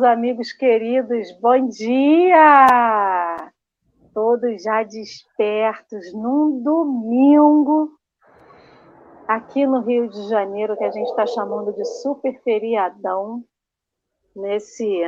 meus 0.00 0.02
amigos 0.02 0.52
queridos, 0.54 1.30
bom 1.40 1.68
dia! 1.68 3.36
Todos 4.14 4.62
já 4.62 4.82
despertos 4.82 6.14
num 6.14 6.62
domingo, 6.62 7.92
aqui 9.28 9.66
no 9.66 9.80
Rio 9.80 10.08
de 10.08 10.26
Janeiro, 10.28 10.74
que 10.74 10.84
a 10.84 10.90
gente 10.90 11.08
está 11.08 11.26
chamando 11.26 11.74
de 11.74 11.84
super 11.84 12.40
feriadão, 12.42 13.44
nesse 14.34 15.02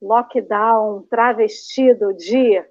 lockdown 0.00 1.02
travestido 1.10 2.14
de 2.14 2.64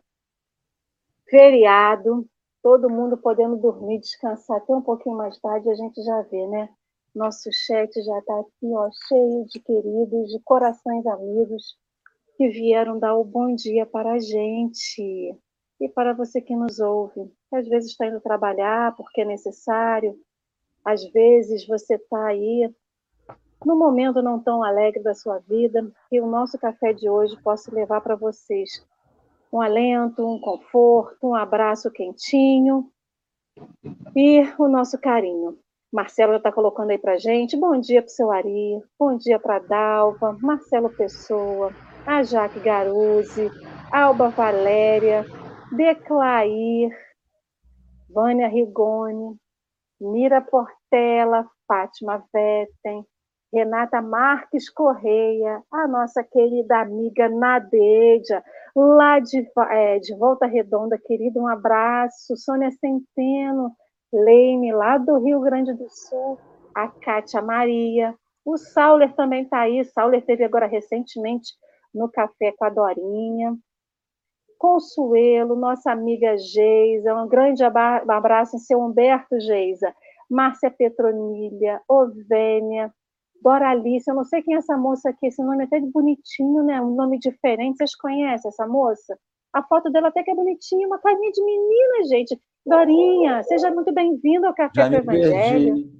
feriado, 1.29 2.25
todo 2.63 2.89
mundo 2.89 3.15
podendo 3.15 3.57
dormir, 3.57 3.99
descansar 3.99 4.57
até 4.57 4.73
um 4.73 4.81
pouquinho 4.81 5.15
mais 5.15 5.37
tarde, 5.39 5.69
a 5.69 5.75
gente 5.75 6.01
já 6.03 6.21
vê, 6.23 6.47
né? 6.47 6.69
Nosso 7.15 7.49
chat 7.51 7.91
já 8.01 8.19
está 8.19 8.39
aqui, 8.39 8.73
ó, 8.73 8.89
cheio 9.07 9.45
de 9.45 9.59
queridos, 9.59 10.31
de 10.31 10.39
corações 10.43 11.05
amigos 11.07 11.77
que 12.37 12.47
vieram 12.49 12.99
dar 12.99 13.15
o 13.15 13.23
bom 13.23 13.53
dia 13.55 13.85
para 13.85 14.13
a 14.13 14.19
gente. 14.19 15.35
E 15.81 15.89
para 15.89 16.13
você 16.13 16.41
que 16.41 16.55
nos 16.55 16.79
ouve, 16.79 17.31
às 17.51 17.67
vezes 17.67 17.91
está 17.91 18.07
indo 18.07 18.21
trabalhar 18.21 18.95
porque 18.95 19.21
é 19.21 19.25
necessário, 19.25 20.19
às 20.85 21.03
vezes 21.11 21.65
você 21.67 21.95
está 21.95 22.27
aí 22.27 22.73
no 23.65 23.75
momento 23.75 24.21
não 24.21 24.39
tão 24.39 24.63
alegre 24.63 25.03
da 25.03 25.13
sua 25.13 25.39
vida, 25.39 25.91
que 26.09 26.21
o 26.21 26.27
nosso 26.27 26.57
café 26.57 26.93
de 26.93 27.09
hoje 27.09 27.35
possa 27.41 27.73
levar 27.73 28.01
para 28.01 28.15
vocês 28.15 28.85
um 29.51 29.59
alento, 29.61 30.25
um 30.25 30.39
conforto, 30.39 31.27
um 31.27 31.35
abraço 31.35 31.91
quentinho 31.91 32.89
e 34.15 34.41
o 34.57 34.67
nosso 34.67 34.97
carinho. 34.97 35.57
Marcelo 35.91 36.33
já 36.33 36.37
está 36.37 36.51
colocando 36.51 36.91
aí 36.91 36.99
para 36.99 37.17
gente. 37.17 37.57
Bom 37.57 37.79
dia 37.79 38.01
para 38.01 38.09
o 38.09 38.11
seu 38.11 38.31
Ari, 38.31 38.79
bom 38.97 39.17
dia 39.17 39.39
para 39.39 39.55
a 39.55 39.59
Dalva, 39.59 40.37
Marcelo 40.39 40.89
Pessoa, 40.91 41.73
a 42.05 42.21
Jaque 42.21 42.59
Garuzzi, 42.59 43.49
Alba 43.91 44.29
Valéria, 44.29 45.25
Declair, 45.71 46.95
Vânia 48.07 48.47
Rigoni, 48.47 49.35
Mira 49.99 50.41
Portela, 50.41 51.47
Fátima 51.67 52.23
Vetten, 52.31 53.03
Renata 53.51 53.99
Marques 53.99 54.69
Correia, 54.69 55.63
a 55.71 55.87
nossa 55.87 56.23
querida 56.23 56.81
amiga 56.81 57.27
Nadeja, 57.27 58.43
lá 58.75 59.19
de, 59.19 59.43
é, 59.71 59.97
de 59.97 60.15
Volta 60.15 60.45
Redonda, 60.45 60.99
querido, 60.99 61.39
um 61.39 61.47
abraço. 61.47 62.37
Sônia 62.37 62.69
Centeno, 62.71 63.75
Leime, 64.11 64.71
lá 64.71 64.97
do 64.97 65.17
Rio 65.19 65.39
Grande 65.39 65.73
do 65.73 65.87
Sul, 65.89 66.39
a 66.73 66.87
Kátia 66.87 67.41
Maria, 67.41 68.15
o 68.43 68.57
Sauler 68.57 69.13
também 69.13 69.43
está 69.43 69.61
aí, 69.61 69.83
Sauler 69.85 70.25
teve 70.25 70.43
agora 70.43 70.65
recentemente 70.65 71.53
no 71.93 72.09
Café 72.09 72.51
com 72.57 72.65
a 72.65 72.69
Dorinha. 72.69 73.55
Consuelo, 74.57 75.55
nossa 75.55 75.91
amiga 75.91 76.37
Geisa, 76.37 77.15
um 77.15 77.27
grande 77.27 77.63
abraço 77.63 78.55
em 78.55 78.59
seu 78.59 78.79
Humberto 78.81 79.39
Geisa, 79.39 79.95
Márcia 80.29 80.69
Petronilha, 80.69 81.81
Ovênia, 81.87 82.93
Doralice, 83.41 84.09
eu 84.09 84.15
não 84.15 84.25
sei 84.25 84.41
quem 84.41 84.55
é 84.55 84.57
essa 84.57 84.77
moça 84.77 85.09
aqui, 85.09 85.27
esse 85.27 85.41
nome 85.41 85.63
é 85.63 85.65
até 85.65 85.79
bonitinho, 85.79 86.63
né? 86.63 86.81
Um 86.81 86.93
nome 86.93 87.19
diferente, 87.19 87.77
vocês 87.77 87.95
conhecem 87.95 88.49
essa 88.49 88.67
moça? 88.67 89.17
A 89.53 89.63
foto 89.63 89.89
dela 89.89 90.09
até 90.09 90.23
que 90.23 90.31
é 90.31 90.35
bonitinha, 90.35 90.87
uma 90.87 90.99
carinha 90.99 91.31
de 91.31 91.43
menina, 91.43 92.03
gente. 92.09 92.39
Dorinha, 92.65 93.43
seja 93.43 93.71
muito 93.71 93.93
bem-vindo 93.93 94.45
ao 94.45 94.53
Café 94.53 94.89
do 94.89 94.95
Evangelho. 94.95 95.99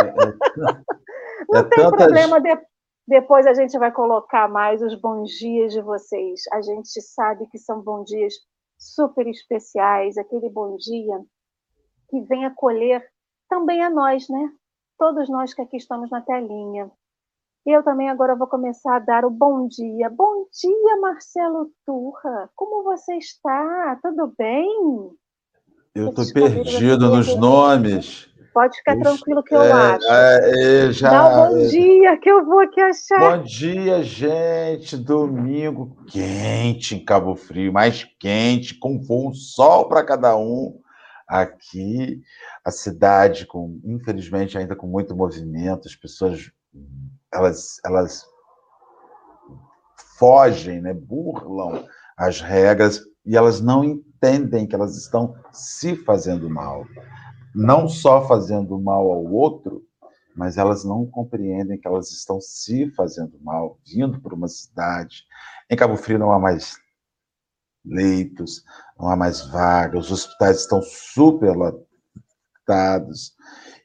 É, 0.00 0.06
é, 0.06 0.14
Não 1.50 1.60
é 1.60 1.62
tem 1.64 1.84
tantas... 1.84 2.06
problema, 2.06 2.40
de... 2.40 2.58
depois 3.06 3.46
a 3.46 3.52
gente 3.52 3.78
vai 3.78 3.92
colocar 3.92 4.48
mais 4.48 4.80
os 4.80 4.94
bons 4.94 5.30
dias 5.32 5.74
de 5.74 5.82
vocês. 5.82 6.40
A 6.52 6.62
gente 6.62 7.02
sabe 7.02 7.46
que 7.48 7.58
são 7.58 7.82
bons 7.82 8.06
dias 8.06 8.32
super 8.78 9.26
especiais, 9.26 10.16
aquele 10.16 10.48
bom 10.48 10.76
dia 10.76 11.22
que 12.08 12.22
vem 12.22 12.46
acolher 12.46 13.06
também 13.46 13.84
a 13.84 13.90
nós, 13.90 14.26
né? 14.28 14.52
Todos 14.98 15.28
nós 15.28 15.52
que 15.52 15.60
aqui 15.60 15.76
estamos 15.76 16.10
na 16.10 16.22
telinha. 16.22 16.90
Eu 17.66 17.82
também 17.82 18.08
agora 18.08 18.34
vou 18.34 18.46
começar 18.46 18.96
a 18.96 19.00
dar 19.00 19.24
o 19.24 19.30
bom 19.30 19.66
dia. 19.68 20.08
Bom 20.08 20.46
dia, 20.52 20.96
Marcelo 21.00 21.70
Turra. 21.84 22.50
Como 22.54 22.82
você 22.84 23.16
está? 23.16 23.98
Tudo 24.02 24.32
bem? 24.36 25.14
Eu 25.94 26.08
estou 26.08 26.24
perdido 26.32 27.08
nos 27.08 27.36
nomes. 27.36 28.28
Pode 28.52 28.76
ficar 28.76 28.98
tranquilo 28.98 29.44
que 29.44 29.54
eu 29.54 29.62
é, 29.62 29.72
acho. 29.72 30.06
É, 30.10 30.92
já, 30.92 31.10
Dá 31.10 31.48
um 31.48 31.54
bom 31.54 31.68
dia 31.68 32.16
que 32.18 32.28
eu 32.28 32.44
vou 32.44 32.58
aqui 32.58 32.80
achar. 32.80 33.38
Bom 33.38 33.44
dia, 33.44 34.02
gente. 34.02 34.96
Domingo 34.96 35.96
quente 36.08 36.96
em 36.96 37.04
Cabo 37.04 37.36
Frio, 37.36 37.72
mais 37.72 38.04
quente, 38.18 38.76
com 38.76 39.00
um 39.08 39.32
sol 39.32 39.88
para 39.88 40.04
cada 40.04 40.36
um. 40.36 40.80
Aqui, 41.28 42.20
a 42.64 42.72
cidade, 42.72 43.46
com 43.46 43.80
infelizmente 43.84 44.58
ainda 44.58 44.74
com 44.74 44.88
muito 44.88 45.14
movimento, 45.14 45.86
as 45.86 45.94
pessoas 45.94 46.50
elas, 47.32 47.80
elas 47.86 48.26
fogem, 50.18 50.80
né, 50.80 50.92
burlam 50.92 51.84
as 52.16 52.40
regras 52.40 53.00
e 53.24 53.36
elas 53.36 53.60
não 53.60 53.82
entendem 53.84 54.13
que 54.66 54.74
elas 54.74 54.96
estão 54.96 55.34
se 55.52 55.96
fazendo 55.96 56.48
mal. 56.48 56.86
Não 57.54 57.88
só 57.88 58.26
fazendo 58.26 58.78
mal 58.80 59.10
ao 59.10 59.24
outro, 59.24 59.84
mas 60.34 60.58
elas 60.58 60.84
não 60.84 61.06
compreendem 61.06 61.78
que 61.78 61.86
elas 61.86 62.10
estão 62.10 62.40
se 62.40 62.90
fazendo 62.92 63.38
mal, 63.40 63.78
vindo 63.86 64.20
para 64.20 64.34
uma 64.34 64.48
cidade. 64.48 65.24
Em 65.70 65.76
Cabo 65.76 65.96
Frio 65.96 66.18
não 66.18 66.32
há 66.32 66.38
mais 66.38 66.76
leitos, 67.84 68.64
não 68.98 69.08
há 69.08 69.16
mais 69.16 69.46
vagas, 69.46 70.06
os 70.06 70.12
hospitais 70.12 70.60
estão 70.60 70.82
superlotados. 70.82 73.34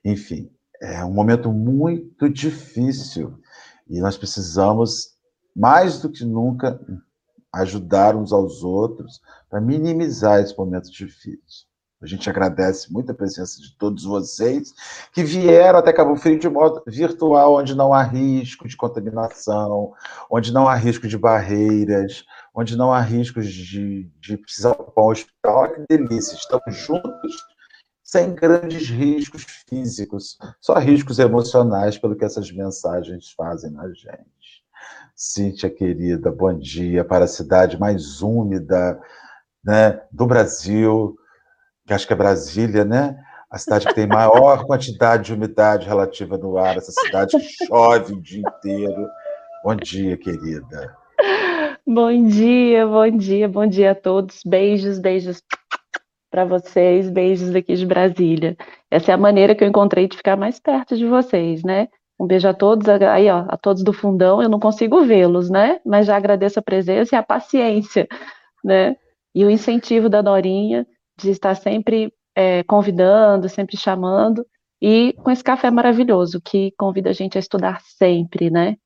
Enfim, 0.04 0.50
é 0.82 1.04
um 1.04 1.14
momento 1.14 1.52
muito 1.52 2.30
difícil 2.30 3.38
e 3.90 4.00
nós 4.00 4.18
precisamos, 4.18 5.18
mais 5.56 6.00
do 6.00 6.10
que 6.10 6.24
nunca, 6.24 6.80
ajudar 7.54 8.16
uns 8.16 8.32
aos 8.32 8.64
outros 8.64 9.22
para 9.50 9.60
minimizar 9.62 10.40
esse 10.40 10.58
momento 10.58 10.92
difícil. 10.92 11.70
A 12.02 12.06
gente 12.06 12.30
agradece 12.30 12.92
muito 12.94 13.12
a 13.12 13.16
presença 13.16 13.62
de 13.62 13.76
todos 13.78 14.06
vocês 14.06 14.74
que 15.12 15.22
vieram 15.22 15.80
até 15.80 15.92
Cabo 15.92 16.16
Frio 16.16 16.40
de 16.40 16.48
modo 16.48 16.82
virtual, 16.88 17.56
onde 17.56 17.76
não 17.76 17.94
há 17.94 18.02
risco 18.04 18.70
de 18.70 18.78
contaminação, 18.78 19.94
onde 20.32 20.54
não 20.54 20.66
há 20.66 20.76
risco 20.76 21.10
de 21.10 21.18
barreiras, 21.18 22.24
onde 22.56 22.78
não 22.78 22.94
há 22.94 23.02
risco 23.02 23.42
de, 23.42 24.10
de 24.18 24.38
precisar 24.38 24.72
ocupar 24.72 25.06
um 25.06 25.10
hospital. 25.10 25.58
Olha 25.58 25.74
que 25.74 25.98
delícia, 25.98 26.36
estamos 26.36 26.74
juntos, 26.74 27.36
sem 28.02 28.34
grandes 28.34 28.90
riscos 28.90 29.44
físicos, 29.68 30.38
só 30.62 30.76
riscos 30.76 31.20
emocionais 31.20 31.98
pelo 31.98 32.16
que 32.16 32.24
essas 32.24 32.50
mensagens 32.50 33.34
fazem 33.34 33.72
na 33.72 33.90
gente. 33.90 34.39
Cíntia, 35.16 35.70
querida, 35.70 36.32
bom 36.32 36.58
dia 36.58 37.04
para 37.04 37.26
a 37.26 37.28
cidade 37.28 37.80
mais 37.80 38.22
úmida 38.22 39.00
né, 39.64 40.02
do 40.12 40.26
Brasil, 40.26 41.16
que 41.86 41.94
acho 41.94 42.08
que 42.08 42.14
é 42.14 42.16
Brasília, 42.16 42.86
né? 42.86 43.18
A 43.50 43.58
cidade 43.58 43.88
que 43.88 43.94
tem 43.94 44.08
maior 44.08 44.64
quantidade 44.68 45.24
de 45.24 45.34
umidade 45.34 45.88
relativa 45.88 46.38
no 46.38 46.58
ar, 46.58 46.78
essa 46.78 46.92
cidade 46.92 47.38
que 47.38 47.66
chove 47.66 48.14
o 48.14 48.22
dia 48.22 48.42
inteiro. 48.48 49.10
Bom 49.64 49.76
dia, 49.76 50.18
querida. 50.18 50.96
Bom 51.86 52.24
dia, 52.28 52.88
bom 52.88 53.10
dia, 53.10 53.50
bom 53.50 53.68
dia 53.68 53.92
a 53.92 53.96
todos. 53.96 54.42
Beijos, 54.46 55.00
beijos 55.00 55.44
para 56.30 56.46
vocês, 56.46 57.10
beijos 57.10 57.54
aqui 57.56 57.76
de 57.76 57.86
Brasília. 57.86 58.56
Essa 58.92 59.12
é 59.12 59.16
a 59.16 59.18
maneira 59.18 59.56
que 59.56 59.64
eu 59.64 59.68
encontrei 59.68 60.08
de 60.08 60.16
ficar 60.16 60.38
mais 60.38 60.60
perto 60.60 60.96
de 60.96 61.06
vocês, 61.06 61.64
né? 61.64 61.88
Um 62.20 62.28
beijo 62.28 62.48
a 62.48 62.54
todos, 62.54 62.88
aí 62.90 63.30
ó, 63.30 63.46
a 63.48 63.56
todos 63.56 63.84
do 63.84 63.94
fundão, 63.94 64.42
eu 64.42 64.50
não 64.50 64.60
consigo 64.60 65.04
vê-los, 65.04 65.50
né? 65.50 65.80
Mas 65.86 66.06
já 66.08 66.18
agradeço 66.18 66.60
a 66.60 66.62
presença 66.62 67.16
e 67.16 67.18
a 67.18 67.24
paciência, 67.24 68.08
né? 68.64 68.96
E 69.34 69.46
o 69.46 69.50
incentivo 69.50 70.10
da 70.10 70.22
Dorinha 70.22 70.86
de 71.18 71.30
estar 71.30 71.56
sempre 71.56 72.14
é, 72.36 72.64
convidando, 72.64 73.48
sempre 73.48 73.78
chamando, 73.78 74.46
e 74.82 75.14
com 75.24 75.32
esse 75.32 75.44
café 75.44 75.70
maravilhoso 75.70 76.42
que 76.42 76.72
convida 76.78 77.10
a 77.10 77.14
gente 77.14 77.38
a 77.38 77.40
estudar 77.40 77.82
sempre, 77.82 78.50
né? 78.50 78.78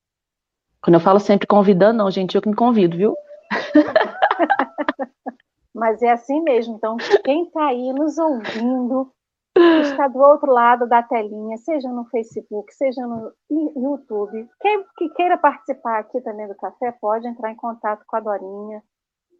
Quando 0.82 0.94
eu 0.94 1.00
falo 1.00 1.18
sempre 1.18 1.46
convidando, 1.46 1.98
não, 1.98 2.10
gente, 2.10 2.34
eu 2.34 2.42
que 2.42 2.48
me 2.48 2.54
convido, 2.54 2.96
viu? 2.96 3.16
Mas 5.74 6.02
é 6.02 6.12
assim 6.12 6.40
mesmo. 6.42 6.76
Então, 6.76 6.96
quem 7.24 7.44
está 7.44 7.66
aí 7.66 7.92
nos 7.92 8.18
ouvindo, 8.18 9.10
está 9.56 10.08
do 10.08 10.18
outro 10.18 10.50
lado 10.50 10.88
da 10.88 11.02
telinha, 11.02 11.56
seja 11.58 11.88
no 11.88 12.04
Facebook, 12.06 12.72
seja 12.74 13.06
no 13.06 13.32
YouTube. 13.50 14.48
Quem 14.60 14.84
que 14.96 15.08
queira 15.10 15.38
participar 15.38 16.00
aqui 16.00 16.20
também 16.20 16.48
do 16.48 16.56
café, 16.56 16.92
pode 17.00 17.26
entrar 17.26 17.50
em 17.52 17.56
contato 17.56 18.04
com 18.06 18.16
a 18.16 18.20
Dorinha 18.20 18.82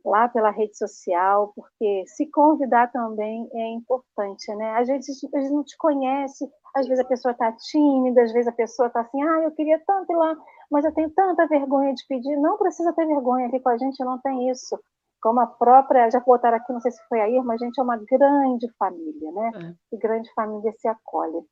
lá 0.04 0.28
pela 0.28 0.50
rede 0.50 0.76
social, 0.76 1.52
porque 1.56 2.04
se 2.06 2.30
convidar 2.30 2.92
também 2.92 3.48
é 3.54 3.70
importante, 3.70 4.54
né? 4.54 4.72
A 4.72 4.84
gente, 4.84 5.10
a 5.34 5.40
gente 5.40 5.52
não 5.52 5.64
te 5.64 5.76
conhece, 5.78 6.46
às 6.76 6.86
vezes 6.86 7.02
a 7.02 7.08
pessoa 7.08 7.32
está 7.32 7.50
tímida, 7.52 8.22
às 8.22 8.32
vezes 8.32 8.46
a 8.46 8.52
pessoa 8.52 8.88
está 8.88 9.00
assim, 9.00 9.22
ah, 9.22 9.42
eu 9.42 9.50
queria 9.52 9.80
tanto 9.86 10.12
ir 10.12 10.16
lá, 10.16 10.36
mas 10.70 10.84
eu 10.84 10.92
tenho 10.92 11.10
tanta 11.10 11.46
vergonha 11.46 11.94
de 11.94 12.06
pedir. 12.06 12.36
Não 12.36 12.58
precisa 12.58 12.92
ter 12.92 13.06
vergonha 13.06 13.46
aqui 13.46 13.58
com 13.60 13.70
a 13.70 13.78
gente, 13.78 14.04
não 14.04 14.18
tem 14.20 14.50
isso. 14.50 14.78
Como 15.24 15.40
a 15.40 15.46
própria, 15.46 16.10
já 16.10 16.20
botaram 16.20 16.58
aqui, 16.58 16.70
não 16.70 16.82
sei 16.82 16.90
se 16.92 17.02
foi 17.08 17.18
a 17.18 17.30
Irma, 17.30 17.54
a 17.54 17.56
gente 17.56 17.80
é 17.80 17.82
uma 17.82 17.96
grande 17.96 18.70
família, 18.78 19.32
né? 19.32 19.50
É. 19.54 19.96
E 19.96 19.98
grande 19.98 20.30
família 20.34 20.70
se 20.72 20.86
acolhe. 20.86 21.42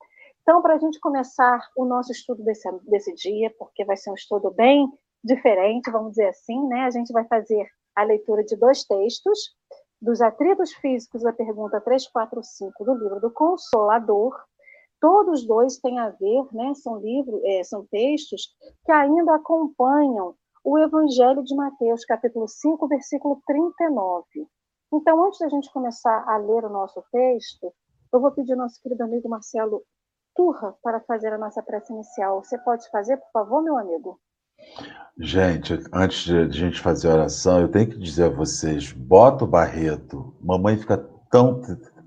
Então, 0.42 0.60
para 0.60 0.74
a 0.74 0.78
gente 0.78 1.00
começar 1.00 1.58
o 1.74 1.86
nosso 1.86 2.12
estudo 2.12 2.44
desse, 2.44 2.70
desse 2.82 3.14
dia, 3.14 3.50
porque 3.58 3.82
vai 3.86 3.96
ser 3.96 4.10
um 4.10 4.14
estudo 4.14 4.50
bem 4.50 4.86
diferente, 5.24 5.90
vamos 5.90 6.10
dizer 6.10 6.28
assim, 6.28 6.68
né? 6.68 6.82
A 6.82 6.90
gente 6.90 7.14
vai 7.14 7.24
fazer 7.24 7.66
a 7.96 8.02
leitura 8.02 8.44
de 8.44 8.56
dois 8.56 8.84
textos, 8.84 9.56
dos 10.02 10.20
atritos 10.20 10.74
físicos 10.74 11.22
da 11.22 11.32
pergunta 11.32 11.80
345 11.80 12.84
do 12.84 12.92
livro 12.92 13.20
do 13.20 13.30
Consolador. 13.30 14.38
Todos 15.00 15.46
dois 15.46 15.78
têm 15.78 15.98
a 15.98 16.10
ver, 16.10 16.44
né? 16.52 16.74
São 16.74 16.98
livros, 16.98 17.40
é, 17.42 17.64
são 17.64 17.86
textos 17.86 18.54
que 18.84 18.92
ainda 18.92 19.34
acompanham 19.34 20.34
o 20.64 20.78
Evangelho 20.78 21.42
de 21.42 21.54
Mateus, 21.54 22.04
capítulo 22.04 22.46
5, 22.48 22.88
versículo 22.88 23.42
39. 23.46 24.24
Então, 24.92 25.26
antes 25.26 25.38
da 25.40 25.48
gente 25.48 25.72
começar 25.72 26.24
a 26.28 26.36
ler 26.36 26.64
o 26.64 26.68
nosso 26.68 27.02
texto, 27.10 27.72
eu 28.12 28.20
vou 28.20 28.30
pedir 28.30 28.52
ao 28.52 28.58
nosso 28.58 28.80
querido 28.80 29.02
amigo 29.02 29.28
Marcelo 29.28 29.82
Turra 30.34 30.74
para 30.82 31.00
fazer 31.00 31.32
a 31.32 31.38
nossa 31.38 31.62
prece 31.62 31.92
inicial. 31.92 32.42
Você 32.42 32.58
pode 32.58 32.88
fazer, 32.90 33.16
por 33.16 33.30
favor, 33.32 33.62
meu 33.62 33.76
amigo? 33.76 34.20
Gente, 35.18 35.82
antes 35.92 36.24
de 36.24 36.38
a 36.38 36.48
gente 36.48 36.80
fazer 36.80 37.10
a 37.10 37.14
oração, 37.14 37.60
eu 37.60 37.70
tenho 37.70 37.90
que 37.90 37.98
dizer 37.98 38.24
a 38.24 38.34
vocês: 38.34 38.92
bota 38.92 39.44
o 39.44 39.48
Barreto. 39.48 40.34
Mamãe 40.40 40.76
fica 40.76 40.98
tão 41.30 41.60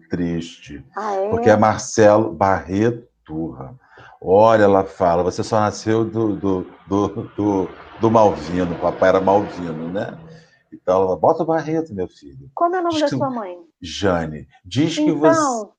triste. 0.09 0.85
Ah, 0.95 1.13
é? 1.15 1.29
Porque 1.29 1.49
é 1.49 1.57
Marcelo 1.57 2.31
Barreto 2.31 3.07
Turra. 3.25 3.77
Olha, 4.27 4.63
ela 4.63 4.83
fala, 4.83 5.21
você 5.21 5.43
só 5.43 5.59
nasceu 5.59 6.03
do, 6.03 6.35
do, 6.35 6.67
do, 6.87 7.07
do, 7.37 7.69
do 8.01 8.11
Malvino, 8.11 8.75
papai 8.79 9.09
era 9.09 9.21
Malvino, 9.21 9.87
né? 9.91 10.17
Então, 10.73 11.03
ela 11.03 11.15
bota 11.15 11.43
o 11.43 11.45
Barreto, 11.45 11.93
meu 11.93 12.07
filho. 12.07 12.49
Como 12.55 12.75
é 12.75 12.79
o 12.79 12.83
nome 12.83 12.95
Diz 12.95 13.01
da 13.01 13.07
sua 13.17 13.29
mãe? 13.29 13.55
Jane. 13.79 14.47
Diz 14.65 14.97
então, 14.97 15.05
que 15.05 15.11
você. 15.11 15.69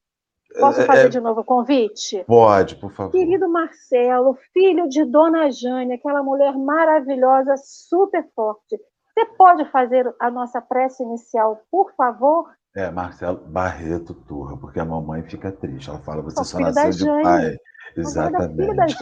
Posso 0.61 0.81
é, 0.81 0.87
fazer 0.87 1.07
é, 1.07 1.09
de 1.09 1.21
novo 1.21 1.41
o 1.41 1.45
convite? 1.45 2.25
Pode, 2.25 2.77
por 2.77 2.93
favor. 2.93 3.11
Querido 3.11 3.49
Marcelo, 3.49 4.39
filho 4.55 4.89
de 4.89 5.05
Dona 5.05 5.51
Jane, 5.51 5.95
aquela 5.95 6.23
mulher 6.23 6.57
maravilhosa, 6.57 7.57
super 7.57 8.25
forte. 8.35 8.79
Você 9.13 9.25
pode 9.37 9.69
fazer 9.71 10.15
a 10.21 10.31
nossa 10.31 10.63
prece 10.63 11.03
inicial, 11.03 11.61
por 11.71 11.93
favor? 11.97 12.49
É, 12.77 12.91
Marcelo 12.91 13.39
Barreto 13.47 14.13
Turra, 14.13 14.55
porque 14.59 14.79
a 14.79 14.85
mamãe 14.85 15.23
fica 15.23 15.51
triste. 15.51 15.89
Ela 15.89 15.99
fala, 16.01 16.21
você 16.21 16.41
o 16.41 16.45
só 16.45 16.61
nasceu 16.61 16.91
de 16.91 16.99
Jane. 16.99 17.23
pai. 17.23 17.57
Exatamente. 17.97 18.97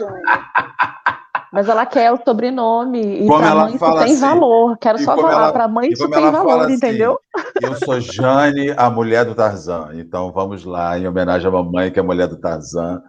Mas 1.51 1.67
ela 1.67 1.85
quer 1.85 2.11
o 2.11 2.21
sobrenome 2.23 3.23
e 3.23 3.27
para 3.27 3.51
a 3.51 3.55
mãe 3.55 3.75
isso 3.75 3.85
tem 3.85 4.03
assim, 4.03 4.19
valor. 4.19 4.77
Quero 4.77 4.99
só 4.99 5.15
falar, 5.15 5.51
para 5.51 5.65
a 5.65 5.67
mãe 5.67 5.89
isso 5.89 6.09
tem 6.09 6.31
valor, 6.31 6.61
assim, 6.61 6.73
entendeu? 6.73 7.19
Eu 7.61 7.75
sou 7.75 7.99
Jane, 7.99 8.71
a 8.77 8.89
mulher 8.89 9.25
do 9.25 9.35
Tarzan. 9.35 9.89
Então 9.93 10.31
vamos 10.31 10.63
lá, 10.63 10.97
em 10.97 11.07
homenagem 11.07 11.47
à 11.47 11.51
mamãe, 11.51 11.91
que 11.91 11.99
é 11.99 12.01
a 12.01 12.05
mulher 12.05 12.27
do 12.27 12.37
Tarzan, 12.37 13.01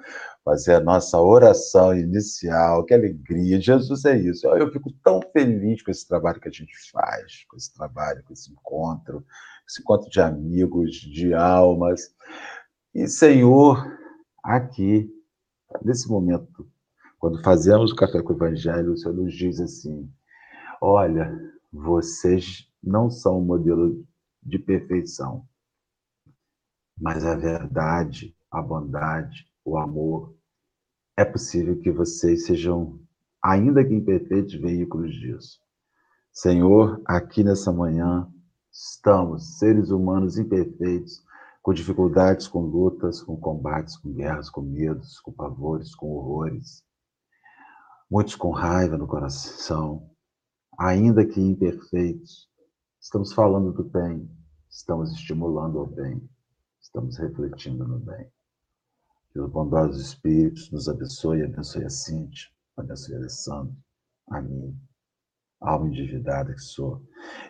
fazer 0.45 0.75
a 0.75 0.81
nossa 0.81 1.21
oração 1.21 1.97
inicial. 1.97 2.85
Que 2.85 2.95
alegria! 2.95 3.61
Jesus 3.61 4.05
é 4.05 4.17
isso. 4.17 4.47
Eu 4.49 4.71
fico 4.73 4.93
tão 5.03 5.21
feliz 5.33 5.83
com 5.83 5.93
esse 5.93 6.07
trabalho 6.07 6.41
que 6.41 6.49
a 6.49 6.53
gente 6.53 6.75
faz, 6.93 7.45
com 7.49 7.57
esse 7.57 7.73
trabalho, 7.73 8.23
com 8.25 8.33
esse 8.33 8.53
encontro, 8.53 9.25
esse 9.69 9.81
encontro 9.81 10.09
de 10.11 10.21
amigos, 10.21 10.93
de 10.93 11.35
almas. 11.35 12.15
E, 12.95 13.07
Senhor, 13.09 13.85
aqui, 14.43 15.11
nesse 15.83 16.09
momento 16.09 16.67
quando 17.19 17.43
fazemos 17.43 17.93
o 17.93 17.97
café 17.97 18.23
com 18.23 18.33
o 18.33 18.37
Evangelho, 18.37 18.93
o 18.93 18.97
Senhor 18.97 19.15
nos 19.15 19.35
diz 19.35 19.61
assim: 19.61 20.09
olha, 20.81 21.33
vocês 21.73 22.71
não 22.83 23.11
são 23.11 23.39
um 23.41 23.45
modelo 23.45 24.07
de 24.43 24.59
perfeição, 24.59 25.45
mas 26.97 27.25
a 27.25 27.35
verdade, 27.35 28.37
a 28.51 28.63
bondade, 28.63 29.45
o 29.65 29.77
amor, 29.77 30.37
é 31.17 31.25
possível 31.25 31.79
que 31.81 31.91
vocês 31.91 32.47
sejam, 32.47 33.01
ainda 33.43 33.85
que 33.85 33.95
imperfeitos, 33.95 34.55
veículos 34.55 35.13
disso. 35.15 35.59
Senhor, 36.33 37.01
aqui 37.07 37.43
nessa 37.43 37.73
manhã, 37.73 38.31
estamos, 38.77 39.59
seres 39.59 39.91
humanos 39.91 40.39
imperfeitos, 40.39 41.25
com 41.63 41.73
dificuldades, 41.73 42.47
com 42.47 42.61
lutas, 42.61 43.23
com 43.23 43.37
combates, 43.37 43.97
com 43.97 44.13
guerras, 44.13 44.49
com 44.51 44.63
medos, 44.63 45.21
com 45.21 45.33
pavores, 45.33 45.95
com 45.95 46.13
horrores 46.13 46.87
muitos 48.11 48.37
com 48.37 48.51
raiva 48.51 48.97
no 48.97 49.07
coração, 49.07 50.09
ainda 50.79 51.27
que 51.27 51.41
imperfeitos. 51.41 52.49
Estamos 53.01 53.33
falando 53.33 53.73
do 53.73 53.85
bem, 53.85 54.31
estamos 54.71 55.13
estimulando 55.13 55.81
o 55.81 55.87
bem, 55.87 56.29
estamos 56.81 57.17
refletindo 57.19 57.87
no 57.87 57.99
bem. 57.99 58.31
Que 59.31 59.41
os 59.41 59.51
bondosos 59.51 60.01
espíritos 60.01 60.71
nos 60.71 60.89
abençoe, 60.89 61.43
abençoe 61.43 61.85
a 61.85 61.91
Cíntia, 61.91 62.49
abençoe 62.77 63.15
a 63.15 63.19
Alessandro, 63.19 63.77
a 64.31 64.41
mim, 64.41 64.79
alma 65.61 65.89
endividada 65.89 66.53
que 66.53 66.61
sou, 66.61 67.03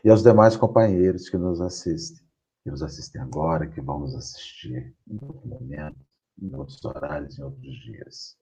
e 0.04 0.10
aos 0.10 0.22
demais 0.22 0.56
companheiros 0.56 1.28
que 1.28 1.36
nos 1.36 1.60
assistem, 1.60 2.24
que 2.62 2.70
nos 2.70 2.82
assistem 2.82 3.20
agora, 3.20 3.68
que 3.68 3.80
vão 3.80 4.00
nos 4.00 4.14
assistir 4.14 4.94
em 5.06 5.18
outro 5.22 5.46
momento, 5.46 5.98
em 6.40 6.54
outros 6.54 6.84
horários, 6.84 7.38
em 7.38 7.42
outros 7.42 7.74
dias. 7.84 8.38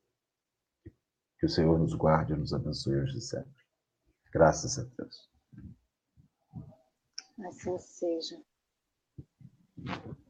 Que 1.38 1.46
o 1.46 1.48
Senhor 1.48 1.78
nos 1.78 1.94
guarde 1.94 2.32
e 2.32 2.36
nos 2.36 2.52
abençoe 2.52 2.96
hoje 2.96 3.18
e 3.18 3.20
sempre. 3.20 3.52
Graças 4.32 4.78
a 4.78 4.84
Deus. 4.96 5.30
Assim 7.46 7.78
seja. 7.78 8.36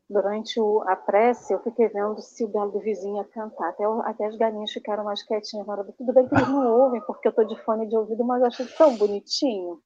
Durante 0.09 0.61
o, 0.61 0.83
a 0.87 0.97
prece, 0.97 1.55
eu 1.55 1.61
fiquei 1.61 1.89
vendo 1.89 2.21
se 2.21 2.45
o 2.45 2.49
galo 2.49 2.73
do 2.73 2.81
vizinho 2.81 3.17
ia 3.17 3.25
cantar. 3.25 3.71
Até, 3.71 3.85
até 3.85 4.27
as 4.27 4.37
galinhas 4.37 4.71
ficaram 4.71 5.05
mais 5.05 5.23
quietinhas. 5.23 5.67
Tudo 5.97 6.13
bem 6.13 6.29
que 6.29 6.35
eles 6.35 6.49
não 6.49 6.67
ouvem, 6.81 7.01
porque 7.07 7.29
eu 7.29 7.31
estou 7.31 7.47
de 7.47 7.57
fone 7.65 7.89
de 7.89 7.97
ouvido, 7.97 8.25
mas 8.25 8.41
eu 8.41 8.49
achei 8.49 8.67
tão 8.67 8.97
bonitinho. 8.97 9.79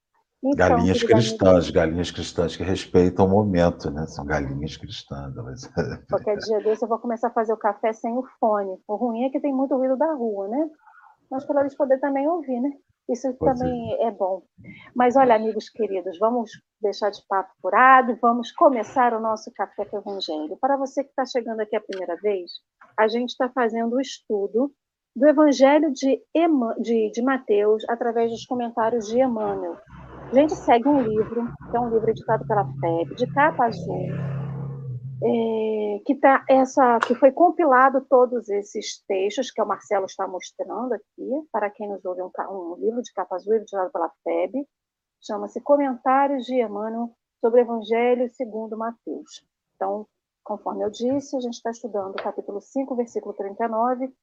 Então, 0.43 0.69
galinhas 0.69 1.03
cristãs, 1.03 1.69
galinhas 1.69 2.11
cristãs 2.11 2.55
que 2.55 2.63
respeitam 2.63 3.25
o 3.25 3.29
momento, 3.29 3.91
né? 3.91 4.05
São 4.07 4.25
galinhas 4.25 4.77
cristãs. 4.77 5.35
Mas... 5.35 5.69
Qualquer 6.09 6.37
dia 6.37 6.61
desse 6.61 6.83
eu 6.83 6.89
vou 6.89 6.99
começar 6.99 7.27
a 7.27 7.33
fazer 7.33 7.53
o 7.53 7.57
café 7.57 7.91
sem 7.93 8.17
o 8.17 8.23
fone. 8.39 8.77
O 8.87 8.95
ruim 8.95 9.23
é 9.23 9.29
que 9.29 9.39
tem 9.39 9.53
muito 9.53 9.75
ruído 9.75 9.97
da 9.97 10.13
rua, 10.13 10.47
né? 10.47 10.69
mas 11.29 11.45
para 11.45 11.61
eles 11.61 11.75
poderem 11.75 12.01
também 12.01 12.27
ouvir, 12.27 12.59
né? 12.59 12.71
Isso 13.09 13.33
também 13.33 13.97
ser. 13.97 14.03
é 14.03 14.11
bom. 14.11 14.43
Mas 14.95 15.15
olha, 15.15 15.35
amigos 15.35 15.67
queridos, 15.69 16.17
vamos 16.19 16.51
deixar 16.81 17.09
de 17.09 17.21
papo 17.27 17.51
furado, 17.61 18.17
vamos 18.21 18.51
começar 18.51 19.13
o 19.13 19.19
nosso 19.19 19.51
Café 19.53 19.85
com 19.85 19.97
Evangelho. 19.97 20.57
Para 20.61 20.77
você 20.77 21.03
que 21.03 21.09
está 21.09 21.25
chegando 21.25 21.59
aqui 21.61 21.75
a 21.75 21.81
primeira 21.81 22.15
vez, 22.17 22.51
a 22.97 23.07
gente 23.07 23.29
está 23.29 23.49
fazendo 23.49 23.95
o 23.95 24.01
estudo 24.01 24.71
do 25.15 25.27
Evangelho 25.27 25.91
de, 25.91 26.21
Ema, 26.33 26.75
de, 26.79 27.11
de 27.11 27.21
Mateus 27.21 27.83
através 27.89 28.31
dos 28.31 28.45
comentários 28.45 29.07
de 29.07 29.19
Emmanuel. 29.19 29.77
A 30.31 30.35
gente 30.35 30.55
segue 30.55 30.87
um 30.87 31.01
livro, 31.01 31.51
que 31.71 31.77
é 31.77 31.79
um 31.79 31.89
livro 31.89 32.09
editado 32.09 32.45
pela 32.45 32.63
FEB, 32.79 33.15
de 33.15 33.25
capa 33.33 33.65
azul, 33.65 34.07
é, 35.21 35.99
que, 36.05 36.15
tá 36.15 36.45
essa, 36.49 36.99
que 36.99 37.13
foi 37.15 37.31
compilado 37.31 38.05
todos 38.09 38.49
esses 38.49 39.03
textos 39.05 39.51
que 39.51 39.61
o 39.61 39.65
Marcelo 39.65 40.05
está 40.05 40.27
mostrando 40.27 40.93
aqui, 40.93 41.47
para 41.51 41.69
quem 41.69 41.89
nos 41.89 42.03
ouve, 42.05 42.21
um, 42.21 42.31
um 42.49 42.75
livro 42.75 43.01
de 43.01 43.11
capa 43.13 43.35
azul 43.35 43.53
editado 43.55 43.91
pela 43.91 44.11
FEB, 44.23 44.65
chama-se 45.21 45.59
Comentários 45.61 46.45
de 46.45 46.55
Emmanuel 46.61 47.11
sobre 47.41 47.61
o 47.61 47.63
Evangelho 47.63 48.29
segundo 48.29 48.77
Mateus. 48.77 49.45
Então, 49.75 50.07
conforme 50.43 50.83
eu 50.83 50.89
disse, 50.89 51.35
a 51.35 51.41
gente 51.41 51.55
está 51.55 51.71
estudando 51.71 52.11
o 52.11 52.23
capítulo 52.23 52.61
5, 52.61 52.95
versículo 52.95 53.33
39, 53.33 54.13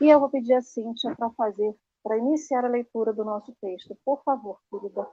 e 0.00 0.08
eu 0.08 0.18
vou 0.18 0.28
pedir 0.28 0.54
a 0.54 0.62
Cíntia 0.62 1.14
para 1.16 1.30
fazer, 1.30 1.74
para 2.02 2.18
iniciar 2.18 2.64
a 2.64 2.68
leitura 2.68 3.12
do 3.12 3.24
nosso 3.24 3.54
texto. 3.60 3.96
Por 4.04 4.22
favor, 4.22 4.58
querida. 4.70 5.06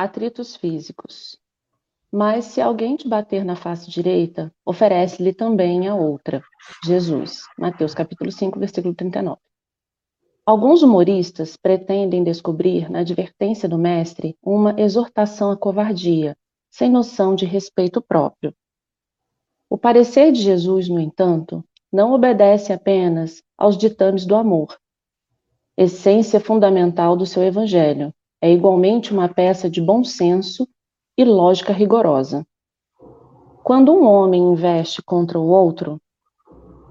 Atritos 0.00 0.56
físicos. 0.56 1.38
Mas 2.10 2.46
se 2.46 2.60
alguém 2.62 2.96
te 2.96 3.06
bater 3.06 3.44
na 3.44 3.54
face 3.54 3.90
direita, 3.90 4.50
oferece-lhe 4.64 5.34
também 5.34 5.88
a 5.88 5.94
outra. 5.94 6.42
Jesus, 6.86 7.42
Mateus 7.58 7.94
capítulo 7.94 8.32
5, 8.32 8.58
versículo 8.58 8.94
39. 8.94 9.38
Alguns 10.46 10.82
humoristas 10.82 11.54
pretendem 11.54 12.24
descobrir 12.24 12.90
na 12.90 13.00
advertência 13.00 13.68
do 13.68 13.76
mestre 13.76 14.38
uma 14.42 14.74
exortação 14.80 15.50
à 15.50 15.56
covardia, 15.56 16.34
sem 16.70 16.90
noção 16.90 17.34
de 17.34 17.44
respeito 17.44 18.00
próprio. 18.00 18.54
O 19.68 19.76
parecer 19.76 20.32
de 20.32 20.40
Jesus, 20.40 20.88
no 20.88 20.98
entanto, 20.98 21.62
não 21.92 22.14
obedece 22.14 22.72
apenas 22.72 23.42
aos 23.56 23.76
ditames 23.76 24.24
do 24.24 24.34
amor, 24.34 24.78
essência 25.76 26.40
fundamental 26.40 27.14
do 27.14 27.26
seu 27.26 27.42
evangelho, 27.42 28.14
é 28.40 28.50
igualmente 28.50 29.12
uma 29.12 29.28
peça 29.28 29.68
de 29.68 29.80
bom 29.80 30.02
senso 30.02 30.66
e 31.16 31.24
lógica 31.24 31.72
rigorosa. 31.72 32.46
Quando 33.62 33.92
um 33.92 34.06
homem 34.06 34.42
investe 34.42 35.02
contra 35.02 35.38
o 35.38 35.46
outro, 35.46 36.00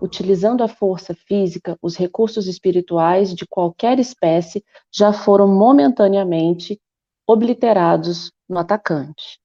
utilizando 0.01 0.63
a 0.63 0.68
força 0.68 1.13
física, 1.13 1.77
os 1.82 1.96
recursos 1.96 2.48
espirituais 2.48 3.34
de 3.34 3.46
qualquer 3.48 4.00
espécie 4.00 4.63
já 4.94 5.12
foram 5.12 5.48
momentaneamente 5.48 6.79
obliterados 7.27 8.32
no 8.48 8.60
atacante. 8.60 9.39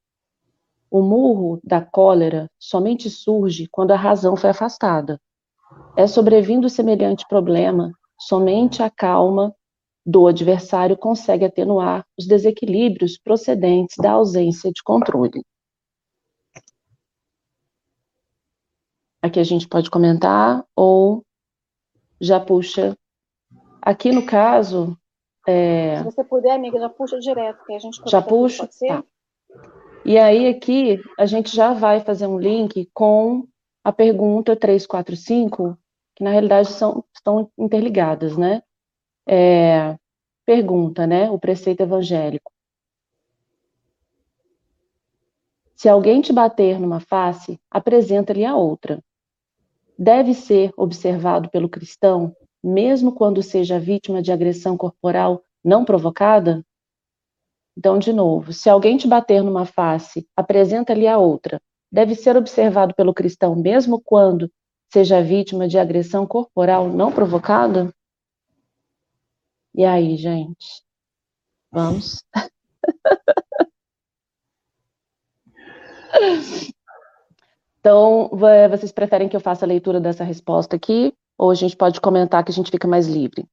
O 0.90 1.02
murro 1.02 1.58
da 1.64 1.80
cólera 1.80 2.48
somente 2.58 3.10
surge 3.10 3.66
quando 3.70 3.90
a 3.90 3.96
razão 3.96 4.36
foi 4.36 4.50
afastada. 4.50 5.20
É 5.96 6.06
sobrevindo 6.06 6.68
semelhante 6.68 7.26
problema, 7.28 7.92
somente 8.18 8.82
a 8.82 8.88
calma 8.88 9.54
do 10.04 10.26
adversário 10.26 10.96
consegue 10.96 11.44
atenuar 11.44 12.06
os 12.18 12.26
desequilíbrios 12.26 13.18
procedentes 13.18 13.96
da 13.96 14.12
ausência 14.12 14.70
de 14.70 14.82
controle. 14.82 15.44
Aqui 19.22 19.40
a 19.40 19.44
gente 19.44 19.66
pode 19.66 19.90
comentar 19.90 20.62
ou 20.76 21.24
já 22.20 22.38
puxa. 22.38 22.96
Aqui 23.80 24.12
no 24.12 24.26
caso. 24.26 24.98
É... 25.48 25.96
Se 25.98 26.04
você 26.04 26.24
puder, 26.24 26.52
amiga, 26.52 26.78
já 26.78 26.90
puxa 26.90 27.18
direto, 27.18 27.64
que 27.64 27.72
a 27.72 27.78
gente 27.78 28.00
Já 28.06 28.20
puxa? 28.20 28.68
Tá. 28.86 29.02
E 30.04 30.18
aí 30.18 30.48
aqui 30.48 31.00
a 31.18 31.24
gente 31.24 31.54
já 31.54 31.72
vai 31.72 32.00
fazer 32.00 32.26
um 32.26 32.38
link 32.38 32.90
com 32.92 33.46
a 33.82 33.90
pergunta 33.90 34.54
345, 34.54 35.78
que 36.14 36.22
na 36.22 36.30
realidade 36.30 36.68
são, 36.68 37.02
estão 37.14 37.50
interligadas, 37.58 38.36
né? 38.36 38.62
É, 39.26 39.96
pergunta, 40.44 41.06
né? 41.06 41.30
O 41.30 41.38
preceito 41.38 41.82
evangélico. 41.82 42.52
Se 45.74 45.88
alguém 45.88 46.20
te 46.20 46.32
bater 46.32 46.78
numa 46.78 47.00
face, 47.00 47.58
apresenta-lhe 47.70 48.44
a 48.44 48.56
outra 48.56 49.02
deve 49.98 50.34
ser 50.34 50.72
observado 50.76 51.48
pelo 51.50 51.68
cristão, 51.68 52.34
mesmo 52.62 53.12
quando 53.12 53.42
seja 53.42 53.78
vítima 53.78 54.20
de 54.20 54.32
agressão 54.32 54.76
corporal 54.76 55.42
não 55.64 55.84
provocada? 55.84 56.64
Então, 57.76 57.98
de 57.98 58.12
novo, 58.12 58.52
se 58.52 58.68
alguém 58.68 58.96
te 58.96 59.08
bater 59.08 59.42
numa 59.42 59.64
face, 59.64 60.26
apresenta-lhe 60.36 61.08
a 61.08 61.18
outra. 61.18 61.60
Deve 61.90 62.14
ser 62.14 62.36
observado 62.36 62.94
pelo 62.94 63.14
cristão, 63.14 63.54
mesmo 63.54 64.00
quando 64.00 64.50
seja 64.92 65.22
vítima 65.22 65.66
de 65.66 65.78
agressão 65.78 66.26
corporal 66.26 66.88
não 66.88 67.10
provocada? 67.10 67.92
E 69.74 69.84
aí, 69.84 70.16
gente? 70.16 70.84
Vamos? 71.70 72.24
Então, 77.80 78.30
vocês 78.70 78.92
preferem 78.92 79.28
que 79.28 79.36
eu 79.36 79.40
faça 79.40 79.66
a 79.66 79.68
leitura 79.68 80.00
dessa 80.00 80.24
resposta 80.24 80.76
aqui? 80.76 81.12
Ou 81.36 81.50
a 81.50 81.54
gente 81.54 81.76
pode 81.76 82.00
comentar 82.00 82.42
que 82.44 82.50
a 82.50 82.54
gente 82.54 82.70
fica 82.70 82.88
mais 82.88 83.06
livre? 83.06 83.46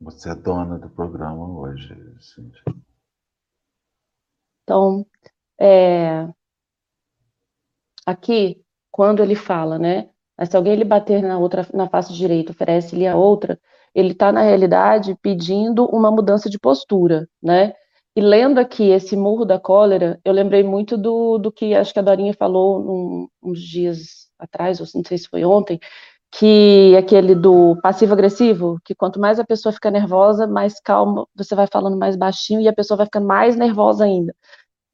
Você 0.00 0.30
é 0.30 0.34
dona 0.34 0.78
do 0.78 0.90
programa 0.90 1.48
hoje, 1.58 1.88
Cintia. 2.20 2.62
Então, 4.62 5.06
é... 5.58 6.28
aqui, 8.06 8.62
quando 8.90 9.22
ele 9.22 9.34
fala, 9.34 9.78
né? 9.78 10.10
Se 10.46 10.56
alguém 10.56 10.76
lhe 10.76 10.84
bater 10.84 11.22
na 11.22 11.38
outra, 11.38 11.66
na 11.72 11.88
face 11.88 12.12
direita, 12.12 12.52
oferece-lhe 12.52 13.06
a 13.06 13.16
outra, 13.16 13.58
ele 13.94 14.12
está, 14.12 14.32
na 14.32 14.42
realidade, 14.42 15.16
pedindo 15.22 15.86
uma 15.86 16.10
mudança 16.10 16.50
de 16.50 16.58
postura, 16.58 17.28
né? 17.42 17.72
E 18.16 18.20
lendo 18.20 18.58
aqui 18.58 18.90
esse 18.90 19.16
Murro 19.16 19.44
da 19.44 19.58
Cólera, 19.58 20.20
eu 20.24 20.32
lembrei 20.32 20.62
muito 20.62 20.96
do, 20.96 21.38
do 21.38 21.50
que 21.50 21.74
acho 21.74 21.92
que 21.92 21.98
a 21.98 22.02
Dorinha 22.02 22.32
falou 22.34 22.80
num, 22.82 23.28
uns 23.42 23.60
dias 23.60 24.28
atrás, 24.38 24.80
ou 24.80 24.86
não 24.94 25.02
sei 25.04 25.18
se 25.18 25.28
foi 25.28 25.44
ontem, 25.44 25.80
que 26.32 26.96
aquele 26.96 27.34
do 27.34 27.76
passivo-agressivo, 27.82 28.78
que 28.84 28.94
quanto 28.94 29.20
mais 29.20 29.38
a 29.38 29.44
pessoa 29.44 29.72
fica 29.72 29.90
nervosa, 29.90 30.46
mais 30.46 30.80
calma, 30.80 31.26
você 31.34 31.54
vai 31.54 31.66
falando 31.66 31.96
mais 31.96 32.16
baixinho 32.16 32.60
e 32.60 32.68
a 32.68 32.72
pessoa 32.72 32.98
vai 32.98 33.06
ficando 33.06 33.26
mais 33.26 33.56
nervosa 33.56 34.04
ainda. 34.04 34.34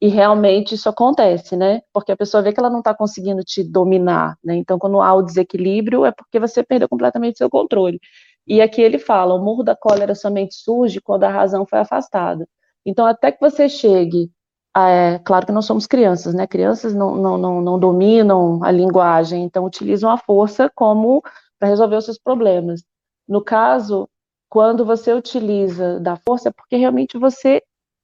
E 0.01 0.07
realmente 0.07 0.75
isso 0.75 0.89
acontece, 0.89 1.55
né? 1.55 1.81
Porque 1.93 2.11
a 2.11 2.17
pessoa 2.17 2.41
vê 2.43 2.51
que 2.51 2.59
ela 2.59 2.71
não 2.71 2.79
está 2.79 2.93
conseguindo 2.93 3.43
te 3.43 3.63
dominar, 3.63 4.35
né? 4.43 4.55
Então, 4.55 4.79
quando 4.79 4.99
há 5.01 5.13
o 5.13 5.21
desequilíbrio, 5.21 6.05
é 6.05 6.11
porque 6.11 6.39
você 6.39 6.63
perdeu 6.63 6.89
completamente 6.89 7.37
seu 7.37 7.49
controle. 7.49 7.99
E 8.47 8.61
aqui 8.61 8.81
ele 8.81 8.99
fala: 8.99 9.33
o 9.33 9.43
murro 9.43 9.63
da 9.63 9.75
cólera 9.75 10.15
somente 10.15 10.55
surge 10.55 11.01
quando 11.01 11.23
a 11.23 11.29
razão 11.29 11.65
foi 11.65 11.79
afastada. 11.79 12.47
Então, 12.85 13.05
até 13.05 13.31
que 13.31 13.39
você 13.39 13.69
chegue, 13.69 14.31
é, 14.75 15.19
claro 15.19 15.45
que 15.45 15.51
não 15.51 15.61
somos 15.61 15.85
crianças, 15.85 16.33
né? 16.33 16.47
Crianças 16.47 16.93
não, 16.93 17.15
não, 17.15 17.37
não, 17.37 17.61
não 17.61 17.79
dominam 17.79 18.63
a 18.63 18.71
linguagem, 18.71 19.43
então 19.43 19.65
utilizam 19.65 20.09
a 20.09 20.17
força 20.17 20.71
como 20.73 21.21
para 21.59 21.69
resolver 21.69 21.97
os 21.97 22.05
seus 22.05 22.17
problemas. 22.17 22.83
No 23.27 23.43
caso, 23.43 24.09
quando 24.49 24.85
você 24.85 25.13
utiliza 25.13 25.99
da 25.99 26.15
força, 26.15 26.49
é 26.49 26.51
porque 26.51 26.75
realmente 26.75 27.17
você 27.17 27.61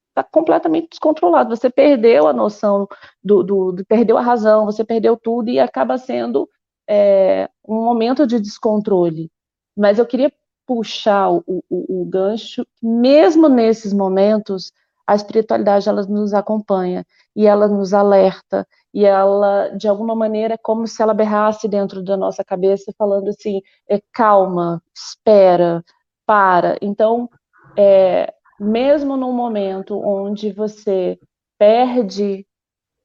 está 0.09 0.23
completamente 0.23 0.89
descontrolado, 0.91 1.55
você 1.55 1.69
perdeu 1.69 2.27
a 2.27 2.33
noção 2.33 2.87
do, 3.23 3.43
do, 3.43 3.71
do, 3.71 3.85
perdeu 3.85 4.17
a 4.17 4.21
razão, 4.21 4.65
você 4.65 4.83
perdeu 4.83 5.17
tudo 5.17 5.49
e 5.49 5.59
acaba 5.59 5.97
sendo 5.97 6.49
é, 6.89 7.49
um 7.67 7.83
momento 7.83 8.25
de 8.25 8.39
descontrole. 8.39 9.29
Mas 9.77 9.99
eu 9.99 10.05
queria 10.05 10.31
puxar 10.65 11.29
o, 11.29 11.43
o, 11.47 12.01
o 12.01 12.05
gancho, 12.05 12.65
mesmo 12.81 13.47
nesses 13.47 13.93
momentos, 13.93 14.73
a 15.07 15.15
espiritualidade 15.15 15.87
ela 15.87 16.03
nos 16.05 16.33
acompanha 16.33 17.05
e 17.33 17.47
ela 17.47 17.67
nos 17.67 17.93
alerta 17.93 18.67
e 18.93 19.05
ela 19.05 19.69
de 19.69 19.87
alguma 19.87 20.13
maneira 20.13 20.55
é 20.55 20.57
como 20.57 20.85
se 20.85 21.01
ela 21.01 21.13
berrasse 21.13 21.67
dentro 21.67 22.03
da 22.03 22.17
nossa 22.17 22.43
cabeça 22.43 22.91
falando 22.97 23.29
assim 23.29 23.61
é, 23.89 24.01
calma 24.11 24.83
espera 24.93 25.81
para. 26.25 26.77
Então 26.81 27.29
é, 27.77 28.33
mesmo 28.59 29.15
num 29.15 29.31
momento 29.31 29.97
onde 30.03 30.51
você 30.51 31.17
perde 31.57 32.45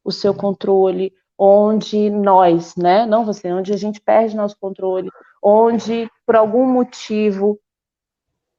o 0.05 0.11
seu 0.11 0.35
controle 0.35 1.13
onde 1.39 2.11
nós 2.11 2.75
né 2.77 3.07
não 3.07 3.25
você 3.25 3.53
onde 3.53 3.73
a 3.73 3.77
gente 3.77 4.01
perde 4.01 4.37
nosso 4.37 4.57
controle 4.61 5.09
onde, 5.43 6.09
por 6.25 6.37
algum 6.37 6.65
motivo, 6.67 7.59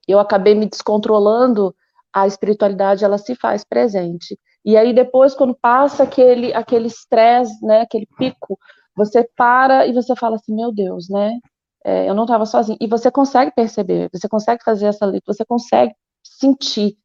eu 0.08 0.20
acabei 0.20 0.54
me 0.54 0.66
descontrolando, 0.66 1.74
a 2.14 2.28
espiritualidade 2.28 3.06
ela 3.06 3.18
se 3.18 3.36
faz 3.36 3.64
presente. 3.64 4.38
E 4.66 4.76
aí 4.76 4.94
depois, 4.94 5.34
quando 5.34 5.56
passa 5.56 6.04
aquele 6.04 6.54
aquele 6.54 6.88
estresse, 6.88 7.66
né, 7.66 7.82
aquele 7.82 8.08
pico, 8.18 8.60
você 8.96 9.28
para 9.36 9.88
e 9.88 9.94
você 9.94 10.16
fala 10.16 10.36
assim, 10.36 10.54
meu 10.54 10.74
Deus, 10.74 11.10
né? 11.10 11.40
É, 11.86 12.10
eu 12.10 12.14
não 12.14 12.24
estava 12.24 12.46
sozinho. 12.46 12.78
E 12.82 12.88
você 12.88 13.10
consegue 13.12 13.52
perceber, 13.52 14.10
você 14.14 14.28
consegue 14.30 14.64
fazer 14.64 14.88
essa 14.88 15.06
leitura, 15.06 15.36
você 15.36 15.46
consegue 15.46 15.94
sentir, 16.24 16.98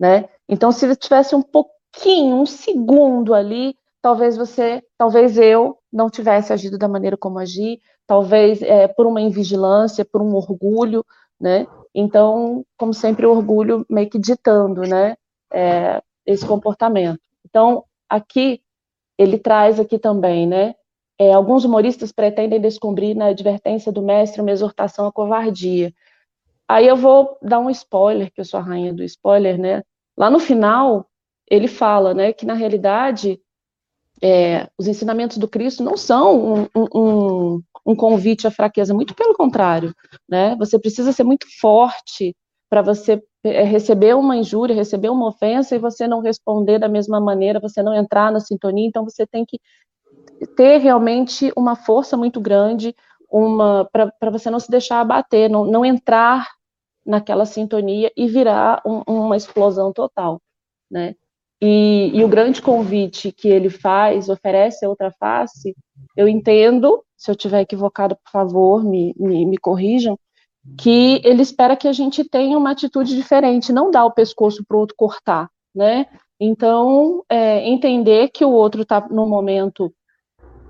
né? 0.00 0.28
Então, 0.48 0.72
se 0.72 0.94
tivesse 0.96 1.34
um 1.34 1.42
pouquinho, 1.42 2.36
um 2.36 2.46
segundo 2.46 3.34
ali, 3.34 3.74
talvez 4.04 4.36
você, 4.36 4.84
talvez 4.98 5.38
eu 5.38 5.78
não 5.90 6.10
tivesse 6.10 6.52
agido 6.52 6.76
da 6.76 6.86
maneira 6.86 7.16
como 7.16 7.38
agi, 7.38 7.80
talvez 8.06 8.60
é, 8.60 8.86
por 8.86 9.06
uma 9.06 9.18
invigilância, 9.18 10.04
por 10.04 10.20
um 10.20 10.34
orgulho, 10.34 11.02
né? 11.40 11.66
Então, 11.94 12.66
como 12.76 12.92
sempre, 12.92 13.24
o 13.24 13.30
orgulho 13.30 13.86
meio 13.88 14.10
que 14.10 14.18
ditando, 14.18 14.82
né? 14.82 15.16
É, 15.50 16.02
esse 16.26 16.46
comportamento. 16.46 17.18
Então, 17.48 17.82
aqui 18.06 18.60
ele 19.16 19.38
traz 19.38 19.80
aqui 19.80 19.98
também, 19.98 20.46
né? 20.46 20.74
É, 21.18 21.32
alguns 21.32 21.64
humoristas 21.64 22.12
pretendem 22.12 22.60
descobrir 22.60 23.14
na 23.14 23.28
advertência 23.28 23.90
do 23.90 24.02
mestre 24.02 24.42
uma 24.42 24.50
exortação 24.50 25.06
à 25.06 25.12
covardia. 25.12 25.94
Aí 26.68 26.86
eu 26.86 26.96
vou 26.96 27.38
dar 27.40 27.58
um 27.58 27.70
spoiler, 27.70 28.30
que 28.30 28.42
eu 28.42 28.44
sou 28.44 28.60
a 28.60 28.62
rainha 28.62 28.92
do 28.92 29.02
spoiler, 29.02 29.58
né? 29.58 29.82
Lá 30.14 30.28
no 30.28 30.38
final, 30.38 31.06
ele 31.50 31.68
fala, 31.68 32.12
né, 32.12 32.34
que 32.34 32.44
na 32.44 32.54
realidade 32.54 33.40
é, 34.24 34.66
os 34.78 34.88
ensinamentos 34.88 35.36
do 35.36 35.46
Cristo 35.46 35.84
não 35.84 35.98
são 35.98 36.64
um, 36.74 36.88
um, 36.94 37.62
um, 37.86 37.94
convite 37.94 38.46
à 38.46 38.50
fraqueza, 38.50 38.94
muito 38.94 39.14
pelo 39.14 39.34
contrário, 39.34 39.94
né? 40.26 40.56
Você 40.58 40.78
precisa 40.78 41.12
ser 41.12 41.24
muito 41.24 41.46
forte 41.60 42.34
para 42.70 42.80
você 42.80 43.22
é, 43.44 43.64
receber 43.64 44.16
uma 44.16 44.34
injúria, 44.34 44.74
receber 44.74 45.10
uma 45.10 45.28
ofensa 45.28 45.76
e 45.76 45.78
você 45.78 46.08
não 46.08 46.20
responder 46.20 46.78
da 46.78 46.88
mesma 46.88 47.20
maneira, 47.20 47.60
você 47.60 47.82
não 47.82 47.94
entrar 47.94 48.32
na 48.32 48.40
sintonia, 48.40 48.88
então 48.88 49.04
você 49.04 49.26
tem 49.26 49.44
que 49.44 49.60
ter 50.56 50.78
realmente 50.78 51.52
uma 51.54 51.76
força 51.76 52.16
muito 52.16 52.40
grande, 52.40 52.96
uma 53.30 53.86
para 53.92 54.30
você 54.30 54.48
não 54.48 54.58
se 54.58 54.70
deixar 54.70 55.00
abater, 55.00 55.50
não, 55.50 55.66
não 55.66 55.84
entrar 55.84 56.48
naquela 57.04 57.44
sintonia 57.44 58.10
e 58.16 58.26
virar 58.26 58.80
um, 58.86 59.02
uma 59.06 59.36
explosão 59.36 59.92
total, 59.92 60.40
né? 60.90 61.14
E, 61.60 62.10
e, 62.12 62.24
o 62.24 62.28
grande 62.28 62.60
convite 62.60 63.32
que 63.32 63.48
ele 63.48 63.70
faz, 63.70 64.28
oferece 64.28 64.84
a 64.84 64.88
outra 64.88 65.10
face, 65.12 65.74
eu 66.16 66.28
entendo, 66.28 67.02
se 67.16 67.30
eu 67.30 67.32
estiver 67.32 67.60
equivocado, 67.60 68.16
por 68.16 68.30
favor, 68.30 68.84
me, 68.84 69.14
me, 69.18 69.46
me, 69.46 69.56
corrijam, 69.56 70.18
que 70.78 71.20
ele 71.24 71.42
espera 71.42 71.76
que 71.76 71.88
a 71.88 71.92
gente 71.92 72.24
tenha 72.24 72.58
uma 72.58 72.72
atitude 72.72 73.14
diferente, 73.14 73.72
não 73.72 73.90
dar 73.90 74.04
o 74.04 74.12
pescoço 74.12 74.64
para 74.66 74.76
o 74.76 74.80
outro 74.80 74.96
cortar, 74.96 75.48
né? 75.74 76.06
Então, 76.40 77.24
é, 77.28 77.66
entender 77.68 78.28
que 78.28 78.44
o 78.44 78.50
outro 78.50 78.82
está 78.82 79.00
no 79.08 79.26
momento 79.26 79.92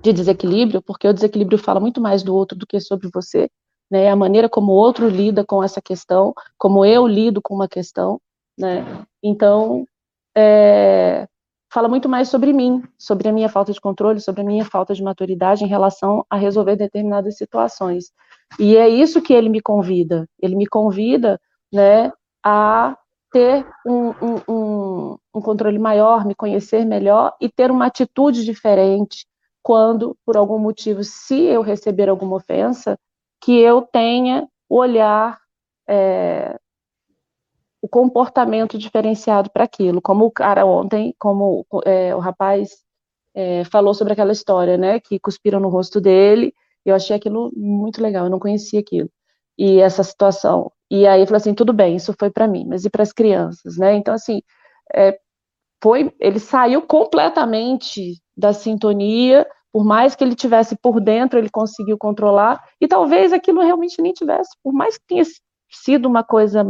de 0.02 0.12
desequilíbrio, 0.12 0.82
porque 0.82 1.08
o 1.08 1.14
desequilíbrio 1.14 1.58
fala 1.58 1.80
muito 1.80 2.00
mais 2.00 2.22
do 2.22 2.34
outro 2.34 2.56
do 2.58 2.66
que 2.66 2.78
sobre 2.78 3.08
você, 3.12 3.48
né? 3.90 4.10
A 4.10 4.16
maneira 4.16 4.48
como 4.48 4.72
o 4.72 4.76
outro 4.76 5.08
lida 5.08 5.44
com 5.44 5.62
essa 5.62 5.80
questão, 5.80 6.34
como 6.58 6.84
eu 6.84 7.06
lido 7.06 7.40
com 7.40 7.54
uma 7.54 7.68
questão, 7.68 8.20
né? 8.58 8.84
Então, 9.22 9.86
é, 10.36 11.26
fala 11.72 11.88
muito 11.88 12.08
mais 12.08 12.28
sobre 12.28 12.52
mim, 12.52 12.82
sobre 12.98 13.28
a 13.28 13.32
minha 13.32 13.48
falta 13.48 13.72
de 13.72 13.80
controle, 13.80 14.20
sobre 14.20 14.42
a 14.42 14.44
minha 14.44 14.64
falta 14.64 14.94
de 14.94 15.02
maturidade 15.02 15.64
em 15.64 15.68
relação 15.68 16.24
a 16.30 16.36
resolver 16.36 16.76
determinadas 16.76 17.36
situações. 17.36 18.12
E 18.58 18.76
é 18.76 18.88
isso 18.88 19.20
que 19.22 19.32
ele 19.32 19.48
me 19.48 19.60
convida. 19.60 20.28
Ele 20.40 20.54
me 20.54 20.66
convida, 20.66 21.40
né, 21.72 22.12
a 22.44 22.96
ter 23.32 23.66
um, 23.84 24.10
um, 24.48 25.18
um, 25.34 25.40
controle 25.40 25.76
maior, 25.76 26.24
me 26.24 26.36
conhecer 26.36 26.84
melhor 26.84 27.34
e 27.40 27.48
ter 27.48 27.68
uma 27.68 27.86
atitude 27.86 28.44
diferente 28.44 29.26
quando, 29.60 30.16
por 30.24 30.36
algum 30.36 30.58
motivo, 30.58 31.02
se 31.02 31.42
eu 31.42 31.60
receber 31.60 32.08
alguma 32.08 32.36
ofensa, 32.36 32.96
que 33.42 33.58
eu 33.58 33.82
tenha 33.82 34.46
o 34.68 34.76
olhar, 34.78 35.40
é, 35.88 36.56
o 37.84 37.88
comportamento 37.88 38.78
diferenciado 38.78 39.50
para 39.50 39.64
aquilo. 39.64 40.00
Como 40.00 40.24
o 40.24 40.30
cara 40.30 40.64
ontem, 40.64 41.14
como 41.18 41.66
é, 41.84 42.16
o 42.16 42.18
rapaz 42.18 42.70
é, 43.34 43.62
falou 43.64 43.92
sobre 43.92 44.14
aquela 44.14 44.32
história, 44.32 44.78
né, 44.78 44.98
que 44.98 45.20
cuspiram 45.20 45.60
no 45.60 45.68
rosto 45.68 46.00
dele, 46.00 46.54
eu 46.82 46.94
achei 46.94 47.14
aquilo 47.14 47.52
muito 47.54 48.00
legal, 48.00 48.24
eu 48.24 48.30
não 48.30 48.38
conhecia 48.38 48.80
aquilo. 48.80 49.10
E 49.58 49.80
essa 49.80 50.02
situação. 50.02 50.72
E 50.90 51.06
aí 51.06 51.26
falou 51.26 51.36
assim, 51.36 51.52
tudo 51.52 51.74
bem, 51.74 51.96
isso 51.96 52.14
foi 52.18 52.30
para 52.30 52.48
mim, 52.48 52.64
mas 52.66 52.86
e 52.86 52.90
para 52.90 53.02
as 53.02 53.12
crianças, 53.12 53.76
né? 53.76 53.94
Então 53.96 54.14
assim, 54.14 54.40
é, 54.94 55.18
foi, 55.82 56.10
ele 56.18 56.40
saiu 56.40 56.80
completamente 56.80 58.18
da 58.34 58.54
sintonia 58.54 59.46
por 59.70 59.84
mais 59.84 60.14
que 60.14 60.24
ele 60.24 60.34
tivesse 60.34 60.74
por 60.76 61.00
dentro, 61.00 61.38
ele 61.38 61.50
conseguiu 61.50 61.98
controlar, 61.98 62.62
e 62.80 62.86
talvez 62.86 63.32
aquilo 63.32 63.60
realmente 63.60 64.00
nem 64.00 64.12
tivesse, 64.12 64.56
por 64.62 64.72
mais 64.72 64.96
que 64.96 65.04
tenha 65.04 65.24
sido 65.68 66.06
uma 66.06 66.22
coisa, 66.22 66.64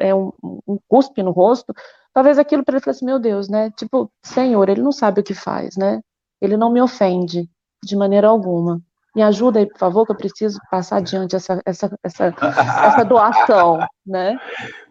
é, 0.00 0.14
um, 0.14 0.32
um 0.42 0.78
cuspe 0.88 1.22
no 1.22 1.30
rosto, 1.30 1.74
talvez 2.12 2.38
aquilo 2.38 2.64
para 2.64 2.76
ele 2.76 2.84
fosse, 2.84 3.04
meu 3.04 3.18
Deus, 3.18 3.48
né, 3.48 3.70
tipo, 3.76 4.10
Senhor, 4.22 4.68
ele 4.68 4.82
não 4.82 4.92
sabe 4.92 5.20
o 5.20 5.24
que 5.24 5.34
faz, 5.34 5.76
né, 5.76 6.00
ele 6.40 6.56
não 6.56 6.72
me 6.72 6.80
ofende 6.80 7.48
de 7.82 7.96
maneira 7.96 8.28
alguma, 8.28 8.80
me 9.14 9.22
ajuda 9.22 9.58
aí, 9.58 9.66
por 9.66 9.78
favor, 9.78 10.04
que 10.04 10.12
eu 10.12 10.16
preciso 10.16 10.58
passar 10.70 10.98
adiante 10.98 11.36
essa, 11.36 11.60
essa, 11.64 11.98
essa, 12.02 12.26
essa 12.86 13.04
doação, 13.04 13.78
né. 14.06 14.38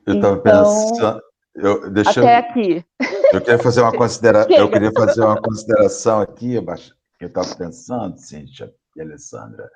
Eu 0.05 0.15
estava 0.15 0.35
então, 0.37 0.43
pensando, 0.43 1.21
eu, 1.55 1.89
deixa 1.89 2.19
até 2.19 2.35
eu, 2.35 2.39
aqui. 2.39 2.85
Eu 3.31 3.41
queria 3.41 3.59
fazer 3.59 3.81
uma 3.81 3.91
consideração, 3.91 4.51
eu 4.57 4.69
queria 4.69 4.91
fazer 4.91 5.21
uma 5.21 5.41
consideração 5.41 6.21
aqui, 6.21 6.55
eu 6.55 7.27
estava 7.27 7.55
pensando, 7.55 8.17
Cíntia 8.19 8.73
e 8.95 9.01
Alessandra, 9.01 9.69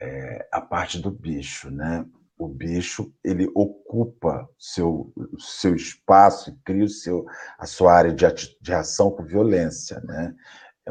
é, 0.00 0.48
a 0.50 0.60
parte 0.60 0.98
do 0.98 1.10
bicho, 1.10 1.70
né? 1.70 2.04
O 2.42 2.48
bicho 2.48 3.14
ele 3.22 3.48
ocupa 3.54 4.48
seu 4.58 5.12
seu 5.38 5.76
espaço 5.76 6.50
e 6.50 6.54
cria 6.64 6.84
o 6.84 6.88
seu 6.88 7.24
a 7.56 7.66
sua 7.66 7.92
área 7.92 8.12
de, 8.12 8.26
de 8.60 8.74
ação 8.74 9.12
com 9.12 9.22
violência, 9.22 10.00
né? 10.00 10.34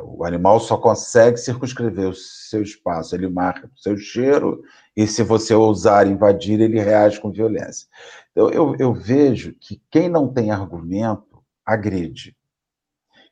O 0.02 0.24
animal 0.24 0.62
só 0.62 0.78
consegue 0.78 1.36
circunscrever 1.36 2.08
o 2.08 2.14
seu 2.14 2.62
espaço, 2.62 3.14
ele 3.14 3.28
marca 3.28 3.68
o 3.68 3.78
seu 3.78 3.98
cheiro, 3.98 4.64
e 4.96 5.06
se 5.06 5.24
você 5.24 5.54
ousar 5.54 6.08
invadir, 6.08 6.62
ele 6.62 6.80
reage 6.80 7.20
com 7.20 7.30
violência. 7.30 7.86
Então, 8.32 8.50
eu, 8.50 8.74
eu 8.80 8.94
vejo 8.94 9.54
que 9.60 9.82
quem 9.92 10.08
não 10.08 10.32
tem 10.32 10.52
argumento 10.52 11.44
agride. 11.66 12.34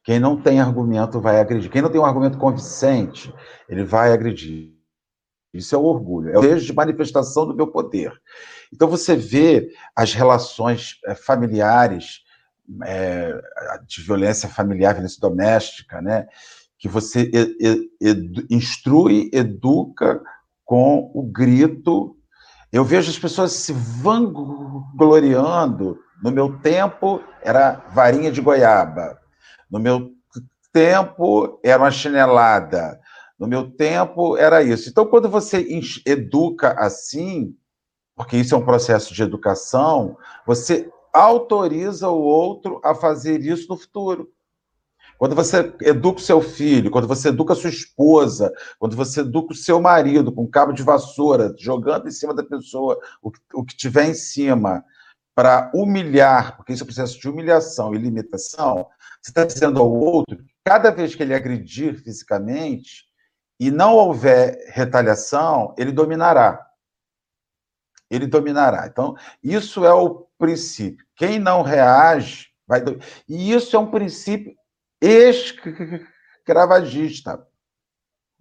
Quem 0.03 0.19
não 0.19 0.41
tem 0.41 0.59
argumento 0.59 1.21
vai 1.21 1.39
agredir. 1.39 1.71
Quem 1.71 1.81
não 1.81 1.89
tem 1.89 2.01
um 2.01 2.05
argumento 2.05 2.37
convincente, 2.37 3.33
ele 3.69 3.85
vai 3.85 4.11
agredir. 4.11 4.77
Isso 5.53 5.73
é 5.73 5.77
o 5.77 5.83
orgulho, 5.83 6.29
é 6.29 6.37
o 6.37 6.41
desejo 6.41 6.67
de 6.67 6.73
manifestação 6.73 7.47
do 7.47 7.55
meu 7.55 7.67
poder. 7.67 8.13
Então 8.71 8.87
você 8.87 9.15
vê 9.15 9.71
as 9.95 10.13
relações 10.13 10.99
eh, 11.05 11.15
familiares, 11.15 12.21
é, 12.85 13.33
de 13.87 14.01
violência 14.03 14.47
familiar, 14.47 14.93
violência 14.93 15.19
doméstica, 15.19 16.01
né? 16.01 16.27
que 16.79 16.87
você 16.87 17.29
edu, 17.99 18.47
instrui, 18.49 19.29
educa 19.33 20.21
com 20.63 21.11
o 21.13 21.21
grito. 21.21 22.15
Eu 22.71 22.85
vejo 22.85 23.11
as 23.11 23.19
pessoas 23.19 23.51
se 23.51 23.73
vangloriando. 23.73 25.99
No 26.23 26.31
meu 26.31 26.57
tempo 26.59 27.21
era 27.41 27.83
varinha 27.93 28.31
de 28.31 28.39
goiaba. 28.39 29.19
No 29.69 29.77
meu 29.77 30.09
tempo 30.71 31.59
era 31.63 31.83
uma 31.83 31.91
chinelada. 31.91 32.97
No 33.39 33.47
meu 33.47 33.71
tempo 33.71 34.35
era 34.35 34.61
isso. 34.61 34.89
Então, 34.89 35.05
quando 35.07 35.29
você 35.29 35.65
educa 36.05 36.73
assim, 36.73 37.55
porque 38.15 38.35
isso 38.35 38.53
é 38.53 38.57
um 38.57 38.65
processo 38.65 39.13
de 39.13 39.23
educação, 39.23 40.17
você 40.45 40.91
autoriza 41.13 42.09
o 42.09 42.21
outro 42.21 42.81
a 42.83 42.93
fazer 42.93 43.39
isso 43.41 43.67
no 43.69 43.77
futuro. 43.77 44.29
Quando 45.17 45.35
você 45.35 45.73
educa 45.81 46.19
o 46.19 46.23
seu 46.23 46.41
filho, 46.41 46.91
quando 46.91 47.07
você 47.07 47.29
educa 47.29 47.53
a 47.53 47.55
sua 47.55 47.69
esposa, 47.69 48.53
quando 48.77 48.95
você 48.95 49.21
educa 49.21 49.53
o 49.53 49.55
seu 49.55 49.81
marido 49.81 50.31
com 50.31 50.47
cabo 50.47 50.71
de 50.71 50.83
vassoura, 50.83 51.53
jogando 51.57 52.07
em 52.07 52.11
cima 52.11 52.33
da 52.33 52.43
pessoa 52.43 52.99
o 53.21 53.31
que, 53.31 53.39
o 53.53 53.63
que 53.63 53.75
tiver 53.75 54.05
em 54.05 54.13
cima, 54.13 54.83
para 55.35 55.71
humilhar, 55.73 56.57
porque 56.57 56.73
isso 56.73 56.83
é 56.83 56.85
um 56.85 56.87
processo 56.87 57.19
de 57.19 57.29
humilhação 57.29 57.93
e 57.93 57.97
limitação, 57.97 58.87
você 59.21 59.31
está 59.31 59.45
dizendo 59.45 59.79
ao 59.79 59.91
outro 59.91 60.37
que 60.37 60.53
cada 60.63 60.89
vez 60.89 61.15
que 61.15 61.23
ele 61.23 61.33
agredir 61.33 62.01
fisicamente 62.01 63.08
e 63.59 63.69
não 63.69 63.95
houver 63.95 64.57
retaliação, 64.69 65.75
ele 65.77 65.91
dominará. 65.91 66.65
Ele 68.09 68.25
dominará. 68.25 68.87
Então, 68.87 69.15
isso 69.43 69.85
é 69.85 69.93
o 69.93 70.25
princípio. 70.37 71.05
Quem 71.15 71.37
não 71.37 71.61
reage, 71.61 72.47
vai. 72.65 72.79
Do... 72.81 72.97
E 73.27 73.53
isso 73.53 73.75
é 73.75 73.79
um 73.79 73.91
princípio 73.91 74.55
escravagista. 75.01 77.45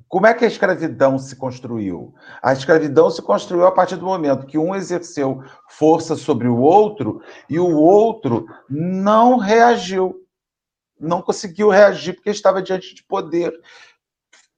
Como 0.06 0.26
é 0.26 0.32
que 0.32 0.44
a 0.44 0.48
escravidão 0.48 1.18
se 1.18 1.34
construiu? 1.36 2.14
A 2.40 2.54
escravidão 2.54 3.10
se 3.10 3.20
construiu 3.20 3.66
a 3.66 3.72
partir 3.72 3.96
do 3.96 4.06
momento 4.06 4.46
que 4.46 4.56
um 4.56 4.74
exerceu 4.74 5.44
força 5.68 6.16
sobre 6.16 6.48
o 6.48 6.56
outro 6.56 7.20
e 7.50 7.58
o 7.58 7.76
outro 7.76 8.46
não 8.70 9.36
reagiu 9.36 10.26
não 11.00 11.22
conseguiu 11.22 11.68
reagir 11.68 12.14
porque 12.14 12.30
estava 12.30 12.62
diante 12.62 12.94
de 12.94 13.02
poder. 13.04 13.52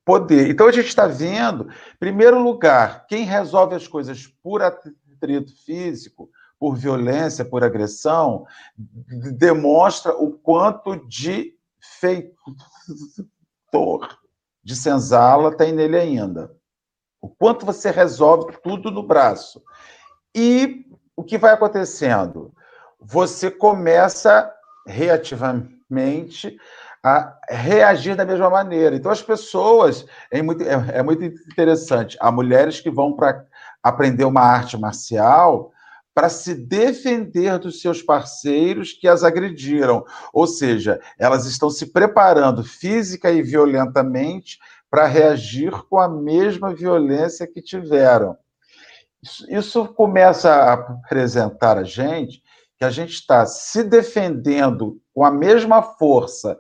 Poder. 0.05 0.51
Então 0.51 0.67
a 0.67 0.73
gente 0.73 0.89
está 0.89 1.07
vendo, 1.07 1.69
em 1.71 1.99
primeiro 1.99 2.43
lugar, 2.43 3.07
quem 3.07 3.25
resolve 3.25 3.75
as 3.75 3.87
coisas 3.87 4.27
por 4.43 4.63
atrito 4.63 5.55
físico, 5.65 6.31
por 6.59 6.75
violência, 6.77 7.45
por 7.45 7.63
agressão, 7.63 8.45
demonstra 9.39 10.13
o 10.13 10.33
quanto 10.33 10.97
de 11.07 11.55
feitor, 11.99 12.39
de 14.63 14.75
senzala 14.77 15.57
tem 15.57 15.73
nele 15.73 15.97
ainda. 15.97 16.55
O 17.21 17.29
quanto 17.29 17.67
você 17.67 17.91
resolve 17.91 18.57
tudo 18.63 18.91
no 18.91 19.03
braço. 19.03 19.63
E 20.35 20.87
o 21.15 21.23
que 21.23 21.37
vai 21.37 21.53
acontecendo? 21.53 22.55
Você 22.99 23.51
começa 23.51 24.51
reativamente 24.87 25.81
mente 25.91 26.57
a 27.03 27.39
reagir 27.49 28.15
da 28.15 28.25
mesma 28.25 28.51
maneira. 28.51 28.95
Então, 28.95 29.11
as 29.11 29.23
pessoas, 29.23 30.05
é 30.31 30.43
muito, 30.43 30.63
é, 30.63 30.99
é 30.99 31.03
muito 31.03 31.25
interessante, 31.25 32.17
há 32.21 32.31
mulheres 32.31 32.81
que 32.81 32.91
vão 32.91 33.15
para 33.15 33.45
aprender 33.83 34.25
uma 34.25 34.43
arte 34.43 34.77
marcial 34.77 35.73
para 36.15 36.29
se 36.29 36.55
defender 36.55 37.59
dos 37.59 37.81
seus 37.81 38.03
parceiros 38.03 38.93
que 38.93 39.09
as 39.09 39.23
agrediram. 39.23 40.05
Ou 40.33 40.47
seja, 40.47 41.01
elas 41.19 41.47
estão 41.47 41.71
se 41.71 41.87
preparando 41.87 42.65
física 42.65 43.31
e 43.31 43.43
violentamente 43.43 44.59
para 44.91 45.07
reagir 45.07 45.71
com 45.89 45.99
a 45.99 46.09
mesma 46.09 46.75
violência 46.75 47.47
que 47.47 47.63
tiveram. 47.63 48.37
Isso, 49.23 49.47
isso 49.51 49.89
começa 49.95 50.51
a 50.51 50.73
apresentar 50.73 51.79
a 51.79 51.85
gente 51.85 52.43
que 52.77 52.85
a 52.85 52.91
gente 52.91 53.13
está 53.13 53.45
se 53.47 53.85
defendendo 53.85 55.01
com 55.15 55.25
a 55.25 55.31
mesma 55.31 55.83
força, 55.83 56.59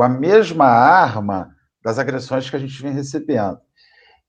com 0.00 0.04
a 0.04 0.08
mesma 0.08 0.64
arma 0.64 1.54
das 1.84 1.98
agressões 1.98 2.48
que 2.48 2.56
a 2.56 2.58
gente 2.58 2.82
vem 2.82 2.90
recebendo. 2.90 3.60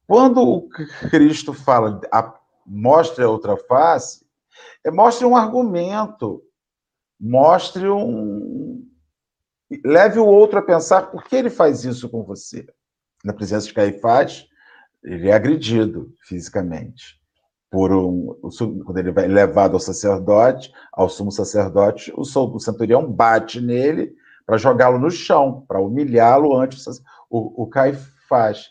Quando 0.06 0.44
o 0.44 0.68
Cristo 1.10 1.54
fala, 1.54 2.02
a, 2.12 2.38
mostre 2.66 3.24
a 3.24 3.30
outra 3.30 3.56
face, 3.56 4.26
é, 4.84 4.92
mostre 4.92 5.26
um 5.26 5.34
argumento, 5.34 6.44
mostre 7.18 7.88
um. 7.88 8.86
Leve 9.86 10.20
o 10.20 10.26
outro 10.26 10.60
a 10.60 10.62
pensar 10.62 11.04
por 11.04 11.24
que 11.24 11.38
ele 11.38 11.50
faz 11.50 11.86
isso 11.86 12.10
com 12.10 12.22
você. 12.22 12.68
Na 13.24 13.32
presença 13.32 13.68
de 13.68 13.74
Caifás, 13.74 14.46
ele 15.02 15.30
é 15.30 15.34
agredido 15.34 16.14
fisicamente 16.20 17.18
por 17.70 17.94
um, 17.94 18.38
quando 18.84 18.98
ele 18.98 19.14
vai 19.14 19.26
levado 19.26 19.76
ao 19.76 19.80
sacerdote, 19.80 20.70
ao 20.92 21.08
sumo 21.08 21.32
sacerdote, 21.32 22.12
o, 22.14 22.24
o 22.24 22.60
centurião 22.60 23.10
bate 23.10 23.62
nele 23.62 24.20
para 24.52 24.58
jogá-lo 24.58 25.00
no 25.00 25.10
chão, 25.10 25.64
para 25.66 25.80
humilhá-lo 25.80 26.58
antes 26.58 26.86
o, 27.30 27.64
o 27.64 27.68
Caifás. 27.68 28.70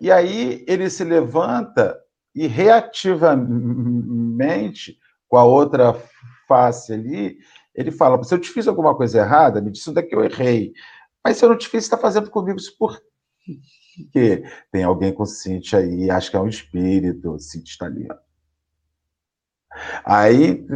E 0.00 0.10
aí 0.10 0.64
ele 0.66 0.88
se 0.88 1.04
levanta 1.04 1.94
e 2.34 2.46
reativamente, 2.46 4.96
com 5.28 5.36
a 5.36 5.44
outra 5.44 5.94
face 6.48 6.94
ali, 6.94 7.36
ele 7.74 7.90
fala: 7.90 8.24
se 8.24 8.34
eu 8.34 8.38
te 8.38 8.48
fiz 8.48 8.66
alguma 8.66 8.96
coisa 8.96 9.18
errada, 9.18 9.60
me 9.60 9.70
diz 9.70 9.86
onde 9.86 10.00
é 10.00 10.02
que 10.02 10.14
eu 10.14 10.24
errei. 10.24 10.72
Mas 11.22 11.36
se 11.36 11.44
eu 11.44 11.50
não 11.50 11.58
te 11.58 11.68
fiz, 11.68 11.84
você 11.84 11.88
está 11.88 11.98
fazendo 11.98 12.30
comigo 12.30 12.58
isso 12.58 12.74
por 12.78 12.98
quê? 14.14 14.42
Tem 14.72 14.84
alguém 14.84 15.12
consciente 15.12 15.76
aí, 15.76 16.10
acho 16.10 16.30
que 16.30 16.36
é 16.38 16.40
um 16.40 16.48
espírito, 16.48 17.38
Cintia 17.38 17.72
está 17.72 17.84
ali. 17.84 18.08
Ó. 18.10 18.14
Aí, 20.04 20.66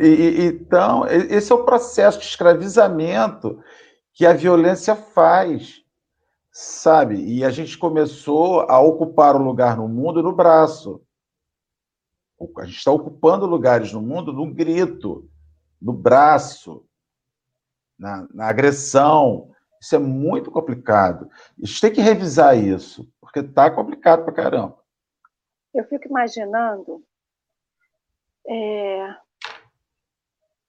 e, 0.00 0.44
então, 0.44 1.06
esse 1.06 1.52
é 1.52 1.54
o 1.54 1.64
processo 1.64 2.18
de 2.18 2.26
escravizamento 2.26 3.62
que 4.12 4.24
a 4.24 4.32
violência 4.32 4.94
faz, 4.94 5.82
sabe? 6.52 7.16
E 7.16 7.44
a 7.44 7.50
gente 7.50 7.76
começou 7.76 8.60
a 8.62 8.80
ocupar 8.80 9.34
o 9.34 9.42
lugar 9.42 9.76
no 9.76 9.88
mundo 9.88 10.22
no 10.22 10.32
braço. 10.32 11.02
A 12.58 12.64
gente 12.64 12.78
está 12.78 12.92
ocupando 12.92 13.46
lugares 13.46 13.92
no 13.92 14.00
mundo 14.00 14.32
no 14.32 14.52
grito, 14.52 15.28
no 15.80 15.92
braço, 15.92 16.84
na, 17.98 18.26
na 18.32 18.46
agressão. 18.46 19.50
Isso 19.80 19.96
é 19.96 19.98
muito 19.98 20.50
complicado. 20.50 21.28
A 21.60 21.66
gente 21.66 21.80
tem 21.80 21.92
que 21.92 22.00
revisar 22.00 22.56
isso, 22.56 23.08
porque 23.20 23.40
está 23.40 23.70
complicado 23.70 24.24
para 24.24 24.32
caramba. 24.32 24.78
Eu 25.74 25.84
fico 25.84 26.06
imaginando. 26.06 27.02
É... 28.48 29.16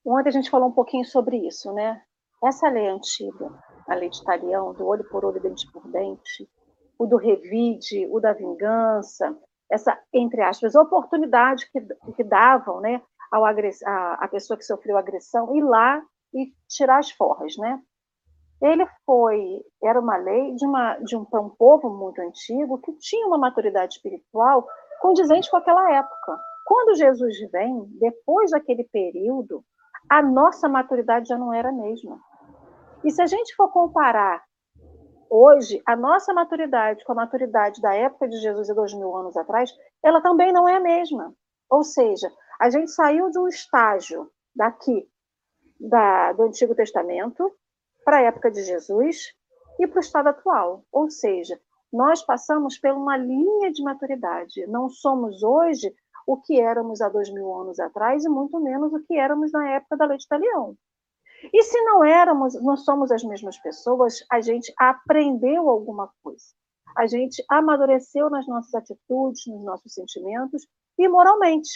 Ontem 0.05 0.29
a 0.29 0.31
gente 0.31 0.49
falou 0.49 0.69
um 0.69 0.73
pouquinho 0.73 1.05
sobre 1.05 1.37
isso, 1.47 1.73
né? 1.73 2.01
Essa 2.43 2.69
lei 2.69 2.87
antiga, 2.87 3.51
a 3.87 3.95
lei 3.95 4.09
de 4.09 4.23
Talião, 4.23 4.73
do 4.73 4.85
olho 4.85 5.03
por 5.09 5.25
olho, 5.25 5.41
dente 5.41 5.69
por 5.71 5.87
dente, 5.89 6.47
o 6.97 7.07
do 7.07 7.17
revide, 7.17 8.07
o 8.11 8.19
da 8.19 8.33
vingança, 8.33 9.35
essa, 9.71 9.99
entre 10.13 10.41
aspas, 10.41 10.75
oportunidade 10.75 11.69
que, 11.71 11.81
que 12.15 12.23
davam 12.23 12.79
né, 12.81 13.01
ao 13.31 13.43
agress, 13.43 13.83
a, 13.85 14.25
a 14.25 14.27
pessoa 14.27 14.57
que 14.57 14.63
sofreu 14.63 14.97
agressão 14.97 15.55
ir 15.55 15.63
lá 15.63 16.01
e 16.33 16.53
tirar 16.67 16.99
as 16.99 17.11
forras, 17.11 17.57
né? 17.57 17.81
Ele 18.61 18.85
foi, 19.05 19.61
era 19.83 19.99
uma 19.99 20.17
lei 20.17 20.55
de, 20.55 20.65
uma, 20.65 20.97
de 20.99 21.15
um, 21.15 21.25
um 21.33 21.49
povo 21.49 21.89
muito 21.89 22.21
antigo 22.21 22.79
que 22.79 22.93
tinha 22.93 23.27
uma 23.27 23.37
maturidade 23.37 23.95
espiritual 23.95 24.65
condizente 25.01 25.49
com 25.49 25.57
aquela 25.57 25.91
época. 25.91 26.39
Quando 26.65 26.97
Jesus 26.97 27.37
vem, 27.51 27.85
depois 27.99 28.49
daquele 28.49 28.83
período, 28.85 29.63
a 30.09 30.21
nossa 30.21 30.67
maturidade 30.67 31.29
já 31.29 31.37
não 31.37 31.53
era 31.53 31.69
a 31.69 31.71
mesma. 31.71 32.19
E 33.03 33.11
se 33.11 33.21
a 33.21 33.27
gente 33.27 33.55
for 33.55 33.71
comparar 33.71 34.43
hoje, 35.29 35.79
a 35.85 35.95
nossa 35.95 36.33
maturidade 36.33 37.05
com 37.05 37.11
a 37.11 37.15
maturidade 37.15 37.79
da 37.81 37.93
época 37.93 38.27
de 38.27 38.37
Jesus 38.37 38.67
e 38.67 38.73
dois 38.73 38.93
mil 38.95 39.15
anos 39.15 39.37
atrás, 39.37 39.71
ela 40.03 40.21
também 40.21 40.51
não 40.51 40.67
é 40.67 40.75
a 40.75 40.79
mesma. 40.79 41.35
Ou 41.69 41.83
seja, 41.83 42.31
a 42.59 42.69
gente 42.69 42.89
saiu 42.91 43.29
de 43.29 43.37
um 43.37 43.47
estágio 43.47 44.27
daqui, 44.55 45.07
da, 45.79 46.33
do 46.33 46.43
Antigo 46.43 46.73
Testamento, 46.73 47.51
para 48.03 48.17
a 48.17 48.21
época 48.21 48.49
de 48.49 48.63
Jesus 48.63 49.33
e 49.79 49.85
para 49.85 49.97
o 49.97 49.99
estado 49.99 50.29
atual. 50.29 50.83
Ou 50.91 51.09
seja, 51.11 51.59
nós 51.93 52.23
passamos 52.23 52.79
por 52.79 52.91
uma 52.91 53.17
linha 53.17 53.71
de 53.71 53.83
maturidade. 53.83 54.65
Não 54.67 54.89
somos 54.89 55.43
hoje 55.43 55.93
o 56.25 56.37
que 56.37 56.59
éramos 56.59 57.01
há 57.01 57.09
dois 57.09 57.31
mil 57.31 57.53
anos 57.53 57.79
atrás 57.79 58.25
e 58.25 58.29
muito 58.29 58.59
menos 58.59 58.93
o 58.93 59.03
que 59.03 59.17
éramos 59.17 59.51
na 59.51 59.69
época 59.71 59.97
da 59.97 60.05
lei 60.05 60.17
de 60.17 60.25
Leão. 60.31 60.75
E 61.53 61.63
se 61.63 61.79
não 61.81 62.03
éramos, 62.03 62.53
não 62.61 62.75
somos 62.75 63.11
as 63.11 63.23
mesmas 63.23 63.57
pessoas, 63.59 64.25
a 64.31 64.41
gente 64.41 64.73
aprendeu 64.77 65.69
alguma 65.69 66.11
coisa. 66.23 66.45
A 66.97 67.07
gente 67.07 67.43
amadureceu 67.49 68.29
nas 68.29 68.47
nossas 68.47 68.73
atitudes, 68.73 69.45
nos 69.47 69.63
nossos 69.63 69.93
sentimentos 69.93 70.65
e 70.97 71.07
moralmente. 71.07 71.69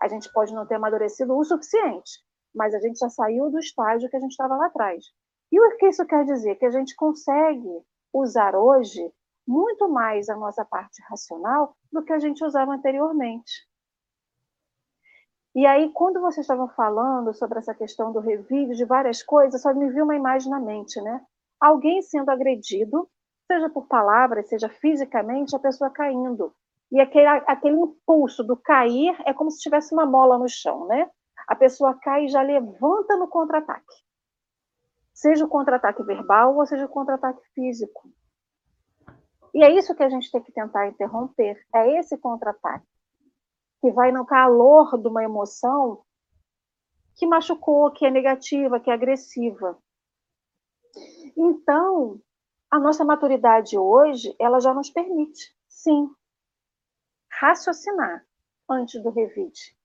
A 0.00 0.08
gente 0.08 0.30
pode 0.32 0.54
não 0.54 0.66
ter 0.66 0.74
amadurecido 0.74 1.36
o 1.36 1.44
suficiente, 1.44 2.22
mas 2.54 2.74
a 2.74 2.78
gente 2.78 2.98
já 2.98 3.08
saiu 3.08 3.50
do 3.50 3.58
estágio 3.58 4.08
que 4.08 4.16
a 4.16 4.20
gente 4.20 4.30
estava 4.30 4.56
lá 4.56 4.66
atrás. 4.66 5.04
E 5.50 5.58
o 5.58 5.76
que 5.76 5.88
isso 5.88 6.06
quer 6.06 6.24
dizer? 6.24 6.56
Que 6.56 6.66
a 6.66 6.70
gente 6.70 6.94
consegue 6.94 7.82
usar 8.12 8.54
hoje 8.54 9.12
muito 9.46 9.88
mais 9.88 10.28
a 10.28 10.36
nossa 10.36 10.64
parte 10.64 11.02
racional 11.08 11.74
do 11.90 12.04
que 12.04 12.12
a 12.12 12.18
gente 12.18 12.44
usava 12.44 12.74
anteriormente. 12.74 13.67
E 15.58 15.66
aí, 15.66 15.90
quando 15.90 16.20
vocês 16.20 16.44
estavam 16.44 16.68
falando 16.68 17.34
sobre 17.34 17.58
essa 17.58 17.74
questão 17.74 18.12
do 18.12 18.20
revide, 18.20 18.76
de 18.76 18.84
várias 18.84 19.24
coisas, 19.24 19.60
só 19.60 19.74
me 19.74 19.90
viu 19.90 20.04
uma 20.04 20.14
imagem 20.14 20.48
na 20.48 20.60
mente, 20.60 21.00
né? 21.00 21.20
Alguém 21.58 22.00
sendo 22.00 22.30
agredido, 22.30 23.10
seja 23.44 23.68
por 23.68 23.88
palavras, 23.88 24.48
seja 24.48 24.68
fisicamente, 24.68 25.56
a 25.56 25.58
pessoa 25.58 25.90
caindo. 25.90 26.54
E 26.92 27.00
aquele, 27.00 27.26
aquele 27.26 27.74
impulso 27.74 28.44
do 28.44 28.56
cair 28.56 29.20
é 29.26 29.34
como 29.34 29.50
se 29.50 29.58
tivesse 29.58 29.92
uma 29.92 30.06
mola 30.06 30.38
no 30.38 30.48
chão, 30.48 30.86
né? 30.86 31.10
A 31.48 31.56
pessoa 31.56 31.98
cai 32.00 32.26
e 32.26 32.28
já 32.28 32.40
levanta 32.40 33.16
no 33.16 33.26
contra-ataque. 33.26 33.96
Seja 35.12 35.44
o 35.44 35.48
contra-ataque 35.48 36.04
verbal 36.04 36.54
ou 36.54 36.64
seja 36.66 36.84
o 36.84 36.88
contra-ataque 36.88 37.42
físico. 37.52 38.08
E 39.52 39.64
é 39.64 39.72
isso 39.72 39.92
que 39.96 40.04
a 40.04 40.08
gente 40.08 40.30
tem 40.30 40.40
que 40.40 40.52
tentar 40.52 40.86
interromper, 40.86 41.60
é 41.74 41.98
esse 41.98 42.16
contra-ataque 42.16 42.86
que 43.80 43.90
vai 43.92 44.12
no 44.12 44.26
calor 44.26 44.98
de 44.98 45.08
uma 45.08 45.22
emoção 45.22 46.02
que 47.16 47.26
machucou, 47.26 47.90
que 47.90 48.06
é 48.06 48.10
negativa, 48.10 48.80
que 48.80 48.90
é 48.90 48.94
agressiva. 48.94 49.78
Então, 51.36 52.20
a 52.70 52.78
nossa 52.78 53.04
maturidade 53.04 53.76
hoje, 53.78 54.34
ela 54.38 54.60
já 54.60 54.72
nos 54.74 54.90
permite, 54.90 55.54
sim, 55.68 56.08
raciocinar 57.30 58.24
antes 58.68 59.02
do 59.02 59.10
revide. 59.10 59.76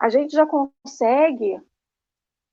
A 0.00 0.08
gente 0.08 0.32
já 0.32 0.46
consegue 0.46 1.60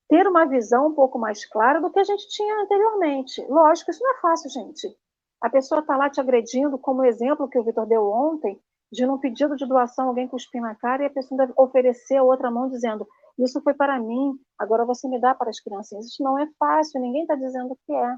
ter 0.08 0.26
uma 0.26 0.46
visão 0.46 0.88
um 0.88 0.94
pouco 0.94 1.18
mais 1.18 1.44
clara 1.44 1.80
do 1.80 1.90
que 1.90 1.98
a 1.98 2.04
gente 2.04 2.28
tinha 2.28 2.62
anteriormente. 2.62 3.44
Lógico, 3.48 3.90
isso 3.90 4.02
não 4.02 4.12
é 4.12 4.20
fácil, 4.20 4.50
gente. 4.50 4.96
A 5.40 5.48
pessoa 5.48 5.80
está 5.80 5.96
lá 5.96 6.10
te 6.10 6.20
agredindo, 6.20 6.78
como 6.78 7.02
o 7.02 7.04
exemplo 7.04 7.48
que 7.48 7.58
o 7.58 7.64
Vitor 7.64 7.86
deu 7.86 8.04
ontem, 8.10 8.60
de 8.90 9.06
num 9.06 9.18
pedido 9.18 9.56
de 9.56 9.66
doação 9.66 10.08
alguém 10.08 10.28
cuspir 10.28 10.60
na 10.60 10.74
cara 10.74 11.02
e 11.02 11.06
a 11.06 11.10
pessoa 11.10 11.38
deve 11.38 11.52
oferecer 11.56 12.16
a 12.16 12.22
outra 12.22 12.50
mão 12.50 12.68
dizendo 12.68 13.06
isso 13.38 13.60
foi 13.62 13.72
para 13.72 14.00
mim, 14.00 14.36
agora 14.58 14.84
você 14.84 15.06
me 15.08 15.20
dá 15.20 15.32
para 15.34 15.48
as 15.48 15.60
crianças. 15.60 16.06
Isso 16.06 16.22
não 16.22 16.36
é 16.38 16.48
fácil, 16.58 17.00
ninguém 17.00 17.22
está 17.22 17.36
dizendo 17.36 17.78
que 17.86 17.92
é. 17.92 18.16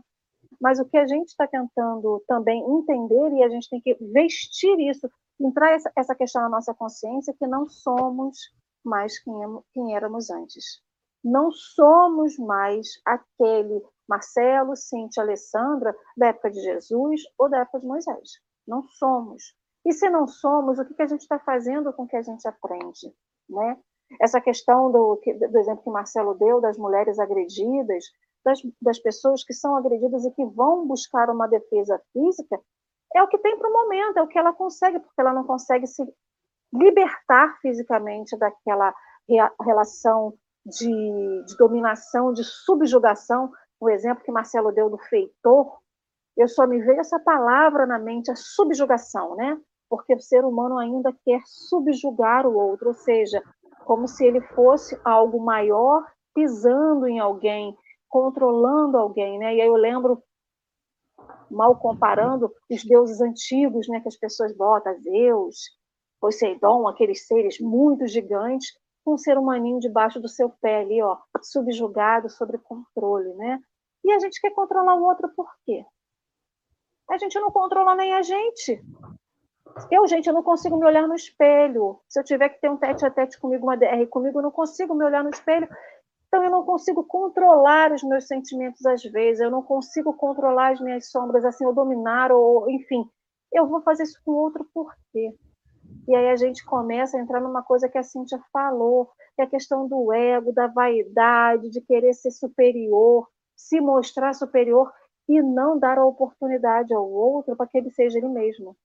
Mas 0.59 0.81
o 0.81 0.87
que 0.87 0.97
a 0.97 1.07
gente 1.07 1.29
está 1.29 1.47
tentando 1.47 2.25
também 2.27 2.65
entender, 2.65 3.33
e 3.35 3.43
a 3.43 3.49
gente 3.51 3.69
tem 3.69 3.81
que 3.83 3.95
vestir 4.13 4.79
isso, 4.81 5.11
entrar 5.39 5.73
essa, 5.73 5.93
essa 5.95 6.15
questão 6.15 6.41
na 6.43 6.49
nossa 6.49 6.75
consciência, 6.75 7.35
que 7.39 7.47
não 7.47 7.69
somos 7.69 8.39
mais 8.83 9.19
quem, 9.23 9.35
quem 9.75 9.95
éramos 9.95 10.31
antes. 10.31 10.81
Não 11.23 11.53
somos 11.53 12.39
mais 12.39 12.89
aquele 13.05 13.83
Marcelo, 14.09 14.75
Cintia, 14.75 15.23
Alessandra 15.23 15.95
da 16.17 16.29
época 16.29 16.51
de 16.51 16.61
Jesus 16.63 17.21
ou 17.39 17.51
da 17.51 17.59
época 17.59 17.81
de 17.81 17.87
Moisés. 17.87 18.41
Não 18.67 18.83
somos. 18.83 19.55
E 19.85 19.93
se 19.93 20.09
não 20.11 20.27
somos, 20.27 20.79
o 20.79 20.85
que, 20.85 21.03
a 21.03 21.07
gente 21.07 21.23
está 21.23 21.39
fazendo 21.39 21.93
com 21.93 22.03
o 22.03 22.07
que 22.07 22.17
a 22.17 22.23
gente 22.23 22.47
aprende? 22.47 23.13
Né? 23.49 23.79
Essa 24.21 24.41
questão 24.41 24.91
do, 24.91 25.21
do 25.51 25.59
exemplo 25.59 25.83
que 25.83 25.91
Marcelo 25.91 26.35
deu 26.35 26.61
das 26.61 26.77
mulheres 26.77 27.19
agredidas, 27.19 28.05
das, 28.45 28.61
das 28.81 28.99
pessoas 28.99 29.45
que 29.45 29.55
são 29.55 29.77
agredidas 29.77 30.25
e 30.25 30.31
que 30.33 30.45
vão 30.45 30.87
buscar 30.87 31.31
uma 31.31 31.47
defesa 31.47 32.01
física, 32.13 32.61
é 33.15 33.23
o 33.23 33.29
que 33.29 33.39
tem 33.39 33.59
para 33.59 33.69
o 33.69 33.73
momento, 33.73 34.19
é 34.19 34.23
o 34.23 34.29
que 34.29 34.39
ela 34.39 34.53
consegue, 34.53 35.01
porque 35.01 35.21
ela 35.21 35.33
não 35.33 35.45
consegue 35.45 35.87
se 35.87 36.03
libertar 36.73 37.59
fisicamente 37.61 38.37
daquela 38.37 38.95
relação 39.61 40.35
de, 40.65 41.45
de 41.45 41.57
dominação, 41.57 42.33
de 42.33 42.45
subjugação. 42.45 43.51
O 43.81 43.89
exemplo 43.89 44.25
que 44.25 44.31
Marcelo 44.31 44.73
deu 44.73 44.89
do 44.89 44.99
feitor, 44.99 45.79
eu 46.37 46.49
só 46.49 46.67
me 46.67 46.81
vejo 46.81 47.01
essa 47.01 47.19
palavra 47.19 47.87
na 47.87 47.99
mente, 47.99 48.31
a 48.31 48.37
subjugação, 48.37 49.35
né? 49.37 49.59
Porque 49.91 50.15
o 50.15 50.21
ser 50.21 50.45
humano 50.45 50.79
ainda 50.79 51.13
quer 51.25 51.43
subjugar 51.45 52.47
o 52.47 52.57
outro, 52.57 52.89
ou 52.89 52.95
seja, 52.95 53.43
como 53.85 54.07
se 54.07 54.25
ele 54.25 54.41
fosse 54.41 54.99
algo 55.05 55.45
maior 55.45 56.07
pisando 56.33 57.09
em 57.09 57.19
alguém, 57.19 57.77
controlando 58.09 58.97
alguém, 58.97 59.37
né? 59.39 59.57
E 59.57 59.61
aí 59.61 59.67
eu 59.67 59.75
lembro 59.75 60.23
mal 61.51 61.77
comparando 61.77 62.51
os 62.71 62.85
deuses 62.85 63.21
antigos, 63.21 63.89
né, 63.89 64.01
que 64.01 64.09
as 64.09 64.17
pessoas 64.17 64.57
botam, 64.57 64.97
Zeus, 65.01 65.59
Poseidon, 66.21 66.87
aqueles 66.87 67.27
seres 67.27 67.59
muito 67.59 68.07
gigantes, 68.07 68.73
com 69.05 69.15
um 69.15 69.19
ser 69.19 69.37
humaninho 69.37 69.81
debaixo 69.81 70.21
do 70.21 70.29
seu 70.29 70.51
pé 70.61 70.83
ali, 70.83 71.03
ó, 71.03 71.19
subjugado, 71.43 72.31
sobre 72.31 72.59
controle, 72.59 73.35
né? 73.35 73.59
E 74.05 74.13
a 74.13 74.19
gente 74.21 74.41
quer 74.41 74.53
controlar 74.53 74.95
o 74.95 75.03
outro 75.03 75.29
por 75.35 75.51
quê? 75.65 75.85
A 77.11 77.19
gente 77.19 77.39
não 77.41 77.51
controla 77.51 77.97
nem 77.97 78.15
a 78.15 78.23
gente. 78.23 78.81
Eu, 79.91 80.07
gente, 80.07 80.27
eu 80.27 80.35
não 80.35 80.43
consigo 80.43 80.77
me 80.77 80.85
olhar 80.85 81.07
no 81.07 81.15
espelho. 81.15 82.01
Se 82.09 82.19
eu 82.19 82.25
tiver 82.25 82.49
que 82.49 82.61
ter 82.61 82.71
um 82.71 82.77
tete 82.77 83.05
a 83.05 83.11
tete 83.11 83.39
comigo, 83.39 83.67
uma 83.67 83.77
DR 83.77 84.07
comigo, 84.09 84.39
eu 84.39 84.43
não 84.43 84.51
consigo 84.51 84.95
me 84.95 85.05
olhar 85.05 85.23
no 85.23 85.31
espelho. 85.31 85.69
Então, 86.27 86.45
eu 86.45 86.51
não 86.51 86.65
consigo 86.65 87.05
controlar 87.05 87.93
os 87.93 88.03
meus 88.03 88.27
sentimentos 88.27 88.87
às 88.87 89.03
vezes, 89.03 89.41
eu 89.41 89.51
não 89.51 89.63
consigo 89.63 90.13
controlar 90.15 90.73
as 90.73 90.81
minhas 90.81 91.11
sombras, 91.11 91.45
assim, 91.45 91.67
ou 91.67 91.75
dominar, 91.75 92.31
ou, 92.31 92.71
enfim, 92.71 93.05
eu 93.53 93.67
vou 93.67 93.83
fazer 93.83 94.05
isso 94.05 94.21
com 94.25 94.31
outro 94.33 94.65
por 94.73 94.95
quê? 95.13 95.35
E 96.07 96.15
aí 96.15 96.29
a 96.29 96.37
gente 96.37 96.65
começa 96.65 97.17
a 97.17 97.21
entrar 97.21 97.41
numa 97.41 97.63
coisa 97.63 97.89
que 97.89 97.99
a 97.99 98.03
Cíntia 98.03 98.41
falou, 98.53 99.11
que 99.35 99.43
é 99.43 99.45
a 99.45 99.51
questão 99.51 99.89
do 99.89 100.13
ego, 100.13 100.53
da 100.53 100.69
vaidade, 100.69 101.69
de 101.69 101.81
querer 101.81 102.15
ser 102.15 102.31
superior, 102.31 103.29
se 103.57 103.81
mostrar 103.81 104.33
superior 104.33 104.91
e 105.29 105.43
não 105.43 105.79
dar 105.79 105.99
a 105.99 106.07
oportunidade 106.07 106.95
ao 106.95 107.11
outro 107.11 107.57
para 107.57 107.67
que 107.67 107.79
ele 107.79 107.91
seja 107.91 108.19
ele 108.19 108.29
mesmo. 108.29 108.77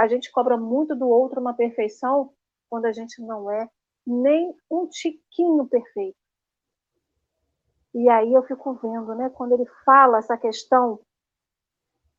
A 0.00 0.08
gente 0.08 0.32
cobra 0.32 0.56
muito 0.56 0.96
do 0.96 1.06
outro 1.06 1.42
uma 1.42 1.52
perfeição 1.52 2.32
quando 2.70 2.86
a 2.86 2.92
gente 2.92 3.20
não 3.20 3.50
é 3.50 3.68
nem 4.06 4.54
um 4.70 4.86
tiquinho 4.88 5.66
perfeito. 5.66 6.16
E 7.94 8.08
aí 8.08 8.32
eu 8.32 8.42
fico 8.44 8.72
vendo, 8.74 9.14
né, 9.14 9.28
quando 9.28 9.52
ele 9.52 9.66
fala 9.84 10.18
essa 10.18 10.38
questão 10.38 11.00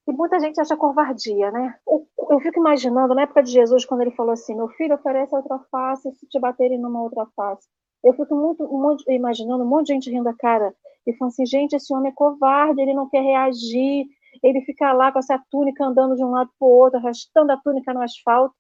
e 0.08 0.12
muita 0.12 0.40
gente 0.40 0.62
acha 0.62 0.78
covardia, 0.78 1.50
né? 1.52 1.76
Eu 1.88 2.40
fico 2.40 2.60
imaginando, 2.60 3.16
na 3.16 3.24
época 3.24 3.42
de 3.42 3.52
Jesus, 3.52 3.84
quando 3.84 4.02
ele 4.02 4.12
falou 4.12 4.34
assim: 4.34 4.56
Meu 4.56 4.68
filho, 4.70 4.94
oferece 4.94 5.36
outra 5.36 5.58
face 5.72 6.12
se 6.14 6.28
te 6.28 6.40
baterem 6.40 6.80
numa 6.80 7.02
outra 7.02 7.26
face. 7.36 7.68
Eu 8.04 8.14
fico 8.14 8.36
muito, 8.36 8.68
monte, 8.68 9.04
imaginando 9.12 9.64
um 9.64 9.68
monte 9.68 9.88
de 9.88 9.94
gente 9.94 10.12
rindo 10.12 10.30
a 10.30 10.36
cara 10.36 10.74
e 11.08 11.14
falando 11.14 11.32
assim: 11.32 11.46
Gente, 11.46 11.76
esse 11.76 11.94
homem 11.94 12.12
é 12.12 12.16
covarde, 12.16 12.82
ele 12.82 12.94
não 12.94 13.10
quer 13.10 13.22
reagir, 13.22 14.06
ele 14.44 14.62
fica 14.62 14.92
lá 14.94 15.12
com 15.12 15.20
essa 15.20 15.42
túnica 15.50 15.86
andando 15.86 16.16
de 16.16 16.24
um 16.24 16.32
lado 16.32 16.50
para 16.58 16.68
o 16.68 16.72
outro, 16.72 17.00
arrastando 17.00 17.52
a 17.52 17.58
túnica 17.58 17.94
no 17.94 18.02
asfalto 18.02 18.56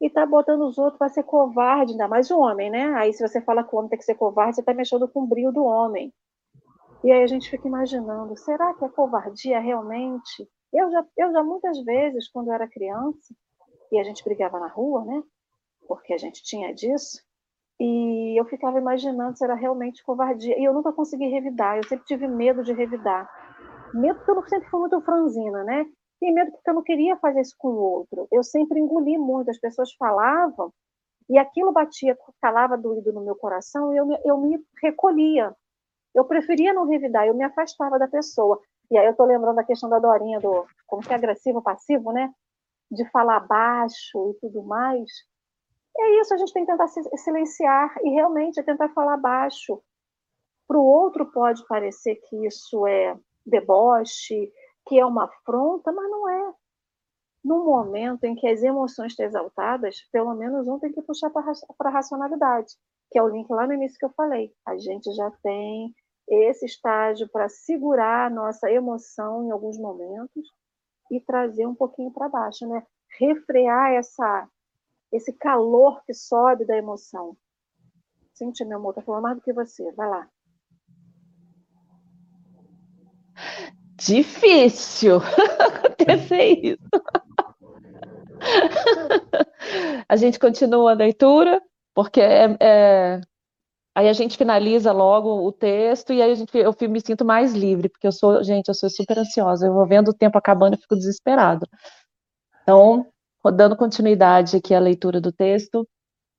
e 0.00 0.10
tá 0.10 0.26
botando 0.26 0.62
os 0.62 0.76
outros 0.76 0.98
para 0.98 1.08
ser 1.08 1.22
covarde, 1.22 1.92
ainda 1.92 2.08
mais 2.08 2.30
o 2.30 2.38
homem, 2.38 2.70
né? 2.70 2.94
Aí 2.94 3.12
se 3.12 3.26
você 3.26 3.40
fala 3.40 3.64
que 3.64 3.74
o 3.74 3.78
homem 3.78 3.90
tem 3.90 3.98
que 3.98 4.04
ser 4.04 4.14
covarde, 4.14 4.56
você 4.56 4.60
está 4.60 4.74
mexendo 4.74 5.08
com 5.08 5.22
o 5.22 5.26
brilho 5.26 5.52
do 5.52 5.64
homem. 5.64 6.12
E 7.02 7.12
aí 7.12 7.22
a 7.22 7.26
gente 7.26 7.50
fica 7.50 7.68
imaginando, 7.68 8.36
será 8.36 8.74
que 8.74 8.84
é 8.84 8.88
covardia 8.88 9.60
realmente? 9.60 10.48
Eu 10.72 10.90
já, 10.90 11.04
eu 11.16 11.32
já 11.32 11.42
muitas 11.42 11.82
vezes, 11.84 12.28
quando 12.30 12.48
eu 12.48 12.54
era 12.54 12.68
criança, 12.68 13.34
e 13.92 13.98
a 13.98 14.04
gente 14.04 14.24
brigava 14.24 14.58
na 14.58 14.68
rua, 14.68 15.04
né? 15.04 15.22
Porque 15.86 16.12
a 16.12 16.18
gente 16.18 16.42
tinha 16.42 16.74
disso, 16.74 17.22
e 17.78 18.38
eu 18.38 18.44
ficava 18.46 18.78
imaginando 18.78 19.36
se 19.36 19.44
era 19.44 19.54
realmente 19.54 20.02
covardia. 20.02 20.58
E 20.58 20.64
eu 20.64 20.72
nunca 20.72 20.92
consegui 20.92 21.26
revidar, 21.26 21.76
eu 21.76 21.84
sempre 21.84 22.04
tive 22.06 22.26
medo 22.26 22.62
de 22.62 22.72
revidar. 22.72 23.28
Medo 23.94 24.18
porque 24.24 24.32
eu 24.32 24.42
sempre 24.48 24.68
fui 24.68 24.80
muito 24.80 25.00
franzina, 25.02 25.62
né? 25.64 25.86
E 26.20 26.32
medo 26.32 26.50
porque 26.50 26.70
eu 26.70 26.74
não 26.74 26.82
queria 26.82 27.16
fazer 27.16 27.40
isso 27.40 27.54
com 27.58 27.68
o 27.68 27.78
outro. 27.78 28.26
Eu 28.32 28.42
sempre 28.42 28.80
engoli 28.80 29.16
muito, 29.16 29.50
as 29.50 29.58
pessoas 29.58 29.92
falavam, 29.94 30.72
e 31.28 31.38
aquilo 31.38 31.72
batia, 31.72 32.16
calava 32.40 32.76
doído 32.76 33.12
no 33.12 33.24
meu 33.24 33.36
coração, 33.36 33.94
e 33.94 33.96
eu, 33.96 34.06
eu 34.24 34.38
me 34.38 34.58
recolhia. 34.82 35.54
Eu 36.14 36.24
preferia 36.24 36.72
não 36.72 36.88
revidar, 36.88 37.26
eu 37.26 37.34
me 37.34 37.44
afastava 37.44 37.98
da 37.98 38.08
pessoa. 38.08 38.60
E 38.90 38.98
aí 38.98 39.06
eu 39.06 39.12
estou 39.12 39.26
lembrando 39.26 39.56
da 39.56 39.64
questão 39.64 39.88
da 39.88 39.98
Dorinha, 39.98 40.40
do 40.40 40.66
como 40.86 41.02
que 41.02 41.12
é 41.12 41.16
agressivo, 41.16 41.62
passivo, 41.62 42.12
né? 42.12 42.32
De 42.90 43.08
falar 43.10 43.40
baixo 43.40 44.30
e 44.30 44.40
tudo 44.40 44.62
mais. 44.62 45.10
É 45.96 46.20
isso, 46.20 46.34
a 46.34 46.36
gente 46.36 46.52
tem 46.52 46.64
que 46.64 46.70
tentar 46.70 46.88
silenciar 46.88 47.94
e 48.02 48.10
realmente 48.10 48.58
é 48.58 48.62
tentar 48.62 48.88
falar 48.90 49.16
baixo. 49.16 49.80
Para 50.66 50.78
o 50.78 50.84
outro 50.84 51.30
pode 51.30 51.66
parecer 51.66 52.16
que 52.28 52.46
isso 52.46 52.86
é 52.86 53.16
deboche, 53.46 54.52
que 54.86 54.98
é 54.98 55.04
uma 55.04 55.24
afronta, 55.24 55.92
mas 55.92 56.10
não 56.10 56.28
é. 56.28 56.54
No 57.44 57.64
momento 57.64 58.24
em 58.24 58.34
que 58.34 58.46
as 58.46 58.62
emoções 58.62 59.12
estão 59.12 59.26
exaltadas, 59.26 59.96
pelo 60.10 60.34
menos 60.34 60.66
um 60.66 60.78
tem 60.78 60.92
que 60.92 61.02
puxar 61.02 61.30
para 61.30 61.90
a 61.90 61.92
racionalidade, 61.92 62.74
que 63.10 63.18
é 63.18 63.22
o 63.22 63.28
link 63.28 63.50
lá 63.50 63.66
no 63.66 63.74
início 63.74 63.98
que 63.98 64.04
eu 64.04 64.12
falei. 64.16 64.52
A 64.66 64.78
gente 64.78 65.12
já 65.12 65.30
tem 65.42 65.94
esse 66.26 66.64
estágio 66.64 67.28
para 67.28 67.48
segurar 67.48 68.26
a 68.26 68.30
nossa 68.30 68.70
emoção 68.70 69.44
em 69.44 69.50
alguns 69.50 69.78
momentos 69.78 70.48
e 71.10 71.20
trazer 71.20 71.66
um 71.66 71.74
pouquinho 71.74 72.10
para 72.10 72.30
baixo, 72.30 72.66
né? 72.66 72.82
Refrear 73.18 73.92
essa, 73.92 74.48
esse 75.12 75.32
calor 75.34 76.02
que 76.04 76.14
sobe 76.14 76.64
da 76.64 76.76
emoção. 76.76 77.36
Cintia, 78.32 78.66
meu 78.66 78.78
amor, 78.78 78.94
tá 78.94 79.02
falando 79.02 79.22
mais 79.22 79.36
do 79.36 79.42
que 79.42 79.52
você. 79.52 79.92
Vai 79.92 80.08
lá. 80.08 80.30
Difícil 84.04 85.16
acontecer 85.58 86.60
isso. 86.62 86.88
a 90.08 90.16
gente 90.16 90.38
continua 90.38 90.92
a 90.92 90.94
leitura, 90.94 91.60
porque 91.94 92.20
é, 92.20 92.56
é, 92.60 93.20
Aí 93.96 94.08
a 94.08 94.12
gente 94.12 94.36
finaliza 94.36 94.90
logo 94.90 95.46
o 95.46 95.52
texto 95.52 96.12
e 96.12 96.20
aí 96.20 96.32
a 96.32 96.34
gente, 96.34 96.50
eu 96.56 96.74
me 96.90 97.00
sinto 97.00 97.24
mais 97.24 97.54
livre, 97.54 97.88
porque 97.88 98.06
eu 98.06 98.12
sou, 98.12 98.42
gente, 98.42 98.66
eu 98.66 98.74
sou 98.74 98.90
super 98.90 99.18
ansiosa. 99.18 99.66
Eu 99.66 99.72
vou 99.72 99.86
vendo 99.86 100.08
o 100.08 100.14
tempo 100.14 100.36
acabando 100.36 100.74
e 100.74 100.80
fico 100.80 100.96
desesperada. 100.96 101.64
Então, 102.62 103.06
dando 103.54 103.76
continuidade 103.76 104.56
aqui 104.56 104.74
à 104.74 104.80
leitura 104.80 105.20
do 105.20 105.30
texto, 105.30 105.86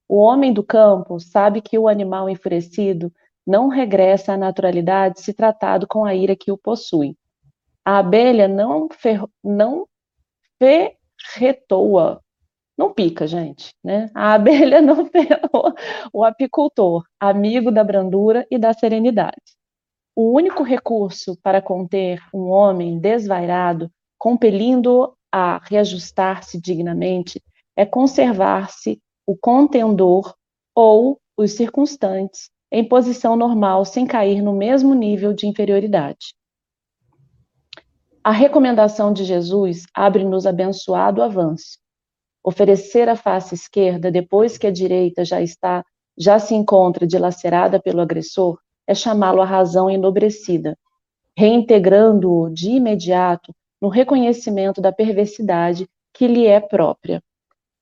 o 0.08 0.18
homem 0.18 0.52
do 0.52 0.64
campo 0.64 1.18
sabe 1.18 1.62
que 1.62 1.80
o 1.80 1.88
animal 1.88 2.30
enfurecido 2.30 3.12
não 3.48 3.70
regressa 3.70 4.34
à 4.34 4.38
naturalidade 4.38 5.22
se 5.22 5.34
tratado 5.34 5.88
com 5.88 6.04
a 6.04 6.14
ira 6.14 6.36
que 6.36 6.52
o 6.52 6.58
possui. 6.58 7.16
A 7.86 8.00
abelha 8.00 8.48
não, 8.48 8.90
fer, 8.90 9.22
não 9.44 9.88
ferretoa 10.60 12.22
não 12.78 12.94
pica, 12.94 13.26
gente, 13.26 13.74
né? 13.84 14.10
A 14.14 14.34
abelha 14.36 14.82
não 14.82 15.06
ferrou 15.06 15.74
o 16.12 16.24
apicultor, 16.24 17.04
amigo 17.20 17.72
da 17.72 17.84
brandura 17.84 18.46
e 18.52 18.58
da 18.58 18.74
serenidade. 18.74 19.56
O 20.16 20.34
único 20.34 20.64
recurso 20.64 21.38
para 21.42 21.62
conter 21.62 22.22
um 22.34 22.50
homem 22.50 23.00
desvairado, 23.00 23.90
compelindo-o 24.18 25.14
a 25.32 25.60
reajustar-se 25.64 26.60
dignamente, 26.60 27.42
é 27.76 27.86
conservar-se 27.86 29.02
o 29.28 29.36
contendor 29.36 30.34
ou 30.74 31.20
os 31.38 31.52
circunstantes 31.52 32.50
em 32.72 32.88
posição 32.88 33.36
normal, 33.36 33.86
sem 33.86 34.06
cair 34.06 34.42
no 34.42 34.54
mesmo 34.54 34.94
nível 34.94 35.34
de 35.34 35.48
inferioridade. 35.48 36.34
A 38.26 38.32
recomendação 38.32 39.14
de 39.14 39.24
Jesus 39.24 39.86
abre-nos 39.94 40.48
abençoado 40.48 41.22
avanço 41.22 41.78
Oferecer 42.44 43.08
a 43.08 43.16
face 43.16 43.54
esquerda 43.54 44.12
depois 44.12 44.58
que 44.58 44.66
a 44.66 44.72
direita 44.72 45.24
já 45.24 45.42
está, 45.42 45.86
já 46.18 46.40
se 46.40 46.56
encontra 46.56 47.06
dilacerada 47.06 47.80
pelo 47.80 48.02
agressor, 48.02 48.60
é 48.88 48.96
chamá-lo 48.96 49.42
à 49.42 49.46
razão 49.46 49.92
enobrecida, 49.92 50.76
reintegrando-o 51.38 52.52
de 52.52 52.72
imediato 52.72 53.54
no 53.80 53.90
reconhecimento 53.90 54.82
da 54.82 54.92
perversidade 54.92 55.88
que 56.12 56.28
lhe 56.28 56.48
é 56.48 56.60
própria. 56.60 57.22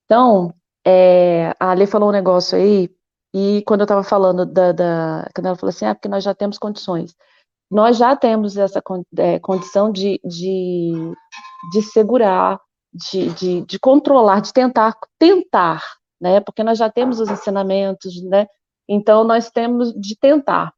Então, 0.04 0.54
é, 0.86 1.54
a 1.58 1.72
Ale 1.72 1.88
falou 1.88 2.10
um 2.10 2.14
negócio 2.14 2.58
aí, 2.58 2.90
e 3.34 3.64
quando 3.66 3.82
eu 3.82 3.86
estava 3.86 4.04
falando 4.04 4.46
da, 4.46 4.74
da, 4.74 5.30
Quando 5.34 5.48
ela 5.48 5.56
falou 5.56 5.70
assim, 5.70 5.86
ah, 5.86 5.96
porque 5.96 6.10
nós 6.10 6.22
já 6.22 6.36
temos 6.36 6.58
condições. 6.58 7.16
Nós 7.74 7.98
já 7.98 8.16
temos 8.16 8.56
essa 8.56 8.82
é, 9.18 9.40
condição 9.40 9.92
de, 9.92 10.22
de, 10.24 10.94
de 11.72 11.82
segurar 11.82 12.60
de, 12.94 13.30
de, 13.34 13.62
de 13.62 13.80
controlar, 13.80 14.42
de 14.42 14.54
tentar, 14.54 14.96
tentar, 15.18 15.84
né? 16.22 16.40
Porque 16.40 16.64
nós 16.64 16.78
já 16.78 16.90
temos 16.90 17.20
os 17.20 17.30
ensinamentos, 17.30 18.22
né? 18.24 18.48
Então 18.88 19.24
nós 19.24 19.50
temos 19.50 19.92
de 19.94 20.16
tentar. 20.18 20.72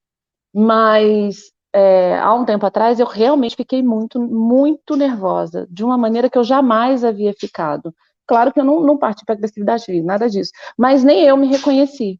Mas 0.54 1.52
é, 1.74 2.18
há 2.18 2.34
um 2.34 2.46
tempo 2.46 2.66
atrás 2.66 3.00
eu 3.00 3.06
realmente 3.06 3.58
fiquei 3.58 3.84
muito, 3.84 4.20
muito 4.20 4.96
nervosa, 4.96 5.68
de 5.70 5.84
uma 5.84 5.98
maneira 5.98 6.30
que 6.30 6.38
eu 6.38 6.44
jamais 6.44 7.04
havia 7.04 7.34
ficado. 7.34 7.94
Claro 8.26 8.54
que 8.54 8.60
eu 8.60 8.66
não, 8.66 8.82
não 8.82 8.98
parti 8.98 9.26
para 9.26 9.36
agressividade, 9.36 10.02
nada 10.02 10.30
disso. 10.30 10.52
Mas 10.78 11.04
nem 11.04 11.24
eu 11.24 11.36
me 11.36 11.48
reconheci. 11.48 12.20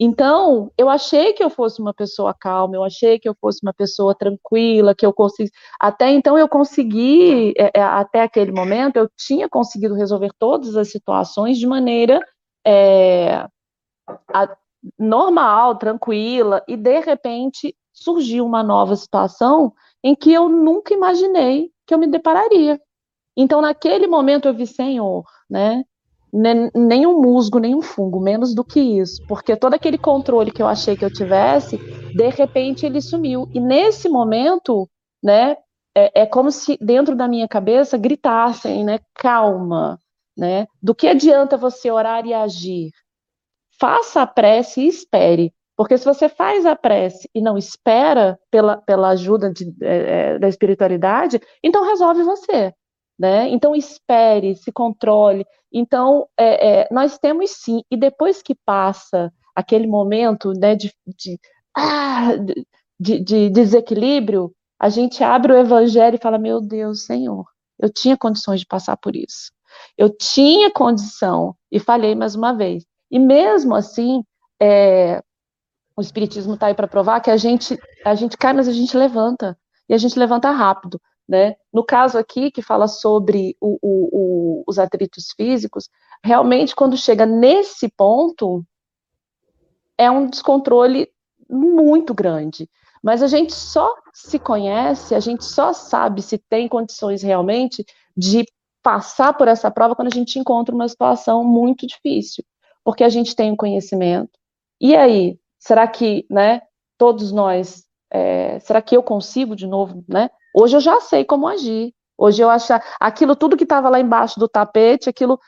Então, 0.00 0.70
eu 0.78 0.88
achei 0.88 1.32
que 1.32 1.42
eu 1.42 1.50
fosse 1.50 1.80
uma 1.80 1.92
pessoa 1.92 2.32
calma, 2.32 2.76
eu 2.76 2.84
achei 2.84 3.18
que 3.18 3.28
eu 3.28 3.34
fosse 3.40 3.58
uma 3.62 3.74
pessoa 3.74 4.14
tranquila, 4.14 4.94
que 4.94 5.04
eu 5.04 5.12
consegui. 5.12 5.50
Até 5.80 6.10
então, 6.10 6.38
eu 6.38 6.48
consegui, 6.48 7.52
é, 7.58 7.72
é, 7.74 7.82
até 7.82 8.22
aquele 8.22 8.52
momento, 8.52 8.96
eu 8.96 9.10
tinha 9.16 9.48
conseguido 9.48 9.94
resolver 9.94 10.30
todas 10.38 10.76
as 10.76 10.90
situações 10.90 11.58
de 11.58 11.66
maneira 11.66 12.20
é, 12.64 13.44
a, 14.32 14.56
normal, 14.98 15.76
tranquila, 15.76 16.62
e 16.68 16.76
de 16.76 17.00
repente 17.00 17.74
surgiu 17.92 18.46
uma 18.46 18.62
nova 18.62 18.94
situação 18.94 19.72
em 20.02 20.14
que 20.14 20.32
eu 20.32 20.48
nunca 20.48 20.94
imaginei 20.94 21.72
que 21.86 21.92
eu 21.92 21.98
me 21.98 22.06
depararia. 22.06 22.80
Então, 23.36 23.60
naquele 23.60 24.06
momento, 24.06 24.46
eu 24.48 24.54
vi, 24.54 24.66
Senhor, 24.66 25.24
né? 25.50 25.84
Nem 26.32 27.06
um 27.06 27.20
musgo, 27.20 27.58
nem 27.58 27.74
um 27.74 27.82
fungo, 27.82 28.20
menos 28.20 28.54
do 28.54 28.64
que 28.64 28.80
isso, 28.80 29.22
porque 29.26 29.56
todo 29.56 29.74
aquele 29.74 29.98
controle 29.98 30.50
que 30.50 30.62
eu 30.62 30.66
achei 30.66 30.96
que 30.96 31.04
eu 31.04 31.12
tivesse, 31.12 31.78
de 32.14 32.28
repente 32.28 32.84
ele 32.84 33.00
sumiu. 33.00 33.48
E 33.52 33.60
nesse 33.60 34.08
momento, 34.08 34.88
né, 35.22 35.56
é, 35.96 36.22
é 36.22 36.26
como 36.26 36.50
se 36.50 36.76
dentro 36.80 37.16
da 37.16 37.26
minha 37.26 37.48
cabeça 37.48 37.96
gritassem, 37.96 38.84
né, 38.84 39.00
calma, 39.14 39.98
né, 40.36 40.66
do 40.82 40.94
que 40.94 41.08
adianta 41.08 41.56
você 41.56 41.90
orar 41.90 42.26
e 42.26 42.34
agir? 42.34 42.90
Faça 43.80 44.22
a 44.22 44.26
prece 44.26 44.82
e 44.82 44.88
espere, 44.88 45.52
porque 45.76 45.96
se 45.96 46.04
você 46.04 46.28
faz 46.28 46.66
a 46.66 46.74
prece 46.74 47.28
e 47.34 47.40
não 47.40 47.56
espera 47.56 48.38
pela, 48.50 48.76
pela 48.78 49.10
ajuda 49.10 49.52
de, 49.52 49.72
é, 49.80 50.32
é 50.34 50.38
da 50.38 50.48
espiritualidade, 50.48 51.40
então 51.62 51.86
resolve 51.86 52.22
você. 52.22 52.74
Né? 53.18 53.48
Então 53.48 53.74
espere, 53.74 54.54
se 54.54 54.70
controle. 54.70 55.46
Então 55.72 56.28
é, 56.36 56.82
é, 56.82 56.88
nós 56.90 57.18
temos 57.18 57.50
sim, 57.50 57.82
e 57.90 57.96
depois 57.96 58.42
que 58.42 58.54
passa 58.54 59.32
aquele 59.54 59.86
momento, 59.86 60.52
né, 60.52 60.74
de, 60.76 60.92
de, 61.06 61.38
ah, 61.76 62.30
de, 62.98 63.18
de 63.20 63.50
desequilíbrio, 63.50 64.52
a 64.78 64.88
gente 64.88 65.24
abre 65.24 65.52
o 65.52 65.58
Evangelho 65.58 66.14
e 66.16 66.22
fala: 66.22 66.38
meu 66.38 66.60
Deus, 66.60 67.04
Senhor, 67.04 67.44
eu 67.78 67.92
tinha 67.92 68.16
condições 68.16 68.60
de 68.60 68.66
passar 68.66 68.96
por 68.96 69.16
isso. 69.16 69.52
Eu 69.96 70.08
tinha 70.10 70.70
condição 70.70 71.54
e 71.70 71.78
falhei 71.80 72.14
mais 72.14 72.34
uma 72.34 72.52
vez. 72.52 72.84
E 73.10 73.18
mesmo 73.18 73.74
assim, 73.74 74.22
é, 74.60 75.22
o 75.96 76.00
Espiritismo 76.00 76.54
está 76.54 76.66
aí 76.66 76.74
para 76.74 76.88
provar 76.88 77.20
que 77.20 77.30
a 77.30 77.36
gente, 77.36 77.78
a 78.04 78.14
gente 78.14 78.36
cai, 78.36 78.52
mas 78.52 78.68
a 78.68 78.72
gente 78.72 78.96
levanta. 78.96 79.58
E 79.88 79.94
a 79.94 79.98
gente 79.98 80.18
levanta 80.18 80.50
rápido. 80.50 81.00
Né? 81.28 81.56
No 81.72 81.84
caso 81.84 82.16
aqui, 82.16 82.50
que 82.50 82.62
fala 82.62 82.88
sobre 82.88 83.54
o, 83.60 83.78
o, 83.82 84.08
o, 84.12 84.64
os 84.66 84.78
atritos 84.78 85.32
físicos, 85.36 85.88
realmente, 86.24 86.74
quando 86.74 86.96
chega 86.96 87.26
nesse 87.26 87.88
ponto, 87.88 88.64
é 89.98 90.10
um 90.10 90.26
descontrole 90.26 91.10
muito 91.50 92.14
grande. 92.14 92.68
Mas 93.02 93.22
a 93.22 93.26
gente 93.26 93.52
só 93.52 93.94
se 94.12 94.38
conhece, 94.38 95.14
a 95.14 95.20
gente 95.20 95.44
só 95.44 95.72
sabe 95.72 96.22
se 96.22 96.38
tem 96.38 96.68
condições 96.68 97.22
realmente 97.22 97.84
de 98.16 98.44
passar 98.82 99.34
por 99.34 99.48
essa 99.48 99.70
prova 99.70 99.94
quando 99.94 100.08
a 100.08 100.14
gente 100.14 100.38
encontra 100.38 100.74
uma 100.74 100.88
situação 100.88 101.44
muito 101.44 101.86
difícil, 101.86 102.44
porque 102.82 103.04
a 103.04 103.08
gente 103.08 103.36
tem 103.36 103.50
o 103.50 103.52
um 103.52 103.56
conhecimento. 103.56 104.30
E 104.80 104.96
aí, 104.96 105.38
será 105.58 105.86
que, 105.86 106.26
né, 106.30 106.62
todos 106.96 107.30
nós, 107.32 107.84
é, 108.10 108.58
será 108.60 108.80
que 108.80 108.96
eu 108.96 109.02
consigo 109.02 109.54
de 109.54 109.66
novo, 109.66 110.04
né? 110.08 110.30
Hoje 110.60 110.76
eu 110.76 110.80
já 110.80 111.00
sei 111.00 111.24
como 111.24 111.46
agir. 111.46 111.94
Hoje 112.18 112.42
eu 112.42 112.50
acho 112.50 112.72
aquilo 112.98 113.36
tudo 113.36 113.56
que 113.56 113.62
estava 113.62 113.88
lá 113.88 114.00
embaixo 114.00 114.40
do 114.40 114.48
tapete, 114.48 115.08
aquilo, 115.08 115.38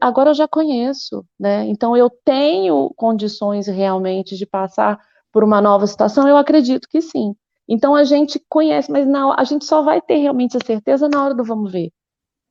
agora 0.00 0.30
eu 0.30 0.34
já 0.34 0.46
conheço, 0.46 1.24
né? 1.38 1.66
Então 1.66 1.96
eu 1.96 2.08
tenho 2.24 2.92
condições 2.94 3.66
realmente 3.66 4.36
de 4.36 4.46
passar 4.46 5.00
por 5.32 5.42
uma 5.42 5.60
nova 5.60 5.84
situação. 5.86 6.28
Eu 6.28 6.36
acredito 6.36 6.86
que 6.88 7.00
sim. 7.00 7.34
Então 7.68 7.96
a 7.96 8.04
gente 8.04 8.40
conhece, 8.48 8.90
mas 8.92 9.04
não, 9.04 9.32
a 9.36 9.42
gente 9.42 9.64
só 9.64 9.82
vai 9.82 10.00
ter 10.00 10.18
realmente 10.18 10.56
a 10.56 10.64
certeza 10.64 11.08
na 11.08 11.24
hora 11.24 11.34
do 11.34 11.42
vamos 11.42 11.72
ver. 11.72 11.90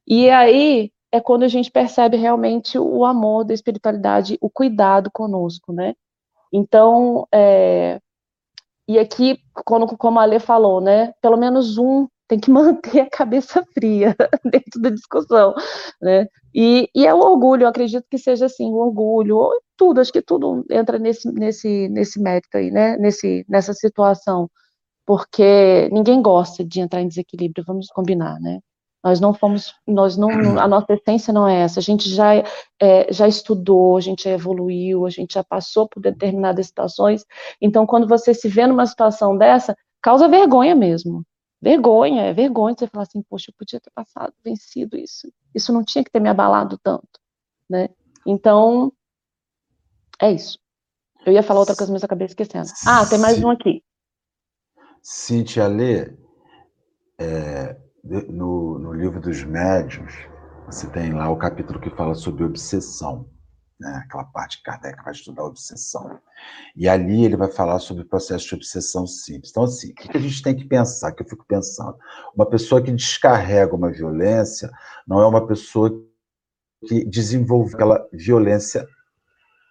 E 0.05 0.29
aí 0.29 0.91
é 1.13 1.21
quando 1.21 1.43
a 1.43 1.47
gente 1.47 1.71
percebe 1.71 2.17
realmente 2.17 2.77
o 2.77 3.05
amor 3.05 3.45
da 3.45 3.53
espiritualidade, 3.53 4.37
o 4.41 4.49
cuidado 4.49 5.09
conosco, 5.13 5.71
né? 5.71 5.93
Então, 6.51 7.25
é, 7.33 8.01
e 8.93 8.99
aqui, 8.99 9.39
quando, 9.65 9.87
como 9.97 10.19
a 10.19 10.25
Lê 10.25 10.39
falou, 10.39 10.81
né, 10.81 11.13
pelo 11.21 11.37
menos 11.37 11.77
um 11.77 12.07
tem 12.27 12.39
que 12.39 12.49
manter 12.51 13.01
a 13.01 13.09
cabeça 13.09 13.63
fria 13.73 14.15
dentro 14.45 14.81
da 14.81 14.89
discussão, 14.89 15.53
né? 16.01 16.27
E, 16.55 16.89
e 16.95 17.05
é 17.05 17.13
o 17.13 17.19
orgulho, 17.19 17.63
eu 17.63 17.67
acredito 17.67 18.05
que 18.09 18.17
seja 18.17 18.45
assim, 18.45 18.65
o 18.71 18.77
orgulho, 18.77 19.49
tudo, 19.77 19.99
acho 20.01 20.11
que 20.13 20.21
tudo 20.21 20.65
entra 20.69 20.97
nesse, 20.99 21.31
nesse, 21.31 21.89
nesse 21.89 22.21
mérito 22.21 22.57
aí, 22.57 22.71
né? 22.71 22.97
Nesse, 22.97 23.45
nessa 23.49 23.73
situação, 23.73 24.49
porque 25.05 25.89
ninguém 25.91 26.21
gosta 26.21 26.63
de 26.63 26.79
entrar 26.81 27.01
em 27.01 27.07
desequilíbrio, 27.07 27.65
vamos 27.67 27.87
combinar, 27.87 28.39
né? 28.39 28.59
Nós 29.03 29.19
não 29.19 29.33
fomos, 29.33 29.73
nós 29.87 30.15
não, 30.15 30.29
a 30.59 30.67
nossa 30.67 30.93
essência 30.93 31.33
não 31.33 31.47
é 31.47 31.61
essa. 31.61 31.79
A 31.79 31.83
gente 31.83 32.07
já, 32.09 32.35
é, 32.79 33.11
já 33.11 33.27
estudou, 33.27 33.97
a 33.97 34.01
gente 34.01 34.23
já 34.25 34.31
evoluiu, 34.31 35.05
a 35.05 35.09
gente 35.09 35.33
já 35.33 35.43
passou 35.43 35.87
por 35.87 36.01
determinadas 36.01 36.67
situações. 36.67 37.25
Então, 37.59 37.85
quando 37.87 38.07
você 38.07 38.33
se 38.33 38.47
vê 38.47 38.67
numa 38.67 38.85
situação 38.85 39.35
dessa, 39.37 39.75
causa 40.01 40.27
vergonha 40.27 40.75
mesmo. 40.75 41.25
Vergonha, 41.59 42.23
é 42.23 42.33
vergonha 42.33 42.75
você 42.77 42.87
falar 42.87 43.03
assim, 43.03 43.21
poxa, 43.23 43.49
eu 43.49 43.55
podia 43.57 43.79
ter 43.79 43.91
passado, 43.91 44.33
vencido 44.43 44.97
isso. 44.97 45.31
Isso 45.53 45.73
não 45.73 45.83
tinha 45.83 46.03
que 46.03 46.11
ter 46.11 46.19
me 46.19 46.29
abalado 46.29 46.77
tanto, 46.81 47.19
né? 47.69 47.89
Então, 48.25 48.91
é 50.19 50.31
isso. 50.31 50.59
Eu 51.25 51.33
ia 51.33 51.43
falar 51.43 51.59
outra 51.59 51.75
coisa, 51.75 51.91
mas 51.91 52.03
acabei 52.03 52.25
esquecendo. 52.25 52.67
Ah, 52.85 53.05
tem 53.05 53.19
mais 53.19 53.43
um 53.43 53.49
aqui. 53.49 53.83
Cintia 55.03 55.67
Lê, 55.67 56.15
é, 57.19 57.80
no, 58.03 58.79
no 58.79 58.93
livro 58.93 59.19
dos 59.19 59.43
médios, 59.43 60.13
você 60.65 60.87
tem 60.87 61.13
lá 61.13 61.29
o 61.29 61.37
capítulo 61.37 61.79
que 61.79 61.89
fala 61.89 62.15
sobre 62.15 62.43
obsessão, 62.43 63.29
né? 63.79 64.03
aquela 64.05 64.23
parte 64.25 64.57
que 64.57 64.63
Kardec 64.63 65.03
vai 65.03 65.13
estudar 65.13 65.43
obsessão. 65.43 66.19
E 66.75 66.87
ali 66.87 67.25
ele 67.25 67.35
vai 67.35 67.51
falar 67.51 67.79
sobre 67.79 68.03
o 68.03 68.07
processo 68.07 68.47
de 68.47 68.55
obsessão 68.55 69.05
simples. 69.05 69.51
Então, 69.51 69.63
assim, 69.63 69.91
o 69.91 69.95
que 69.95 70.17
a 70.17 70.21
gente 70.21 70.41
tem 70.41 70.55
que 70.55 70.65
pensar, 70.65 71.11
que 71.11 71.23
eu 71.23 71.27
fico 71.27 71.45
pensando? 71.47 71.97
Uma 72.35 72.45
pessoa 72.45 72.81
que 72.81 72.91
descarrega 72.91 73.75
uma 73.75 73.91
violência 73.91 74.71
não 75.07 75.21
é 75.21 75.27
uma 75.27 75.45
pessoa 75.45 75.91
que 76.87 77.05
desenvolve 77.05 77.75
aquela 77.75 78.07
violência 78.11 78.87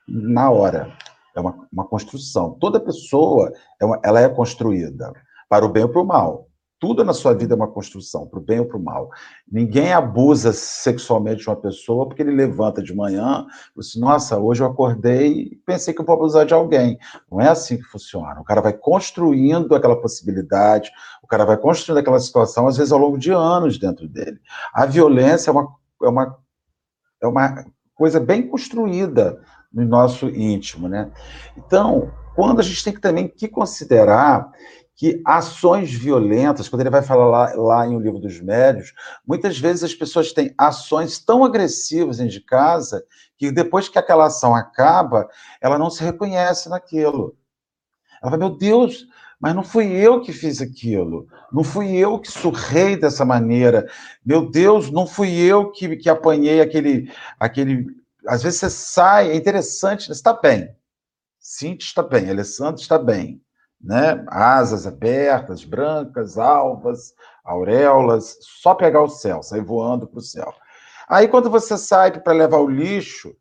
na 0.06 0.50
hora. 0.50 0.96
É 1.34 1.40
uma, 1.40 1.68
uma 1.72 1.86
construção. 1.86 2.56
Toda 2.60 2.80
pessoa 2.80 3.52
é 3.80 3.86
ela 4.04 4.20
é 4.20 4.28
construída 4.28 5.12
para 5.48 5.64
o 5.64 5.68
bem 5.68 5.84
ou 5.84 5.88
para 5.88 6.02
o 6.02 6.06
mal. 6.06 6.49
Tudo 6.80 7.04
na 7.04 7.12
sua 7.12 7.34
vida 7.34 7.52
é 7.52 7.56
uma 7.56 7.68
construção, 7.68 8.26
para 8.26 8.38
o 8.38 8.42
bem 8.42 8.58
ou 8.58 8.64
para 8.64 8.78
o 8.78 8.82
mal. 8.82 9.10
Ninguém 9.46 9.92
abusa 9.92 10.50
sexualmente 10.50 11.42
de 11.42 11.48
uma 11.48 11.56
pessoa 11.56 12.08
porque 12.08 12.22
ele 12.22 12.30
levanta 12.30 12.82
de 12.82 12.94
manhã 12.94 13.46
e 13.76 13.80
assim, 13.80 14.00
nossa, 14.00 14.38
hoje 14.38 14.62
eu 14.62 14.66
acordei 14.66 15.30
e 15.30 15.56
pensei 15.66 15.92
que 15.92 16.00
eu 16.00 16.06
vou 16.06 16.14
abusar 16.14 16.46
de 16.46 16.54
alguém. 16.54 16.98
Não 17.30 17.38
é 17.38 17.48
assim 17.48 17.76
que 17.76 17.82
funciona. 17.82 18.40
O 18.40 18.44
cara 18.44 18.62
vai 18.62 18.72
construindo 18.72 19.74
aquela 19.74 20.00
possibilidade, 20.00 20.90
o 21.22 21.26
cara 21.26 21.44
vai 21.44 21.58
construindo 21.58 21.98
aquela 21.98 22.18
situação, 22.18 22.66
às 22.66 22.78
vezes 22.78 22.92
ao 22.92 22.98
longo 22.98 23.18
de 23.18 23.30
anos 23.30 23.78
dentro 23.78 24.08
dele. 24.08 24.40
A 24.72 24.86
violência 24.86 25.50
é 25.50 25.52
uma, 25.52 25.76
é 26.02 26.08
uma, 26.08 26.38
é 27.22 27.26
uma 27.26 27.64
coisa 27.94 28.18
bem 28.18 28.48
construída 28.48 29.38
no 29.70 29.84
nosso 29.84 30.30
íntimo, 30.30 30.88
né? 30.88 31.12
Então, 31.58 32.10
quando 32.34 32.60
a 32.60 32.62
gente 32.62 32.82
tem 32.82 32.94
que 32.94 33.00
também 33.00 33.28
que 33.28 33.46
considerar 33.46 34.50
que 35.00 35.22
ações 35.24 35.90
violentas, 35.90 36.68
quando 36.68 36.82
ele 36.82 36.90
vai 36.90 37.00
falar 37.00 37.24
lá, 37.24 37.54
lá 37.54 37.86
em 37.86 37.96
O 37.96 37.98
Livro 37.98 38.18
dos 38.18 38.38
Médios, 38.38 38.92
muitas 39.26 39.58
vezes 39.58 39.82
as 39.82 39.94
pessoas 39.94 40.30
têm 40.30 40.54
ações 40.58 41.18
tão 41.18 41.42
agressivas 41.42 42.18
dentro 42.18 42.34
de 42.34 42.42
casa 42.42 43.02
que 43.38 43.50
depois 43.50 43.88
que 43.88 43.98
aquela 43.98 44.26
ação 44.26 44.54
acaba, 44.54 45.26
ela 45.58 45.78
não 45.78 45.88
se 45.88 46.04
reconhece 46.04 46.68
naquilo. 46.68 47.34
Ela 48.20 48.30
fala, 48.30 48.36
meu 48.36 48.50
Deus, 48.50 49.06
mas 49.40 49.54
não 49.54 49.64
fui 49.64 49.90
eu 49.90 50.20
que 50.20 50.34
fiz 50.34 50.60
aquilo, 50.60 51.26
não 51.50 51.64
fui 51.64 51.96
eu 51.96 52.18
que 52.18 52.30
surrei 52.30 52.94
dessa 52.94 53.24
maneira, 53.24 53.90
meu 54.22 54.50
Deus, 54.50 54.90
não 54.90 55.06
fui 55.06 55.30
eu 55.34 55.72
que, 55.72 55.96
que 55.96 56.10
apanhei 56.10 56.60
aquele, 56.60 57.10
aquele. 57.38 57.86
Às 58.28 58.42
vezes 58.42 58.60
você 58.60 58.68
sai, 58.68 59.30
é 59.30 59.34
interessante, 59.34 60.12
está 60.12 60.34
bem. 60.34 60.76
Cintia 61.38 61.88
está 61.88 62.02
bem, 62.02 62.28
Alessandro 62.28 62.82
está 62.82 62.98
bem 62.98 63.40
né? 63.80 64.24
Asas 64.28 64.86
abertas, 64.86 65.64
brancas, 65.64 66.36
alvas, 66.36 67.14
auréolas, 67.44 68.36
só 68.40 68.74
pegar 68.74 69.02
o 69.02 69.08
céu, 69.08 69.42
sair 69.42 69.62
voando 69.62 70.06
para 70.06 70.18
o 70.18 70.22
céu. 70.22 70.52
Aí, 71.08 71.26
quando 71.26 71.50
você 71.50 71.76
sai 71.76 72.20
para 72.20 72.32
levar 72.32 72.58
o 72.58 72.68
lixo 72.68 73.34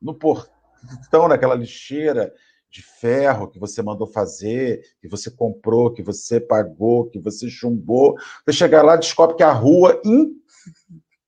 no 0.00 0.14
portão 0.14 1.28
daquela 1.28 1.54
lixeira 1.54 2.32
de 2.70 2.82
ferro 2.82 3.48
que 3.48 3.58
você 3.58 3.80
mandou 3.82 4.06
fazer, 4.06 4.82
que 5.00 5.08
você 5.08 5.30
comprou, 5.30 5.92
que 5.92 6.02
você 6.02 6.38
pagou, 6.38 7.08
que 7.08 7.18
você 7.18 7.48
chumbou, 7.48 8.14
você 8.44 8.52
chegar 8.52 8.82
lá 8.82 8.96
descobre 8.96 9.36
que 9.36 9.42
a 9.42 9.52
rua 9.52 10.00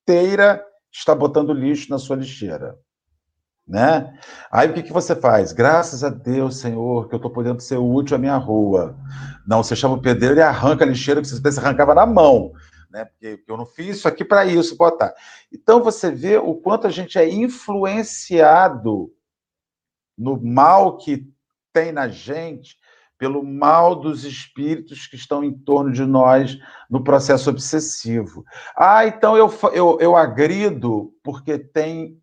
inteira 0.07 0.63
está 0.93 1.15
botando 1.15 1.55
lixo 1.55 1.89
na 1.89 1.99
sua 1.99 2.17
lixeira 2.17 2.79
né? 3.71 4.13
Aí 4.51 4.69
o 4.69 4.75
que, 4.75 4.83
que 4.83 4.93
você 4.93 5.15
faz? 5.15 5.53
Graças 5.53 6.03
a 6.03 6.09
Deus, 6.09 6.57
Senhor, 6.57 7.09
que 7.09 7.15
eu 7.15 7.19
estou 7.19 7.31
podendo 7.31 7.61
ser 7.61 7.77
útil 7.77 8.17
à 8.17 8.19
minha 8.19 8.37
rua. 8.37 8.97
Não, 9.47 9.63
você 9.63 9.77
chama 9.77 9.95
o 9.95 10.03
pedreiro 10.03 10.41
e 10.41 10.43
arranca 10.43 10.85
a 10.85 10.89
lixeira 10.89 11.23
que 11.23 11.29
você 11.29 11.61
arrancava 11.61 11.95
na 11.95 12.05
mão, 12.05 12.53
né? 12.91 13.05
Porque 13.05 13.45
eu 13.47 13.57
não 13.57 13.65
fiz 13.65 13.99
isso 13.99 14.09
aqui 14.09 14.25
para 14.25 14.45
isso, 14.45 14.77
botar. 14.77 15.15
Então 15.53 15.85
você 15.85 16.11
vê 16.11 16.37
o 16.37 16.57
quanto 16.57 16.89
a 16.89 16.91
gente 16.91 17.17
é 17.17 17.29
influenciado 17.29 19.13
no 20.19 20.43
mal 20.43 20.97
que 20.97 21.25
tem 21.73 21.93
na 21.93 22.09
gente 22.09 22.77
pelo 23.17 23.45
mal 23.45 23.95
dos 23.95 24.25
espíritos 24.25 25.07
que 25.07 25.15
estão 25.15 25.45
em 25.45 25.53
torno 25.53 25.93
de 25.93 26.05
nós 26.05 26.59
no 26.91 27.05
processo 27.05 27.51
obsessivo. 27.51 28.45
Ah, 28.77 29.07
então 29.07 29.37
eu, 29.37 29.49
eu, 29.73 29.99
eu 30.01 30.17
agrido 30.17 31.13
porque 31.23 31.57
tem 31.57 32.21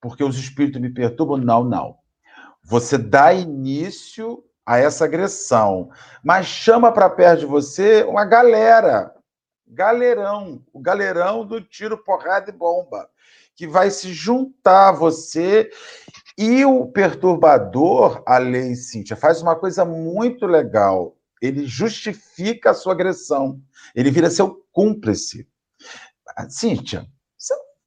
porque 0.00 0.24
os 0.24 0.38
espíritos 0.38 0.80
me 0.80 0.90
perturbam. 0.90 1.38
Não, 1.38 1.64
não. 1.64 1.96
Você 2.62 2.98
dá 2.98 3.32
início 3.32 4.42
a 4.64 4.78
essa 4.78 5.04
agressão, 5.04 5.90
mas 6.24 6.46
chama 6.46 6.90
para 6.90 7.08
perto 7.08 7.40
de 7.40 7.46
você 7.46 8.02
uma 8.02 8.24
galera, 8.24 9.14
galerão, 9.68 10.60
o 10.72 10.80
galerão 10.80 11.46
do 11.46 11.60
tiro, 11.60 12.02
porrada 12.02 12.50
e 12.50 12.52
bomba, 12.52 13.08
que 13.54 13.66
vai 13.66 13.90
se 13.90 14.12
juntar 14.12 14.88
a 14.88 14.92
você. 14.92 15.70
E 16.36 16.64
o 16.64 16.86
perturbador, 16.86 18.22
a 18.26 18.38
lei 18.38 18.74
Cíntia, 18.74 19.16
faz 19.16 19.40
uma 19.40 19.56
coisa 19.56 19.84
muito 19.84 20.46
legal. 20.46 21.16
Ele 21.40 21.66
justifica 21.66 22.70
a 22.70 22.74
sua 22.74 22.92
agressão. 22.92 23.60
Ele 23.94 24.10
vira 24.10 24.28
seu 24.28 24.62
cúmplice. 24.72 25.48
Cíntia, 26.50 27.06
você 27.06 27.06
não 27.06 27.15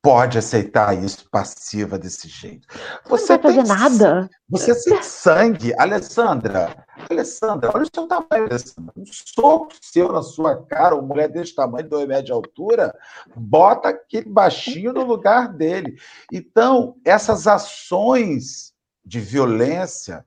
pode 0.01 0.37
aceitar 0.37 0.97
isso 0.97 1.29
passiva 1.29 1.97
desse 1.97 2.27
jeito. 2.27 2.67
Você 3.07 3.33
não 3.33 3.41
vai 3.41 3.53
fazer 3.53 3.67
nada. 3.67 4.29
Você 4.49 4.73
tem 4.83 5.03
sangue. 5.03 5.73
Alessandra, 5.77 6.85
Alessandra, 7.09 7.71
olha 7.73 7.83
o 7.83 7.89
seu 7.93 8.07
tamanho, 8.07 8.47
Alessandra. 8.49 8.93
Um 8.95 9.05
soco 9.05 9.69
seu 9.81 10.11
na 10.11 10.21
sua 10.21 10.63
cara, 10.65 10.95
uma 10.95 11.03
mulher 11.03 11.29
desse 11.29 11.53
tamanho, 11.53 11.87
dois 11.87 12.07
metros 12.07 12.25
de 12.25 12.31
altura, 12.31 12.95
bota 13.35 13.89
aquele 13.89 14.29
baixinho 14.29 14.93
no 14.93 15.03
lugar 15.03 15.53
dele. 15.53 15.95
Então, 16.31 16.95
essas 17.05 17.45
ações 17.47 18.73
de 19.05 19.19
violência, 19.19 20.25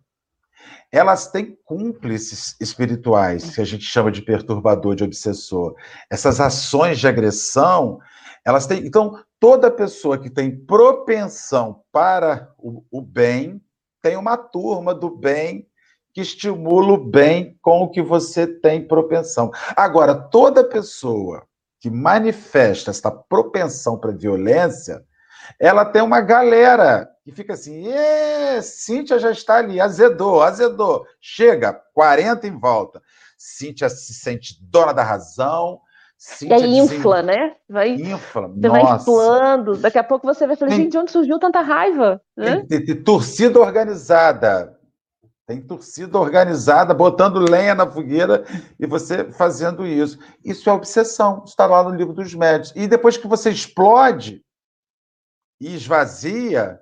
elas 0.91 1.29
têm 1.29 1.57
cúmplices 1.65 2.55
espirituais, 2.61 3.55
que 3.55 3.61
a 3.61 3.65
gente 3.65 3.85
chama 3.85 4.13
de 4.13 4.21
perturbador, 4.21 4.95
de 4.95 5.05
obsessor. 5.05 5.75
Essas 6.11 6.41
ações 6.41 6.99
de 6.99 7.09
agressão, 7.09 7.99
elas 8.45 8.67
têm. 8.67 8.87
Então, 8.87 9.19
toda 9.43 9.73
pessoa 9.73 10.17
que 10.17 10.31
tem 10.31 10.55
propensão 10.55 11.83
para 11.91 12.55
o, 12.57 12.85
o 12.93 13.03
bem 13.03 13.61
tem 14.01 14.17
uma 14.17 14.37
turma 14.37 14.95
do 14.95 15.11
bem 15.11 15.67
que 16.15 16.21
estimula 16.21 16.93
o 16.93 16.97
bem 16.97 17.59
com 17.61 17.83
o 17.83 17.91
que 17.91 18.01
você 18.01 18.47
tem 18.47 18.87
propensão. 18.87 19.51
Agora, 19.75 20.15
toda 20.15 20.63
pessoa 20.63 21.45
que 21.81 21.91
manifesta 21.91 22.93
essa 22.93 23.11
propensão 23.11 23.99
para 23.99 24.13
violência, 24.13 25.03
ela 25.59 25.85
tem 25.85 26.03
uma 26.03 26.21
galera 26.21 27.11
que 27.25 27.33
fica 27.33 27.55
assim, 27.55 27.87
Cíntia 28.63 29.19
já 29.19 29.33
está 29.33 29.57
ali, 29.57 29.81
azedou, 29.81 30.41
azedou. 30.41 31.05
Chega, 31.21 31.73
40 31.93 32.47
em 32.47 32.57
volta. 32.57 33.03
Cíntia 33.37 33.89
se 33.89 34.15
sente 34.15 34.57
dona 34.63 34.93
da 34.93 35.03
razão. 35.03 35.81
Cíntia 36.25 36.57
e 36.57 36.63
aí 36.63 36.79
infla, 36.79 37.23
né? 37.23 37.57
Vai, 37.69 37.95
infla, 37.95 38.49
você 38.49 38.69
nossa. 38.69 38.71
vai 38.71 38.97
inflando. 38.97 39.77
Daqui 39.77 39.99
a 39.99 40.05
pouco 40.05 40.27
você 40.27 40.47
vai 40.47 40.55
falar, 40.55 40.71
gente, 40.71 40.93
de 40.93 40.99
onde 40.99 41.11
surgiu 41.11 41.39
tanta 41.39 41.61
raiva? 41.61 42.21
Tem, 42.37 42.67
tem, 42.67 42.85
tem 42.85 43.03
torcida 43.03 43.59
organizada. 43.59 44.79
Tem 45.47 45.61
torcida 45.61 46.17
organizada, 46.17 46.95
botando 46.95 47.39
lenha 47.39 47.75
na 47.75 47.91
fogueira 47.91 48.45
e 48.79 48.87
você 48.87 49.33
fazendo 49.33 49.85
isso. 49.85 50.19
Isso 50.45 50.71
é 50.71 50.73
obsessão. 50.73 51.43
Está 51.45 51.67
lá 51.67 51.83
no 51.83 51.91
livro 51.91 52.13
dos 52.13 52.33
médios. 52.35 52.73
E 52.77 52.87
depois 52.87 53.17
que 53.17 53.27
você 53.27 53.51
explode 53.51 54.41
e 55.61 55.75
esvazia, 55.75 56.81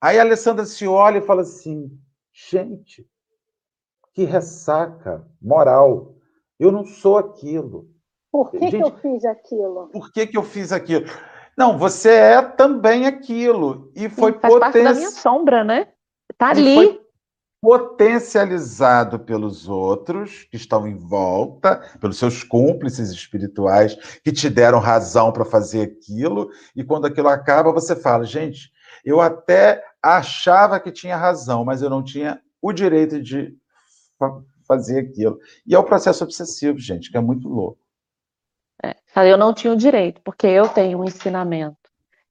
Aí 0.00 0.18
a 0.18 0.22
Alessandra 0.22 0.64
se 0.64 0.86
olha 0.86 1.18
e 1.18 1.26
fala 1.26 1.42
assim: 1.42 1.90
gente, 2.32 3.06
que 4.14 4.24
ressaca 4.24 5.28
moral. 5.40 6.16
Eu 6.58 6.72
não 6.72 6.84
sou 6.84 7.18
aquilo. 7.18 7.88
Por 8.30 8.50
que, 8.50 8.58
gente, 8.58 8.76
que 8.76 8.82
eu 8.82 8.96
fiz 8.98 9.24
aquilo? 9.24 9.88
Por 9.88 10.12
que, 10.12 10.26
que 10.26 10.36
eu 10.36 10.42
fiz 10.42 10.72
aquilo? 10.72 11.06
Não, 11.56 11.76
você 11.76 12.10
é 12.10 12.42
também 12.42 13.06
aquilo. 13.06 13.90
E 13.94 14.08
foi 14.08 14.32
Sim, 14.32 14.38
faz 14.40 14.54
poten... 14.54 14.60
parte 14.60 14.82
da 14.82 14.94
minha 14.94 15.10
sombra, 15.10 15.64
né? 15.64 15.88
Tá 16.38 16.50
ali. 16.50 16.74
Foi 16.74 17.00
potencializado 17.60 19.18
pelos 19.18 19.68
outros 19.68 20.44
que 20.44 20.56
estão 20.56 20.88
em 20.88 20.96
volta, 20.96 21.76
pelos 22.00 22.16
seus 22.18 22.42
cúmplices 22.42 23.10
espirituais 23.10 23.94
que 24.24 24.32
te 24.32 24.48
deram 24.48 24.78
razão 24.78 25.30
para 25.30 25.44
fazer 25.44 25.82
aquilo, 25.82 26.48
e 26.74 26.82
quando 26.82 27.06
aquilo 27.06 27.28
acaba, 27.28 27.70
você 27.70 27.94
fala, 27.94 28.24
gente, 28.24 28.72
eu 29.04 29.20
até 29.20 29.84
achava 30.02 30.80
que 30.80 30.90
tinha 30.90 31.16
razão, 31.16 31.64
mas 31.64 31.82
eu 31.82 31.90
não 31.90 32.02
tinha 32.02 32.40
o 32.62 32.72
direito 32.72 33.20
de 33.20 33.54
fazer 34.66 35.00
aquilo. 35.00 35.38
E 35.66 35.74
é 35.74 35.78
o 35.78 35.84
processo 35.84 36.24
obsessivo, 36.24 36.78
gente, 36.78 37.10
que 37.10 37.16
é 37.16 37.20
muito 37.20 37.46
louco. 37.46 37.78
Eu 39.28 39.38
não 39.38 39.52
tinha 39.52 39.72
o 39.72 39.76
direito, 39.76 40.20
porque 40.22 40.46
eu 40.46 40.68
tenho 40.68 41.00
um 41.00 41.04
ensinamento. 41.04 41.76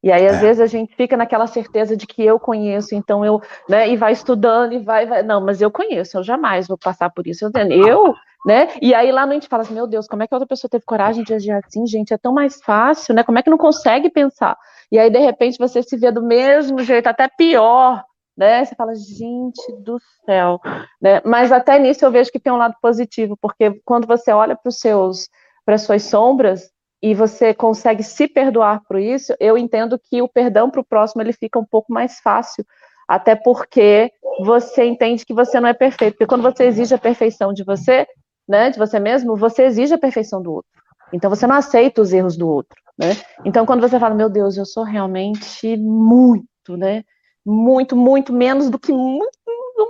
E 0.01 0.11
aí, 0.11 0.25
às 0.27 0.37
é. 0.37 0.39
vezes, 0.39 0.61
a 0.61 0.65
gente 0.65 0.95
fica 0.95 1.17
naquela 1.17 1.45
certeza 1.45 1.95
de 1.95 2.07
que 2.07 2.23
eu 2.23 2.39
conheço, 2.39 2.95
então 2.95 3.25
eu, 3.25 3.41
né, 3.67 3.89
e 3.89 3.97
vai 3.97 4.13
estudando, 4.13 4.73
e 4.73 4.79
vai, 4.79 5.05
vai, 5.05 5.23
não, 5.23 5.41
mas 5.41 5.61
eu 5.61 5.69
conheço, 5.69 6.17
eu 6.17 6.23
jamais 6.23 6.67
vou 6.67 6.77
passar 6.77 7.09
por 7.09 7.27
isso. 7.27 7.45
Eu, 7.45 7.51
eu 7.69 8.15
né, 8.45 8.69
e 8.81 8.93
aí 8.93 9.11
lá 9.11 9.23
a 9.23 9.33
gente 9.33 9.49
fala 9.49 9.63
assim, 9.63 9.73
meu 9.73 9.85
Deus, 9.85 10.07
como 10.07 10.23
é 10.23 10.27
que 10.27 10.33
a 10.33 10.37
outra 10.37 10.47
pessoa 10.47 10.69
teve 10.69 10.85
coragem 10.85 11.25
de 11.25 11.33
agir 11.33 11.51
assim, 11.51 11.85
gente, 11.85 12.13
é 12.13 12.17
tão 12.17 12.33
mais 12.33 12.61
fácil, 12.61 13.13
né, 13.13 13.23
como 13.23 13.37
é 13.37 13.43
que 13.43 13.49
não 13.49 13.57
consegue 13.57 14.09
pensar? 14.09 14.57
E 14.89 14.97
aí, 14.97 15.09
de 15.09 15.19
repente, 15.19 15.57
você 15.57 15.83
se 15.83 15.97
vê 15.97 16.11
do 16.11 16.23
mesmo 16.23 16.79
jeito, 16.79 17.07
até 17.07 17.27
pior, 17.27 18.03
né? 18.39 18.63
Você 18.63 18.73
fala, 18.73 18.95
gente 18.95 19.71
do 19.83 19.99
céu, 20.25 20.61
né? 21.01 21.21
Mas 21.25 21.51
até 21.51 21.77
nisso 21.77 22.05
eu 22.05 22.11
vejo 22.11 22.31
que 22.31 22.39
tem 22.39 22.53
um 22.53 22.57
lado 22.57 22.73
positivo, 22.81 23.37
porque 23.39 23.81
quando 23.83 24.07
você 24.07 24.31
olha 24.31 24.55
para 24.55 24.69
os 24.69 24.79
seus, 24.79 25.27
para 25.65 25.75
as 25.75 25.81
suas 25.81 26.03
sombras 26.03 26.71
e 27.01 27.13
você 27.13 27.53
consegue 27.53 28.03
se 28.03 28.27
perdoar 28.27 28.81
por 28.87 28.99
isso, 28.99 29.33
eu 29.39 29.57
entendo 29.57 29.99
que 29.99 30.21
o 30.21 30.27
perdão 30.27 30.69
para 30.69 30.81
o 30.81 30.85
próximo 30.85 31.21
ele 31.21 31.33
fica 31.33 31.57
um 31.57 31.65
pouco 31.65 31.91
mais 31.93 32.19
fácil, 32.19 32.65
até 33.07 33.35
porque 33.35 34.11
você 34.41 34.85
entende 34.85 35.25
que 35.25 35.33
você 35.33 35.59
não 35.59 35.69
é 35.69 35.73
perfeito, 35.73 36.13
porque 36.13 36.27
quando 36.27 36.43
você 36.43 36.65
exige 36.65 36.93
a 36.93 36.99
perfeição 36.99 37.53
de 37.53 37.63
você, 37.63 38.05
né, 38.47 38.69
de 38.69 38.77
você 38.77 38.99
mesmo, 38.99 39.35
você 39.35 39.63
exige 39.63 39.93
a 39.93 39.97
perfeição 39.97 40.41
do 40.41 40.53
outro. 40.53 40.69
Então 41.13 41.29
você 41.29 41.47
não 41.47 41.55
aceita 41.55 42.01
os 42.01 42.13
erros 42.13 42.37
do 42.37 42.47
outro. 42.47 42.75
Né? 42.99 43.15
Então, 43.45 43.65
quando 43.65 43.79
você 43.79 43.97
fala, 43.97 44.13
meu 44.13 44.29
Deus, 44.29 44.57
eu 44.57 44.65
sou 44.65 44.83
realmente 44.83 45.77
muito, 45.77 46.75
né? 46.75 47.05
Muito, 47.45 47.95
muito 47.95 48.33
menos 48.33 48.69
do 48.69 48.77
que 48.77 48.91
um 48.91 49.21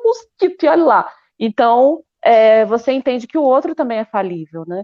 mosquito, 0.06 0.64
e 0.64 0.68
olha 0.68 0.84
lá. 0.84 1.12
Então, 1.40 2.04
é, 2.24 2.64
você 2.66 2.92
entende 2.92 3.26
que 3.26 3.38
o 3.38 3.42
outro 3.42 3.74
também 3.74 3.98
é 3.98 4.06
falível, 4.06 4.64
né? 4.68 4.84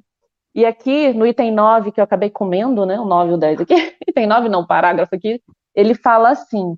E 0.56 0.66
aqui, 0.66 1.14
no 1.14 1.28
item 1.28 1.51
9, 1.51 1.91
que 1.91 1.99
eu 1.99 2.03
acabei 2.06 2.30
comendo, 2.30 2.86
né? 2.86 2.97
O 2.97 3.03
9 3.03 3.32
e 3.32 3.34
o 3.34 3.38
10 3.38 3.62
aqui, 3.62 3.74
item 4.08 4.26
9 4.26 4.47
não, 4.47 4.66
parágrafo 4.66 5.14
aqui, 5.14 5.43
ele 5.76 5.93
fala 5.93 6.30
assim: 6.30 6.78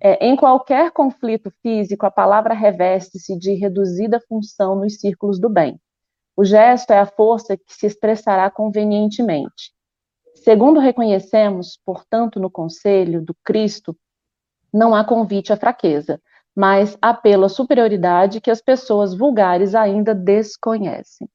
é, 0.00 0.26
em 0.26 0.34
qualquer 0.34 0.90
conflito 0.92 1.52
físico, 1.62 2.06
a 2.06 2.10
palavra 2.10 2.54
reveste-se 2.54 3.38
de 3.38 3.52
reduzida 3.52 4.18
função 4.26 4.76
nos 4.76 4.98
círculos 4.98 5.38
do 5.38 5.50
bem. 5.50 5.78
O 6.34 6.44
gesto 6.44 6.92
é 6.92 7.00
a 7.00 7.06
força 7.06 7.56
que 7.56 7.74
se 7.74 7.84
expressará 7.84 8.50
convenientemente. 8.50 9.72
Segundo 10.36 10.80
reconhecemos, 10.80 11.78
portanto, 11.84 12.38
no 12.40 12.48
conselho 12.48 13.20
do 13.20 13.34
Cristo, 13.44 13.94
não 14.72 14.94
há 14.94 15.04
convite 15.04 15.52
à 15.52 15.56
fraqueza, 15.56 16.20
mas 16.56 16.96
apelo 17.02 17.44
à 17.44 17.48
superioridade 17.48 18.40
que 18.40 18.50
as 18.50 18.62
pessoas 18.62 19.14
vulgares 19.14 19.74
ainda 19.74 20.14
desconhecem. 20.14 21.28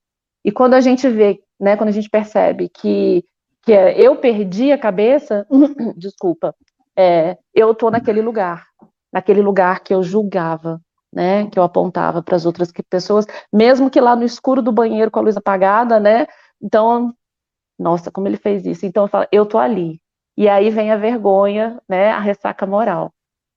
E 0.43 0.51
quando 0.51 0.73
a 0.73 0.81
gente 0.81 1.07
vê, 1.09 1.42
né, 1.59 1.77
quando 1.77 1.89
a 1.89 1.93
gente 1.93 2.09
percebe 2.09 2.69
que, 2.69 3.23
que 3.63 3.71
eu 3.71 4.15
perdi 4.15 4.71
a 4.71 4.77
cabeça, 4.77 5.45
desculpa, 5.97 6.55
é, 6.95 7.37
eu 7.53 7.71
estou 7.71 7.89
naquele 7.89 8.21
lugar, 8.21 8.65
naquele 9.11 9.41
lugar 9.41 9.81
que 9.81 9.93
eu 9.93 10.03
julgava, 10.03 10.81
né, 11.13 11.47
que 11.47 11.59
eu 11.59 11.63
apontava 11.63 12.21
para 12.23 12.35
as 12.35 12.45
outras 12.45 12.71
pessoas, 12.89 13.25
mesmo 13.51 13.89
que 13.89 14.01
lá 14.01 14.15
no 14.15 14.23
escuro 14.23 14.61
do 14.61 14.71
banheiro 14.71 15.11
com 15.11 15.19
a 15.19 15.23
luz 15.23 15.37
apagada, 15.37 15.99
né, 15.99 16.27
então 16.61 17.13
nossa, 17.77 18.11
como 18.11 18.27
ele 18.27 18.37
fez 18.37 18.65
isso? 18.65 18.85
Então 18.85 19.03
eu 19.03 19.07
falo, 19.07 19.27
eu 19.31 19.45
tô 19.45 19.57
ali. 19.57 19.99
E 20.37 20.47
aí 20.47 20.69
vem 20.69 20.91
a 20.91 20.97
vergonha, 20.97 21.81
né, 21.87 22.11
a 22.11 22.19
ressaca 22.19 22.65
moral. 22.65 23.11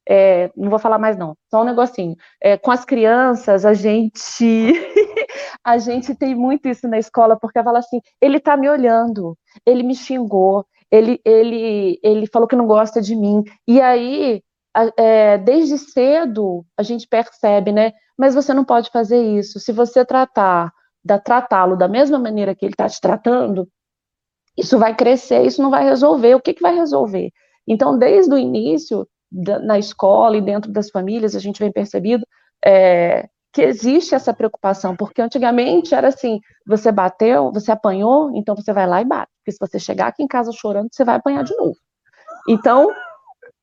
É, 0.09 0.51
não 0.57 0.71
vou 0.71 0.79
falar 0.79 0.99
mais 0.99 1.17
não, 1.17 1.37
só 1.51 1.63
um 1.63 1.65
negocinho. 1.65 2.17
É, 2.41 2.57
com 2.57 2.71
as 2.71 2.85
crianças, 2.85 3.65
a 3.65 3.75
gente 3.75 4.73
a 5.65 5.79
gente 5.79 6.15
tem 6.15 6.35
muito 6.35 6.69
isso 6.69 6.89
na 6.89 6.99
escola, 6.99 7.39
porque 7.39 7.63
fala 7.63 7.79
assim, 7.79 8.01
ele 8.21 8.41
tá 8.41 8.57
me 8.57 8.69
olhando, 8.69 9.37
ele 9.65 9.83
me 9.83 9.95
xingou, 9.95 10.67
ele, 10.91 11.21
ele, 11.25 11.99
ele 12.03 12.27
falou 12.27 12.49
que 12.49 12.57
não 12.57 12.67
gosta 12.67 13.01
de 13.01 13.15
mim. 13.17 13.43
E 13.67 13.81
aí, 13.81 14.43
é, 14.97 15.39
desde 15.39 15.79
cedo, 15.79 16.65
a 16.77 16.83
gente 16.83 17.07
percebe, 17.09 17.73
né? 17.73 17.93
Mas 18.17 18.35
você 18.35 18.55
não 18.55 18.65
pode 18.65 18.91
fazer 18.91 19.21
isso. 19.21 19.59
Se 19.61 19.73
você 19.73 20.05
tratar, 20.05 20.73
da 21.07 21.21
tratá-lo 21.21 21.77
da 21.77 21.87
mesma 21.87 22.19
maneira 22.19 22.55
que 22.55 22.65
ele 22.65 22.73
está 22.73 22.89
te 22.89 23.01
tratando, 23.01 23.69
isso 24.57 24.77
vai 24.79 24.95
crescer, 24.95 25.47
isso 25.47 25.63
não 25.63 25.71
vai 25.71 25.85
resolver. 25.85 26.35
O 26.35 26.41
que, 26.41 26.55
que 26.55 26.63
vai 26.63 26.75
resolver? 26.75 27.31
Então, 27.67 27.97
desde 27.97 28.35
o 28.35 28.39
início, 28.39 29.07
da, 29.31 29.59
na 29.61 29.79
escola 29.79 30.37
e 30.37 30.41
dentro 30.41 30.73
das 30.73 30.91
famílias, 30.91 31.37
a 31.37 31.39
gente 31.39 31.61
vem 31.61 31.71
percebido 31.71 32.27
é, 32.65 33.29
que 33.57 33.63
existe 33.63 34.15
essa 34.15 34.35
preocupação, 34.35 34.95
porque 34.95 35.23
antigamente 35.23 35.95
era 35.95 36.09
assim: 36.09 36.41
você 36.67 36.93
bateu, 36.93 37.51
você 37.51 37.73
apanhou, 37.73 38.31
então 38.35 38.55
você 38.55 38.71
vai 38.71 38.87
lá 38.87 39.01
e 39.01 39.05
bate. 39.07 39.33
Porque 39.39 39.53
se 39.53 39.59
você 39.59 39.79
chegar 39.79 40.09
aqui 40.09 40.23
em 40.23 40.27
casa 40.27 40.53
chorando, 40.53 40.89
você 40.93 41.03
vai 41.03 41.17
apanhar 41.17 41.43
de 41.43 41.57
novo. 41.57 41.75
Então, 42.47 42.87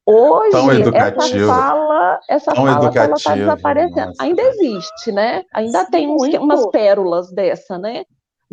hoje, 0.03 0.57
essa 0.95 1.45
fala, 1.45 2.19
essa 2.27 2.53
Tão 2.55 2.65
fala 2.65 3.13
está 3.15 3.35
desaparecendo. 3.35 4.07
Nossa. 4.07 4.23
Ainda 4.23 4.41
existe, 4.41 5.11
né? 5.11 5.43
Ainda 5.53 5.85
tem 5.85 6.09
uns, 6.09 6.23
umas 6.39 6.65
pérolas 6.71 7.31
dessa, 7.31 7.77
né? 7.77 8.03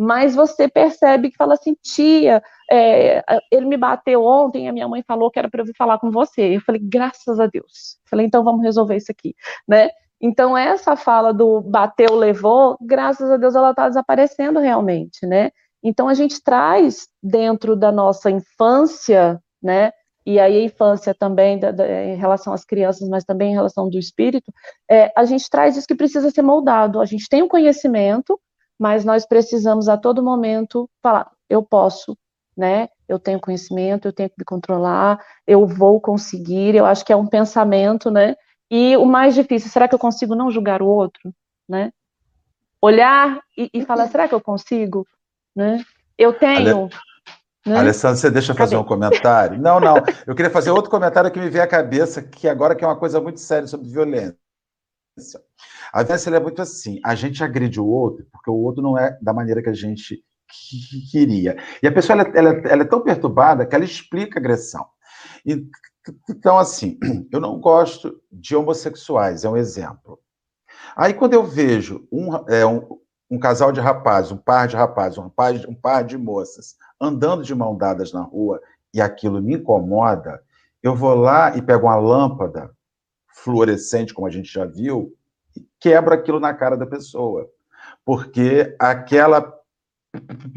mas 0.02 0.34
você 0.34 0.66
percebe 0.66 1.30
que 1.30 1.36
fala 1.36 1.52
assim, 1.52 1.76
tia, 1.82 2.42
é, 2.70 3.22
ele 3.50 3.66
me 3.66 3.76
bateu 3.76 4.24
ontem, 4.24 4.66
a 4.66 4.72
minha 4.72 4.88
mãe 4.88 5.02
falou 5.06 5.30
que 5.30 5.38
era 5.38 5.50
para 5.50 5.60
eu 5.60 5.66
vir 5.66 5.76
falar 5.76 5.98
com 5.98 6.10
você. 6.10 6.56
Eu 6.56 6.60
falei, 6.62 6.80
graças 6.82 7.38
a 7.38 7.46
Deus. 7.46 7.98
Falei, 8.08 8.24
então 8.24 8.42
vamos 8.42 8.62
resolver 8.62 8.96
isso 8.96 9.12
aqui, 9.12 9.34
né? 9.68 9.90
Então 10.20 10.56
essa 10.56 10.96
fala 10.96 11.32
do 11.32 11.60
bateu, 11.60 12.14
levou, 12.14 12.76
graças 12.80 13.30
a 13.30 13.36
Deus 13.36 13.54
ela 13.54 13.70
está 13.70 13.88
desaparecendo 13.88 14.60
realmente, 14.60 15.26
né? 15.26 15.50
Então 15.82 16.08
a 16.08 16.14
gente 16.14 16.42
traz 16.42 17.08
dentro 17.22 17.74
da 17.74 17.90
nossa 17.90 18.30
infância, 18.30 19.40
né? 19.62 19.92
E 20.26 20.38
aí 20.38 20.58
a 20.58 20.64
infância 20.64 21.14
também 21.14 21.58
da, 21.58 21.70
da, 21.70 22.04
em 22.04 22.16
relação 22.16 22.52
às 22.52 22.64
crianças, 22.64 23.08
mas 23.08 23.24
também 23.24 23.52
em 23.52 23.54
relação 23.54 23.88
do 23.88 23.98
espírito, 23.98 24.52
é, 24.88 25.10
a 25.16 25.24
gente 25.24 25.48
traz 25.48 25.76
isso 25.76 25.86
que 25.86 25.94
precisa 25.94 26.30
ser 26.30 26.42
moldado. 26.42 27.00
A 27.00 27.06
gente 27.06 27.26
tem 27.28 27.42
o 27.42 27.48
conhecimento, 27.48 28.38
mas 28.78 29.04
nós 29.04 29.26
precisamos 29.26 29.88
a 29.88 29.96
todo 29.96 30.22
momento 30.22 30.88
falar, 31.02 31.30
eu 31.48 31.62
posso, 31.62 32.16
né? 32.56 32.88
Eu 33.08 33.18
tenho 33.18 33.40
conhecimento, 33.40 34.06
eu 34.06 34.12
tenho 34.12 34.28
que 34.28 34.36
me 34.38 34.44
controlar, 34.44 35.18
eu 35.46 35.66
vou 35.66 36.00
conseguir. 36.00 36.74
Eu 36.74 36.84
acho 36.84 37.04
que 37.04 37.12
é 37.12 37.16
um 37.16 37.26
pensamento, 37.26 38.10
né? 38.10 38.36
E 38.70 38.96
o 38.96 39.04
mais 39.04 39.34
difícil, 39.34 39.68
será 39.70 39.88
que 39.88 39.94
eu 39.94 39.98
consigo 39.98 40.34
não 40.34 40.50
julgar 40.50 40.80
o 40.80 40.86
outro, 40.86 41.34
né? 41.68 41.92
Olhar 42.80 43.40
e, 43.58 43.68
e 43.74 43.84
falar, 43.84 44.06
será 44.08 44.28
que 44.28 44.34
eu 44.34 44.40
consigo? 44.40 45.06
Né? 45.54 45.84
Eu 46.16 46.32
tenho. 46.32 46.84
Ale... 46.84 46.90
Né? 47.66 47.78
Alessandro, 47.78 48.16
você 48.16 48.30
deixa 48.30 48.52
eu 48.52 48.56
fazer 48.56 48.76
Cadê? 48.76 48.84
um 48.84 48.88
comentário? 48.88 49.60
Não, 49.60 49.80
não. 49.80 49.96
Eu 50.26 50.34
queria 50.34 50.50
fazer 50.50 50.70
outro 50.70 50.90
comentário 50.90 51.30
que 51.30 51.38
me 51.38 51.50
veio 51.50 51.64
à 51.64 51.66
cabeça, 51.66 52.22
que 52.22 52.48
agora 52.48 52.74
que 52.74 52.82
é 52.84 52.86
uma 52.86 52.96
coisa 52.98 53.20
muito 53.20 53.40
séria 53.40 53.66
sobre 53.66 53.90
violência. 53.90 54.36
A 55.92 56.02
violência 56.02 56.30
é 56.30 56.40
muito 56.40 56.62
assim: 56.62 57.00
a 57.04 57.14
gente 57.14 57.44
agride 57.44 57.80
o 57.80 57.86
outro 57.86 58.24
porque 58.32 58.50
o 58.50 58.54
outro 58.54 58.82
não 58.82 58.96
é 58.96 59.18
da 59.20 59.34
maneira 59.34 59.62
que 59.62 59.68
a 59.68 59.74
gente 59.74 60.24
queria. 61.10 61.56
E 61.82 61.86
a 61.86 61.92
pessoa 61.92 62.20
ela, 62.20 62.30
ela, 62.34 62.50
ela 62.68 62.82
é 62.82 62.86
tão 62.86 63.02
perturbada 63.02 63.66
que 63.66 63.74
ela 63.74 63.84
explica 63.84 64.38
a 64.38 64.40
agressão. 64.40 64.86
Então, 66.28 66.58
assim, 66.58 66.98
eu 67.30 67.40
não 67.40 67.58
gosto 67.60 68.20
de 68.30 68.56
homossexuais, 68.56 69.44
é 69.44 69.48
um 69.48 69.56
exemplo. 69.56 70.18
Aí, 70.96 71.14
quando 71.14 71.34
eu 71.34 71.44
vejo 71.44 72.06
um, 72.10 72.34
é, 72.48 72.64
um, 72.66 72.98
um 73.30 73.38
casal 73.38 73.70
de 73.72 73.80
rapazes, 73.80 74.32
um 74.32 74.36
par 74.36 74.66
de 74.66 74.76
rapazes, 74.76 75.18
um, 75.18 75.30
um 75.68 75.74
par 75.74 76.04
de 76.04 76.16
moças 76.16 76.76
andando 77.00 77.42
de 77.42 77.54
mão 77.54 77.76
dadas 77.76 78.12
na 78.12 78.22
rua 78.22 78.60
e 78.92 79.00
aquilo 79.00 79.40
me 79.40 79.54
incomoda, 79.54 80.42
eu 80.82 80.94
vou 80.94 81.14
lá 81.14 81.56
e 81.56 81.62
pego 81.62 81.86
uma 81.86 81.96
lâmpada 81.96 82.70
fluorescente, 83.28 84.12
como 84.12 84.26
a 84.26 84.30
gente 84.30 84.52
já 84.52 84.64
viu, 84.64 85.14
e 85.56 85.66
quebro 85.78 86.14
aquilo 86.14 86.40
na 86.40 86.54
cara 86.54 86.76
da 86.76 86.86
pessoa. 86.86 87.48
Porque 88.04 88.74
aquela 88.78 89.59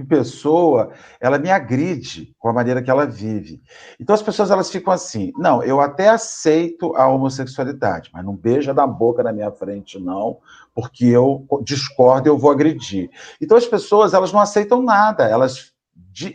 pessoa, 0.07 0.91
ela 1.19 1.37
me 1.37 1.49
agride 1.49 2.33
com 2.39 2.49
a 2.49 2.53
maneira 2.53 2.81
que 2.81 2.89
ela 2.89 3.05
vive. 3.05 3.61
Então 3.99 4.13
as 4.13 4.21
pessoas 4.21 4.49
elas 4.49 4.69
ficam 4.69 4.91
assim, 4.91 5.31
não, 5.37 5.63
eu 5.63 5.79
até 5.79 6.09
aceito 6.09 6.95
a 6.95 7.07
homossexualidade, 7.07 8.09
mas 8.13 8.25
não 8.25 8.35
beija 8.35 8.73
da 8.73 8.87
boca 8.87 9.23
na 9.23 9.31
minha 9.31 9.51
frente 9.51 9.99
não, 9.99 10.39
porque 10.73 11.05
eu 11.05 11.45
discordo 11.63 12.27
eu 12.27 12.37
vou 12.37 12.51
agredir. 12.51 13.09
Então 13.39 13.57
as 13.57 13.65
pessoas 13.65 14.13
elas 14.13 14.31
não 14.31 14.39
aceitam 14.39 14.81
nada, 14.81 15.25
elas 15.25 15.71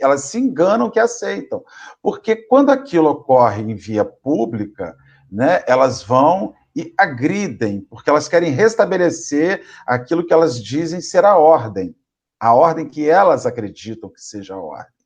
elas 0.01 0.25
se 0.25 0.39
enganam 0.39 0.91
que 0.91 0.99
aceitam, 0.99 1.63
porque 2.03 2.35
quando 2.35 2.71
aquilo 2.71 3.11
ocorre 3.11 3.63
em 3.63 3.77
via 3.77 4.05
pública, 4.05 4.97
né, 5.31 5.63
elas 5.69 6.03
vão 6.03 6.53
e 6.75 6.93
agridem, 6.99 7.87
porque 7.89 8.11
elas 8.11 8.27
querem 8.27 8.51
restabelecer 8.51 9.65
aquilo 9.87 10.27
que 10.27 10.33
elas 10.33 10.61
dizem 10.61 11.01
ser 11.01 11.25
a 11.25 11.39
ordem 11.39 11.95
a 12.41 12.55
ordem 12.55 12.89
que 12.89 13.09
elas 13.09 13.47
acreditam 13.47 14.11
que 14.11 14.21
seja 14.21 14.55
a 14.55 14.61
ordem. 14.61 14.99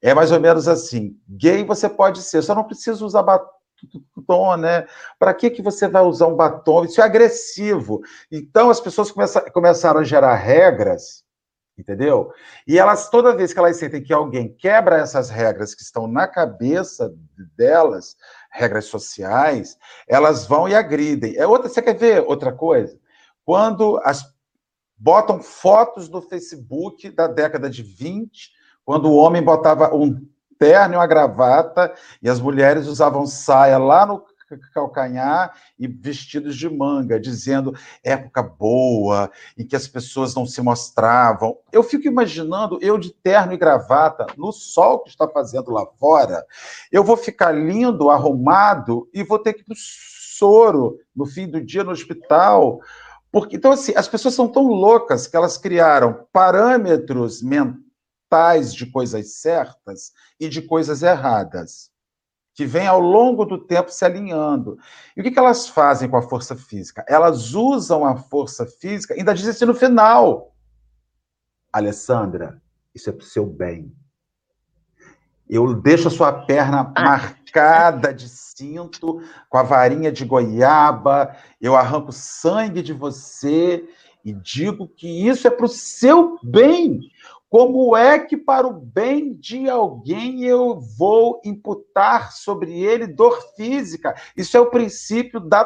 É 0.00 0.14
mais 0.14 0.32
ou 0.32 0.40
menos 0.40 0.68
assim: 0.68 1.18
gay 1.28 1.64
você 1.64 1.88
pode 1.88 2.22
ser, 2.22 2.42
só 2.42 2.54
não 2.54 2.64
precisa 2.64 3.04
usar 3.04 3.22
batom, 3.22 4.56
né? 4.56 4.86
Para 5.18 5.34
que, 5.34 5.50
que 5.50 5.62
você 5.62 5.88
vai 5.88 6.02
usar 6.02 6.26
um 6.26 6.36
batom? 6.36 6.84
Isso 6.84 7.00
é 7.00 7.04
agressivo. 7.04 8.00
Então 8.30 8.70
as 8.70 8.80
pessoas 8.80 9.12
começaram 9.52 10.00
a 10.00 10.04
gerar 10.04 10.34
regras, 10.34 11.24
entendeu? 11.78 12.32
E 12.66 12.78
elas, 12.78 13.10
toda 13.10 13.36
vez 13.36 13.52
que 13.52 13.58
elas 13.58 13.76
sentem 13.76 14.02
que 14.02 14.12
alguém 14.12 14.54
quebra 14.54 14.98
essas 14.98 15.28
regras 15.28 15.74
que 15.74 15.82
estão 15.82 16.06
na 16.06 16.26
cabeça 16.26 17.12
delas, 17.56 18.16
regras 18.50 18.86
sociais, 18.86 19.76
elas 20.08 20.46
vão 20.46 20.68
e 20.68 20.74
agridem. 20.74 21.36
É 21.36 21.46
outra, 21.46 21.68
você 21.68 21.82
quer 21.82 21.96
ver 21.96 22.24
outra 22.26 22.52
coisa? 22.52 22.98
Quando 23.44 24.00
as 24.02 24.35
botam 24.96 25.40
fotos 25.42 26.08
no 26.08 26.22
Facebook 26.22 27.10
da 27.10 27.26
década 27.26 27.68
de 27.68 27.82
20, 27.82 28.50
quando 28.84 29.10
o 29.10 29.16
homem 29.16 29.42
botava 29.42 29.94
um 29.94 30.26
terno 30.58 30.94
e 30.94 30.96
uma 30.96 31.06
gravata 31.06 31.94
e 32.22 32.28
as 32.28 32.40
mulheres 32.40 32.86
usavam 32.86 33.26
saia 33.26 33.78
lá 33.78 34.06
no 34.06 34.24
calcanhar 34.72 35.54
e 35.78 35.88
vestidos 35.88 36.56
de 36.56 36.68
manga, 36.68 37.18
dizendo 37.18 37.74
época 38.02 38.42
boa, 38.42 39.30
em 39.58 39.66
que 39.66 39.74
as 39.74 39.88
pessoas 39.88 40.34
não 40.34 40.46
se 40.46 40.62
mostravam. 40.62 41.58
Eu 41.72 41.82
fico 41.82 42.06
imaginando 42.06 42.78
eu 42.80 42.96
de 42.96 43.12
terno 43.12 43.52
e 43.52 43.56
gravata, 43.56 44.26
no 44.36 44.52
sol 44.52 45.00
que 45.00 45.10
está 45.10 45.26
fazendo 45.28 45.72
lá 45.72 45.84
fora, 45.98 46.44
eu 46.92 47.02
vou 47.02 47.16
ficar 47.16 47.50
lindo, 47.50 48.10
arrumado 48.10 49.08
e 49.12 49.22
vou 49.22 49.38
ter 49.38 49.54
que 49.54 49.62
ir 49.62 49.64
para 49.64 49.74
o 49.74 49.76
soro 49.76 50.98
no 51.14 51.26
fim 51.26 51.48
do 51.48 51.60
dia 51.60 51.82
no 51.82 51.90
hospital, 51.90 52.80
porque, 53.36 53.56
então, 53.56 53.70
assim, 53.70 53.92
as 53.94 54.08
pessoas 54.08 54.32
são 54.32 54.48
tão 54.48 54.66
loucas 54.66 55.26
que 55.26 55.36
elas 55.36 55.58
criaram 55.58 56.26
parâmetros 56.32 57.42
mentais 57.42 58.74
de 58.74 58.86
coisas 58.86 59.34
certas 59.34 60.14
e 60.40 60.48
de 60.48 60.62
coisas 60.62 61.02
erradas, 61.02 61.90
que 62.54 62.64
vêm 62.64 62.86
ao 62.86 62.98
longo 62.98 63.44
do 63.44 63.58
tempo 63.58 63.90
se 63.90 64.06
alinhando. 64.06 64.78
E 65.14 65.20
o 65.20 65.22
que, 65.22 65.30
que 65.30 65.38
elas 65.38 65.68
fazem 65.68 66.08
com 66.08 66.16
a 66.16 66.22
força 66.22 66.56
física? 66.56 67.04
Elas 67.06 67.52
usam 67.52 68.06
a 68.06 68.16
força 68.16 68.64
física, 68.64 69.12
ainda 69.12 69.34
dizem 69.34 69.50
assim 69.50 69.66
no 69.66 69.74
final: 69.74 70.54
Alessandra, 71.70 72.62
isso 72.94 73.10
é 73.10 73.12
para 73.12 73.22
o 73.22 73.26
seu 73.26 73.44
bem. 73.44 73.94
Eu 75.46 75.74
deixo 75.74 76.08
a 76.08 76.10
sua 76.10 76.32
perna 76.32 76.90
ah. 76.96 77.34
Marcada 77.56 78.12
de 78.12 78.28
cinto, 78.28 79.22
com 79.48 79.56
a 79.56 79.62
varinha 79.62 80.12
de 80.12 80.24
goiaba, 80.24 81.34
eu 81.60 81.74
arranco 81.74 82.12
sangue 82.12 82.82
de 82.82 82.92
você 82.92 83.88
e 84.22 84.32
digo 84.32 84.86
que 84.86 85.26
isso 85.26 85.46
é 85.48 85.50
para 85.50 85.64
o 85.64 85.68
seu 85.68 86.38
bem. 86.42 87.00
Como 87.48 87.96
é 87.96 88.18
que, 88.18 88.36
para 88.36 88.66
o 88.66 88.72
bem 88.72 89.32
de 89.34 89.70
alguém, 89.70 90.44
eu 90.44 90.78
vou 90.98 91.40
imputar 91.44 92.32
sobre 92.32 92.84
ele 92.84 93.06
dor 93.06 93.40
física? 93.56 94.14
Isso 94.36 94.56
é 94.56 94.60
o 94.60 94.68
princípio 94.68 95.40
da 95.40 95.64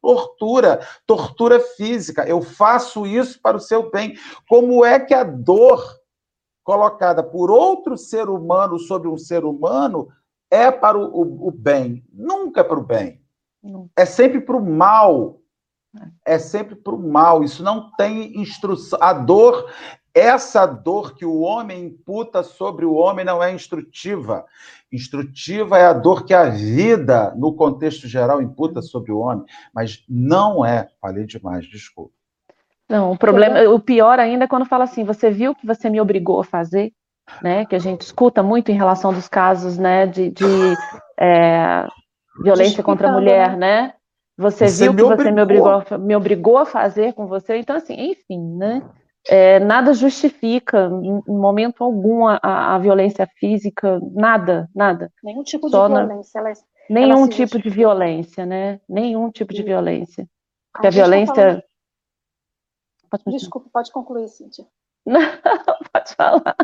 tortura, 0.00 0.80
tortura 1.04 1.60
física. 1.60 2.26
Eu 2.26 2.40
faço 2.40 3.06
isso 3.06 3.40
para 3.42 3.56
o 3.56 3.60
seu 3.60 3.90
bem. 3.90 4.14
Como 4.48 4.84
é 4.84 4.98
que 5.00 5.12
a 5.12 5.24
dor 5.24 6.00
colocada 6.62 7.22
por 7.22 7.50
outro 7.50 7.98
ser 7.98 8.28
humano 8.28 8.78
sobre 8.78 9.08
um 9.08 9.18
ser 9.18 9.44
humano 9.44 10.08
é 10.50 10.70
para 10.70 10.98
o, 10.98 11.04
o, 11.04 11.48
o 11.48 11.50
bem, 11.50 12.04
nunca 12.12 12.60
é 12.60 12.64
para 12.64 12.78
o 12.78 12.84
bem. 12.84 13.20
É 13.96 14.04
sempre 14.04 14.40
para 14.40 14.56
o 14.56 14.64
mal. 14.64 15.40
É 16.24 16.38
sempre 16.38 16.74
para 16.74 16.94
o 16.94 16.98
mal. 16.98 17.44
Isso 17.44 17.62
não 17.62 17.90
tem 17.96 18.40
instrução. 18.40 18.98
A 19.02 19.12
dor, 19.12 19.70
essa 20.14 20.66
dor 20.66 21.14
que 21.14 21.24
o 21.24 21.40
homem 21.40 21.86
imputa 21.86 22.42
sobre 22.42 22.84
o 22.84 22.94
homem 22.94 23.24
não 23.24 23.42
é 23.42 23.52
instrutiva. 23.52 24.44
Instrutiva 24.92 25.78
é 25.78 25.86
a 25.86 25.92
dor 25.92 26.24
que 26.24 26.34
a 26.34 26.48
vida, 26.48 27.34
no 27.36 27.54
contexto 27.54 28.08
geral, 28.08 28.40
imputa 28.40 28.82
sobre 28.82 29.12
o 29.12 29.18
homem, 29.18 29.44
mas 29.74 30.04
não 30.08 30.64
é. 30.64 30.88
Falei 31.00 31.26
demais, 31.26 31.66
desculpa. 31.66 32.14
Não, 32.88 33.12
o 33.12 33.16
problema, 33.16 33.60
o 33.70 33.78
pior 33.78 34.18
ainda 34.18 34.44
é 34.44 34.48
quando 34.48 34.66
fala 34.66 34.82
assim, 34.82 35.04
você 35.04 35.30
viu 35.30 35.54
que 35.54 35.64
você 35.64 35.88
me 35.88 36.00
obrigou 36.00 36.40
a 36.40 36.44
fazer, 36.44 36.92
né? 37.42 37.64
Que 37.66 37.74
a 37.74 37.78
gente 37.78 38.02
escuta 38.02 38.42
muito 38.42 38.70
em 38.70 38.76
relação 38.76 39.12
dos 39.12 39.28
casos, 39.28 39.78
né? 39.78 40.06
De, 40.06 40.30
de 40.30 40.44
é, 41.18 41.86
violência 42.42 42.82
contra 42.82 43.08
a 43.08 43.12
mulher, 43.12 43.56
né? 43.56 43.82
né? 43.82 43.94
Você, 44.36 44.68
você 44.68 44.84
viu 44.84 44.94
que 44.94 45.02
obrigou. 45.02 45.24
você 45.24 45.30
me 45.30 45.42
obrigou, 45.42 45.98
me 45.98 46.16
obrigou 46.16 46.58
a 46.58 46.66
fazer 46.66 47.12
com 47.12 47.26
você. 47.26 47.56
Então, 47.56 47.76
assim, 47.76 47.94
enfim, 47.94 48.56
né? 48.56 48.82
É, 49.28 49.60
nada 49.60 49.92
justifica, 49.92 50.90
em, 51.02 51.22
momento 51.28 51.84
algum, 51.84 52.26
a, 52.26 52.38
a, 52.42 52.78
violência 52.78 53.28
física, 53.38 54.00
nada, 54.14 54.66
nada. 54.74 55.12
Nenhum 55.22 55.42
tipo 55.42 55.68
Só 55.68 55.88
de 55.88 55.94
violência. 55.94 56.38
Ela, 56.38 56.52
nenhum 56.88 57.10
ela 57.10 57.28
tipo 57.28 57.36
justifica. 57.36 57.62
de 57.62 57.70
violência, 57.70 58.46
né? 58.46 58.80
Nenhum 58.88 59.30
tipo 59.30 59.52
de 59.52 59.62
violência. 59.62 60.26
Porque 60.72 60.86
a, 60.86 60.90
a 60.90 60.92
tá 60.92 60.96
violência 60.96 61.62
Pode 63.10 63.24
Desculpa, 63.26 63.68
pode 63.72 63.90
concluir, 63.90 64.28
Cíntia. 64.28 64.64
Não, 65.06 65.20
pode 65.92 66.14
falar. 66.14 66.56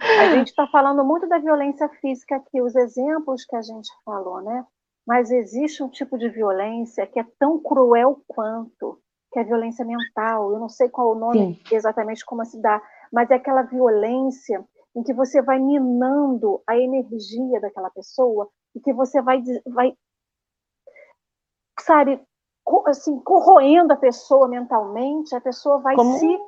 A 0.00 0.36
gente 0.36 0.48
está 0.48 0.66
falando 0.68 1.04
muito 1.04 1.28
da 1.28 1.38
violência 1.38 1.88
física 2.00 2.36
aqui, 2.36 2.60
os 2.60 2.74
exemplos 2.74 3.44
que 3.44 3.54
a 3.54 3.62
gente 3.62 3.88
falou, 4.04 4.40
né? 4.42 4.66
Mas 5.06 5.30
existe 5.30 5.82
um 5.82 5.88
tipo 5.88 6.16
de 6.16 6.28
violência 6.28 7.06
que 7.06 7.18
é 7.18 7.26
tão 7.38 7.60
cruel 7.60 8.22
quanto, 8.26 8.98
que 9.32 9.38
é 9.38 9.42
a 9.42 9.46
violência 9.46 9.84
mental. 9.84 10.52
Eu 10.52 10.58
não 10.58 10.68
sei 10.68 10.88
qual 10.88 11.12
o 11.12 11.18
nome 11.18 11.54
Sim. 11.54 11.74
exatamente 11.74 12.24
como 12.24 12.44
se 12.44 12.60
dá, 12.60 12.80
mas 13.12 13.30
é 13.30 13.34
aquela 13.34 13.62
violência 13.62 14.64
em 14.94 15.02
que 15.02 15.12
você 15.12 15.40
vai 15.40 15.58
minando 15.58 16.62
a 16.66 16.76
energia 16.76 17.60
daquela 17.60 17.90
pessoa 17.90 18.48
e 18.74 18.80
que 18.80 18.92
você 18.92 19.20
vai, 19.22 19.42
vai 19.66 19.96
sabe, 21.80 22.20
assim, 22.86 23.18
corroendo 23.20 23.92
a 23.92 23.96
pessoa 23.96 24.48
mentalmente, 24.48 25.34
a 25.34 25.40
pessoa 25.40 25.78
vai 25.78 25.96
Como? 25.96 26.18
se 26.18 26.38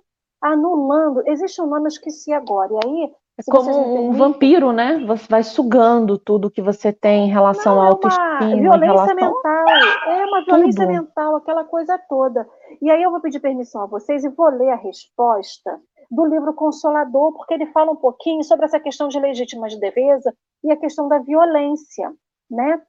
anulando. 0.45 1.26
Existe 1.26 1.61
um 1.62 1.66
nome, 1.66 1.84
eu 1.84 1.88
esqueci 1.88 2.32
agora. 2.32 2.72
E 2.72 2.86
aí 2.86 3.12
É 3.38 3.42
como 3.51 4.09
um 4.09 4.12
vampiro, 4.12 4.72
né? 4.72 5.03
Você 5.07 5.26
vai 5.28 5.42
sugando 5.42 6.18
tudo 6.18 6.51
que 6.51 6.62
você 6.62 6.92
tem 6.92 7.26
em 7.26 7.32
relação 7.32 7.80
à 7.80 7.86
autoestima. 7.86 8.53
É 8.53 8.57
violência 8.57 8.86
relação... 8.86 9.16
mental. 9.16 9.64
É 10.07 10.24
uma 10.26 10.45
violência 10.45 10.86
tudo. 10.86 10.92
mental, 10.92 11.36
aquela 11.36 11.64
coisa 11.64 11.99
toda. 12.09 12.47
E 12.80 12.90
aí 12.90 13.03
eu 13.03 13.11
vou 13.11 13.20
pedir 13.20 13.40
permissão 13.40 13.82
a 13.82 13.86
vocês 13.86 14.22
e 14.22 14.28
vou 14.28 14.51
ler 14.51 14.70
a 14.70 14.76
resposta 14.76 15.80
do 16.11 16.26
livro 16.26 16.53
Consolador, 16.53 17.32
porque 17.32 17.55
ele 17.55 17.66
fala 17.66 17.90
um 17.90 17.97
pouquinho 17.97 18.45
sobre 18.45 18.66
essa 18.66 18.78
questão 18.78 19.09
de 19.09 19.18
legítima 19.18 19.68
de 19.68 19.80
defesa 19.80 20.32
e 20.62 20.70
a 20.70 20.76
questão 20.76 21.09
da 21.09 21.18
violência, 21.18 22.12
né? 22.51 22.80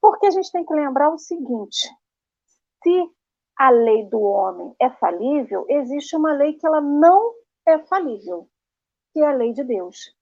Porque 0.00 0.26
a 0.26 0.30
gente 0.30 0.50
tem 0.50 0.64
que 0.64 0.74
lembrar 0.74 1.10
o 1.10 1.18
seguinte: 1.18 1.88
se 2.82 3.10
a 3.58 3.70
lei 3.70 4.08
do 4.08 4.20
homem 4.20 4.72
é 4.80 4.88
falível, 4.88 5.66
existe 5.68 6.16
uma 6.16 6.32
lei 6.32 6.54
que 6.54 6.66
ela 6.66 6.80
não 6.80 7.34
é 7.66 7.78
falível, 7.80 8.48
que 9.12 9.20
é 9.20 9.26
a 9.26 9.34
lei 9.34 9.52
de 9.52 9.64
Deus, 9.64 10.14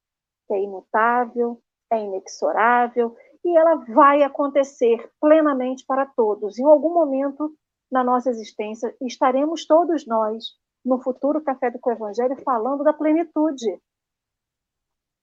que 0.47 0.55
é 0.55 0.63
imutável, 0.63 1.61
é 1.93 2.03
inexorável 2.03 3.15
e 3.45 3.57
ela 3.57 3.77
vai 3.95 4.23
acontecer 4.23 5.11
plenamente 5.21 5.85
para 5.87 6.07
todos. 6.07 6.59
Em 6.59 6.65
algum 6.65 6.95
momento 6.95 7.55
na 7.91 8.03
nossa 8.03 8.31
existência 8.31 8.97
estaremos 9.01 9.67
todos 9.67 10.07
nós 10.07 10.45
no 10.85 11.01
futuro 11.01 11.43
Café 11.43 11.71
do 11.71 11.79
Evangelho 11.91 12.37
falando 12.43 12.83
da 12.83 12.93
plenitude, 12.93 13.81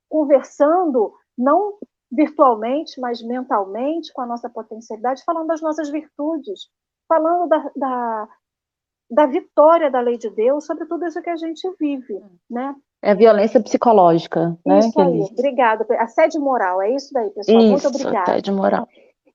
conversando 0.07 1.13
não 1.37 1.77
virtualmente, 2.11 3.01
mas 3.01 3.23
mentalmente 3.23 4.13
com 4.13 4.21
a 4.21 4.25
nossa 4.27 4.49
potencialidade, 4.49 5.23
falando 5.23 5.47
das 5.47 5.61
nossas 5.61 5.89
virtudes, 5.89 6.69
falando 7.07 7.47
da, 7.47 7.71
da, 7.75 8.27
da 9.09 9.25
vitória 9.25 9.89
da 9.91 9.99
lei 9.99 10.17
de 10.17 10.29
Deus 10.29 10.65
sobre 10.65 10.85
tudo 10.85 11.05
isso 11.05 11.21
que 11.21 11.29
a 11.29 11.35
gente 11.35 11.69
vive, 11.79 12.19
né? 12.49 12.75
É 13.01 13.11
a 13.11 13.15
violência 13.15 13.61
psicológica, 13.61 14.57
né? 14.65 14.79
Isso 14.79 14.99
aí, 14.99 15.21
obrigada. 15.21 15.85
Assédio 15.99 16.39
moral, 16.39 16.81
é 16.81 16.95
isso 16.95 17.13
daí, 17.13 17.29
pessoal. 17.31 17.59
Isso, 17.59 17.69
Muito 17.69 17.87
obrigada. 17.87 18.31
assédio 18.31 18.55
moral. 18.55 18.87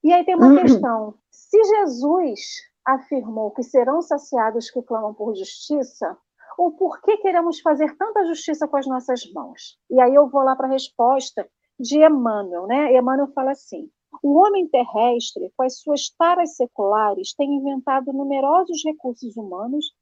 E 0.03 0.13
aí 0.13 0.25
tem 0.25 0.37
uma 0.37 0.47
uhum. 0.47 0.63
questão. 0.63 1.15
Se 1.31 1.63
Jesus 1.63 2.41
afirmou 2.85 3.51
que 3.51 3.63
serão 3.63 4.01
saciados 4.01 4.71
que 4.71 4.81
clamam 4.83 5.13
por 5.13 5.35
justiça, 5.35 6.17
ou 6.57 6.73
por 6.73 7.01
que 7.03 7.19
queremos 7.19 7.61
fazer 7.61 7.95
tanta 7.97 8.27
justiça 8.27 8.67
com 8.67 8.77
as 8.77 8.87
nossas 8.87 9.31
mãos? 9.33 9.79
E 9.91 10.01
aí 10.01 10.15
eu 10.15 10.29
vou 10.29 10.43
lá 10.43 10.57
para 10.57 10.67
a 10.67 10.73
resposta 10.73 11.47
de 11.79 12.05
Emmanuel, 12.05 12.67
né? 12.67 12.97
Emmanuel 12.97 13.29
fala 13.35 13.53
assim: 13.53 13.89
o 14.23 14.35
homem 14.39 14.69
terrestre, 14.69 15.53
com 15.57 15.63
as 15.63 15.79
suas 15.81 16.09
taras 16.11 16.57
seculares, 16.57 17.35
tem 17.35 17.55
inventado 17.55 18.13
numerosos 18.13 18.83
recursos 18.85 19.37
humanos 19.37 19.93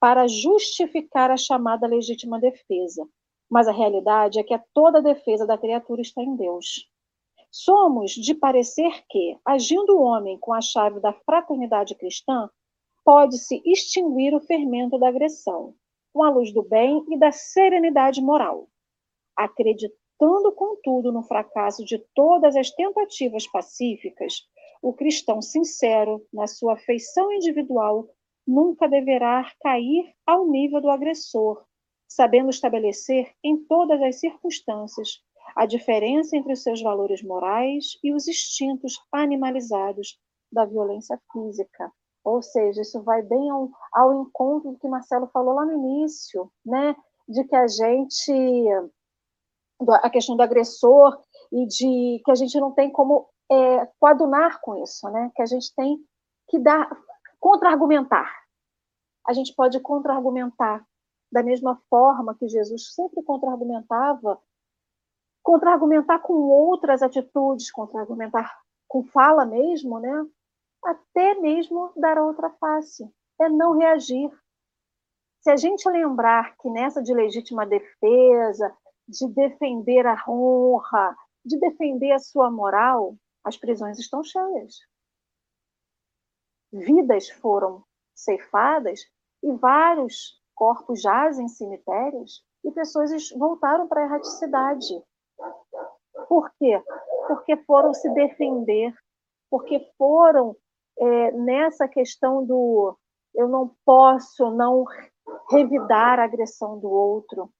para 0.00 0.26
justificar 0.26 1.30
a 1.30 1.36
chamada 1.36 1.86
legítima 1.86 2.38
defesa. 2.38 3.08
Mas 3.50 3.68
a 3.68 3.72
realidade 3.72 4.38
é 4.38 4.42
que 4.42 4.58
toda 4.72 4.98
a 4.98 5.02
defesa 5.02 5.46
da 5.46 5.58
criatura 5.58 6.02
está 6.02 6.22
em 6.22 6.36
Deus. 6.36 6.88
Somos 7.50 8.10
de 8.10 8.34
parecer 8.34 9.04
que, 9.08 9.38
agindo 9.44 9.96
o 9.96 10.02
homem 10.02 10.38
com 10.38 10.52
a 10.52 10.60
chave 10.60 11.00
da 11.00 11.12
fraternidade 11.12 11.94
cristã, 11.94 12.50
pode-se 13.04 13.62
extinguir 13.64 14.34
o 14.34 14.40
fermento 14.40 14.98
da 14.98 15.08
agressão, 15.08 15.74
com 16.12 16.22
a 16.22 16.30
luz 16.30 16.52
do 16.52 16.62
bem 16.62 17.04
e 17.10 17.18
da 17.18 17.30
serenidade 17.30 18.20
moral. 18.20 18.68
Acreditando, 20.14 20.52
contudo, 20.52 21.12
no 21.12 21.22
fracasso 21.22 21.84
de 21.84 21.98
todas 22.14 22.54
as 22.54 22.70
tentativas 22.70 23.46
pacíficas, 23.48 24.46
o 24.80 24.92
cristão 24.92 25.42
sincero, 25.42 26.24
na 26.32 26.46
sua 26.46 26.74
afeição 26.74 27.32
individual, 27.32 28.08
nunca 28.46 28.88
deverá 28.88 29.50
cair 29.60 30.14
ao 30.24 30.46
nível 30.46 30.80
do 30.80 30.88
agressor, 30.88 31.64
sabendo 32.08 32.50
estabelecer 32.50 33.32
em 33.42 33.56
todas 33.64 34.00
as 34.02 34.20
circunstâncias 34.20 35.20
a 35.56 35.66
diferença 35.66 36.36
entre 36.36 36.52
os 36.52 36.62
seus 36.62 36.80
valores 36.80 37.22
morais 37.22 37.98
e 38.02 38.14
os 38.14 38.28
instintos 38.28 38.94
animalizados 39.10 40.18
da 40.50 40.64
violência 40.64 41.20
física. 41.32 41.90
Ou 42.24 42.40
seja, 42.40 42.82
isso 42.82 43.02
vai 43.02 43.22
bem 43.22 43.50
ao, 43.50 43.68
ao 43.92 44.22
encontro 44.22 44.72
do 44.72 44.78
que 44.78 44.88
Marcelo 44.88 45.26
falou 45.26 45.54
lá 45.54 45.66
no 45.66 45.72
início, 45.72 46.50
né? 46.64 46.94
De 47.28 47.44
que 47.44 47.56
a 47.56 47.66
gente 47.66 48.32
a 50.02 50.10
questão 50.10 50.36
do 50.36 50.42
agressor 50.42 51.20
e 51.52 51.66
de 51.66 52.22
que 52.24 52.30
a 52.30 52.34
gente 52.34 52.58
não 52.58 52.72
tem 52.72 52.90
como 52.90 53.28
é, 53.50 53.86
coadunar 53.98 54.60
com 54.60 54.82
isso, 54.82 55.08
né? 55.10 55.30
Que 55.34 55.42
a 55.42 55.46
gente 55.46 55.74
tem 55.74 55.98
que 56.48 56.58
dar 56.58 56.88
contra-argumentar. 57.38 58.30
A 59.26 59.32
gente 59.32 59.54
pode 59.54 59.80
contra-argumentar 59.80 60.84
da 61.30 61.42
mesma 61.42 61.80
forma 61.90 62.34
que 62.34 62.48
Jesus 62.48 62.94
sempre 62.94 63.22
contra-argumentava, 63.22 64.40
contra-argumentar 65.42 66.20
com 66.20 66.34
outras 66.34 67.02
atitudes, 67.02 67.70
contra-argumentar 67.70 68.56
com 68.88 69.02
fala 69.04 69.44
mesmo, 69.44 69.98
né? 69.98 70.26
Até 70.84 71.34
mesmo 71.34 71.92
dar 71.96 72.18
outra 72.18 72.50
face, 72.50 73.10
é 73.40 73.48
não 73.48 73.72
reagir. 73.72 74.30
Se 75.40 75.50
a 75.50 75.56
gente 75.56 75.88
lembrar 75.88 76.56
que 76.58 76.70
nessa 76.70 77.02
de 77.02 77.12
legítima 77.12 77.66
defesa, 77.66 78.74
de 79.08 79.28
defender 79.28 80.06
a 80.06 80.22
honra, 80.28 81.16
de 81.44 81.58
defender 81.58 82.12
a 82.12 82.18
sua 82.18 82.50
moral, 82.50 83.16
as 83.44 83.56
prisões 83.56 83.98
estão 83.98 84.22
cheias 84.24 84.76
vidas 86.74 87.30
foram 87.30 87.84
ceifadas 88.14 89.00
e 89.42 89.52
vários 89.52 90.40
corpos 90.54 91.00
jazem 91.00 91.46
em 91.46 91.48
cemitérios 91.48 92.42
e 92.64 92.70
pessoas 92.72 93.10
voltaram 93.30 93.86
para 93.86 94.02
a 94.02 94.04
erraticidade. 94.06 95.02
Por 96.28 96.50
quê? 96.58 96.82
Porque 97.28 97.56
foram 97.64 97.92
se 97.92 98.08
defender, 98.10 98.92
porque 99.50 99.80
foram 99.96 100.56
é, 100.98 101.32
nessa 101.32 101.86
questão 101.86 102.44
do 102.44 102.96
eu 103.34 103.48
não 103.48 103.74
posso 103.84 104.50
não 104.52 104.84
revidar 105.50 106.18
a 106.18 106.24
agressão 106.24 106.78
do 106.78 106.88
outro. 106.88 107.50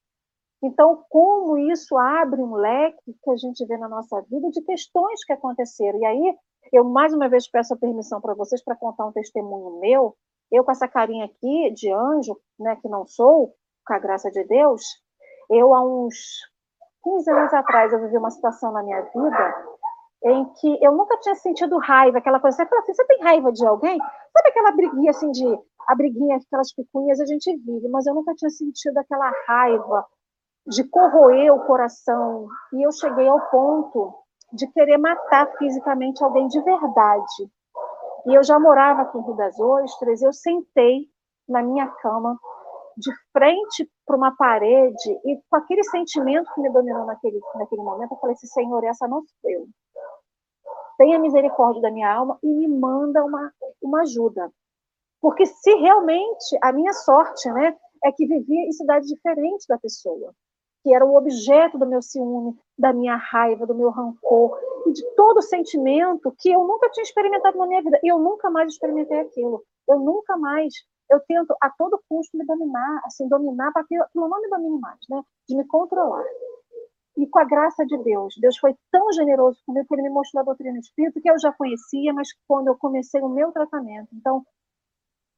Então, 0.64 1.04
como 1.10 1.58
isso 1.58 1.94
abre 1.98 2.40
um 2.40 2.54
leque 2.54 3.14
que 3.22 3.30
a 3.30 3.36
gente 3.36 3.66
vê 3.66 3.76
na 3.76 3.86
nossa 3.86 4.22
vida 4.22 4.48
de 4.48 4.62
questões 4.62 5.22
que 5.22 5.32
aconteceram. 5.34 5.98
E 5.98 6.06
aí, 6.06 6.36
eu 6.72 6.84
mais 6.84 7.12
uma 7.12 7.28
vez 7.28 7.46
peço 7.46 7.74
a 7.74 7.76
permissão 7.76 8.18
para 8.18 8.32
vocês 8.32 8.64
para 8.64 8.74
contar 8.74 9.04
um 9.04 9.12
testemunho 9.12 9.78
meu. 9.78 10.16
Eu 10.50 10.64
com 10.64 10.70
essa 10.70 10.88
carinha 10.88 11.26
aqui 11.26 11.70
de 11.74 11.92
anjo, 11.92 12.40
né, 12.58 12.76
que 12.76 12.88
não 12.88 13.06
sou, 13.06 13.54
com 13.86 13.92
a 13.92 13.98
graça 13.98 14.30
de 14.30 14.42
Deus, 14.44 14.82
eu 15.50 15.74
há 15.74 15.84
uns 15.84 16.14
15 17.02 17.30
anos 17.30 17.52
atrás 17.52 17.92
eu 17.92 18.00
vivi 18.00 18.16
uma 18.16 18.30
situação 18.30 18.72
na 18.72 18.82
minha 18.82 19.02
vida 19.02 19.54
em 20.24 20.46
que 20.54 20.78
eu 20.82 20.92
nunca 20.92 21.18
tinha 21.18 21.34
sentido 21.34 21.76
raiva, 21.76 22.16
aquela 22.16 22.40
coisa, 22.40 22.56
você 22.56 22.66
fala 22.66 22.80
assim, 22.80 22.94
você 22.94 23.04
tem 23.04 23.20
raiva 23.20 23.52
de 23.52 23.66
alguém? 23.66 23.98
Sabe 23.98 24.48
aquela 24.48 24.72
briguinha 24.72 25.10
assim 25.10 25.30
de, 25.30 25.44
a 25.86 25.94
briguinha, 25.94 26.38
aquelas 26.38 26.72
picuinhas 26.72 27.20
a 27.20 27.26
gente 27.26 27.54
vive, 27.58 27.86
mas 27.88 28.06
eu 28.06 28.14
nunca 28.14 28.34
tinha 28.34 28.48
sentido 28.48 28.96
aquela 28.96 29.30
raiva 29.46 30.06
de 30.66 30.84
corroer 30.88 31.52
o 31.52 31.64
coração. 31.66 32.46
E 32.72 32.86
eu 32.86 32.92
cheguei 32.92 33.28
ao 33.28 33.40
ponto 33.50 34.14
de 34.52 34.66
querer 34.68 34.98
matar 34.98 35.50
fisicamente 35.58 36.22
alguém 36.22 36.46
de 36.48 36.60
verdade. 36.62 37.50
E 38.26 38.34
eu 38.34 38.42
já 38.42 38.58
morava 38.58 39.02
aqui 39.02 39.18
em 39.18 39.22
Rio 39.22 39.34
das 39.34 39.58
Ostras, 39.58 40.22
eu 40.22 40.32
sentei 40.32 41.08
na 41.48 41.62
minha 41.62 41.86
cama, 41.86 42.38
de 42.96 43.10
frente 43.32 43.90
para 44.06 44.16
uma 44.16 44.34
parede, 44.36 45.20
e 45.24 45.40
com 45.50 45.56
aquele 45.56 45.82
sentimento 45.84 46.50
que 46.54 46.60
me 46.60 46.70
dominou 46.70 47.04
naquele, 47.04 47.40
naquele 47.56 47.82
momento, 47.82 48.12
eu 48.12 48.18
falei 48.18 48.34
assim: 48.34 48.46
Senhor, 48.46 48.84
essa 48.84 49.08
não 49.08 49.20
sou 49.22 49.50
eu. 49.50 49.66
Tenha 50.96 51.18
misericórdia 51.18 51.82
da 51.82 51.90
minha 51.90 52.10
alma 52.10 52.38
e 52.42 52.46
me 52.46 52.68
manda 52.68 53.22
uma, 53.24 53.52
uma 53.82 54.02
ajuda. 54.02 54.50
Porque 55.20 55.44
se 55.44 55.74
realmente 55.74 56.56
a 56.62 56.72
minha 56.72 56.92
sorte 56.92 57.50
né, 57.50 57.76
é 58.04 58.12
que 58.12 58.26
vivia 58.26 58.60
em 58.60 58.72
cidade 58.72 59.06
diferente 59.06 59.66
da 59.68 59.76
pessoa 59.76 60.32
que 60.84 60.94
era 60.94 61.04
o 61.04 61.16
objeto 61.16 61.78
do 61.78 61.86
meu 61.86 62.02
ciúme, 62.02 62.54
da 62.78 62.92
minha 62.92 63.16
raiva, 63.16 63.66
do 63.66 63.74
meu 63.74 63.88
rancor 63.88 64.60
e 64.86 64.92
de 64.92 65.02
todo 65.16 65.40
sentimento 65.40 66.30
que 66.38 66.52
eu 66.52 66.62
nunca 66.62 66.90
tinha 66.90 67.02
experimentado 67.02 67.56
na 67.56 67.66
minha 67.66 67.82
vida. 67.82 67.98
E 68.02 68.12
eu 68.12 68.18
nunca 68.18 68.50
mais 68.50 68.70
experimentei 68.70 69.18
aquilo. 69.20 69.64
Eu 69.88 69.98
nunca 69.98 70.36
mais. 70.36 70.74
Eu 71.10 71.20
tento 71.20 71.56
a 71.58 71.70
todo 71.70 71.98
custo 72.06 72.36
me 72.36 72.44
dominar, 72.44 73.00
assim, 73.06 73.26
dominar 73.26 73.72
para 73.72 73.82
que 73.84 73.96
aquilo 73.96 74.28
não 74.28 74.40
me 74.42 74.48
domine 74.50 74.78
mais, 74.78 75.00
né? 75.08 75.22
De 75.48 75.56
me 75.56 75.66
controlar. 75.66 76.24
E 77.16 77.26
com 77.28 77.38
a 77.38 77.44
graça 77.44 77.86
de 77.86 77.96
Deus, 78.02 78.34
Deus 78.38 78.58
foi 78.58 78.74
tão 78.90 79.10
generoso 79.12 79.58
comigo 79.64 79.86
que 79.88 79.94
ele 79.94 80.02
me 80.02 80.10
mostrou 80.10 80.42
a 80.42 80.44
doutrina 80.44 80.78
espírita 80.78 81.18
que 81.18 81.30
eu 81.30 81.38
já 81.38 81.50
conhecia, 81.52 82.12
mas 82.12 82.28
quando 82.46 82.68
eu 82.68 82.76
comecei 82.76 83.22
o 83.22 83.28
meu 83.28 83.52
tratamento, 83.52 84.08
então 84.12 84.44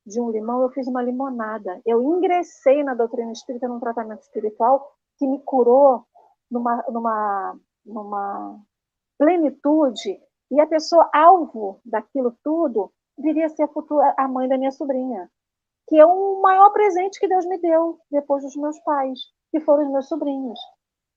de 0.04 0.20
um 0.20 0.30
limão 0.30 0.62
eu 0.62 0.70
fiz 0.70 0.88
uma 0.88 1.02
limonada. 1.02 1.80
Eu 1.84 2.02
ingressei 2.02 2.82
na 2.82 2.94
doutrina 2.94 3.30
espírita 3.30 3.68
num 3.68 3.78
tratamento 3.78 4.22
espiritual 4.22 4.96
que 5.18 5.26
me 5.26 5.42
curou 5.42 6.04
numa, 6.50 6.84
numa, 6.88 7.60
numa 7.84 8.60
plenitude, 9.18 10.20
e 10.50 10.60
a 10.60 10.66
pessoa 10.66 11.08
alvo 11.12 11.80
daquilo 11.84 12.36
tudo 12.42 12.92
viria 13.18 13.46
a 13.46 13.48
ser 13.48 13.64
a, 13.64 13.68
futura, 13.68 14.14
a 14.16 14.28
mãe 14.28 14.48
da 14.48 14.58
minha 14.58 14.70
sobrinha, 14.70 15.30
que 15.88 15.96
é 15.96 16.06
o 16.06 16.40
maior 16.40 16.70
presente 16.70 17.18
que 17.18 17.28
Deus 17.28 17.46
me 17.46 17.58
deu 17.58 17.98
depois 18.10 18.42
dos 18.42 18.56
meus 18.56 18.78
pais, 18.80 19.18
que 19.50 19.60
foram 19.60 19.86
os 19.86 19.92
meus 19.92 20.08
sobrinhos. 20.08 20.58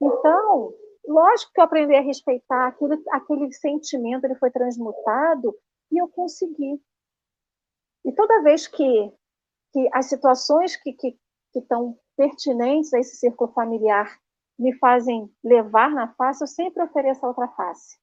Então, 0.02 0.74
lógico 1.08 1.52
que 1.54 1.60
eu 1.60 1.66
aprendi 1.66 1.96
a 1.96 2.02
respeitar 2.02 2.68
aquele, 2.68 3.02
aquele 3.12 3.52
sentimento, 3.54 4.26
ele 4.26 4.36
foi 4.36 4.50
transmutado 4.50 5.56
e 5.92 5.98
eu 5.98 6.08
consegui. 6.08 6.82
E 8.06 8.12
toda 8.14 8.44
vez 8.44 8.68
que, 8.68 9.14
que 9.74 9.90
as 9.94 10.08
situações 10.08 10.76
que, 10.78 10.94
que, 10.94 11.12
que 11.52 11.60
estão 11.60 11.98
pertinentes 12.20 12.94
a 12.94 13.00
esse 13.00 13.16
círculo 13.16 13.50
familiar 13.54 14.20
me 14.60 14.78
fazem 14.78 15.34
levar 15.42 15.90
na 15.92 16.14
face, 16.16 16.44
eu 16.44 16.48
sempre 16.48 16.84
ofereço 16.84 17.26
a 17.26 17.30
outra 17.30 17.48
face. 17.48 17.98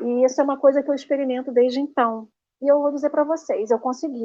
E 0.00 0.24
isso 0.24 0.40
é 0.40 0.44
uma 0.44 0.58
coisa 0.58 0.82
que 0.82 0.88
eu 0.88 0.94
experimento 0.94 1.52
desde 1.52 1.80
então. 1.80 2.26
E 2.62 2.72
eu 2.72 2.80
vou 2.80 2.90
dizer 2.90 3.10
para 3.10 3.24
vocês, 3.24 3.70
eu 3.70 3.78
consegui. 3.78 4.24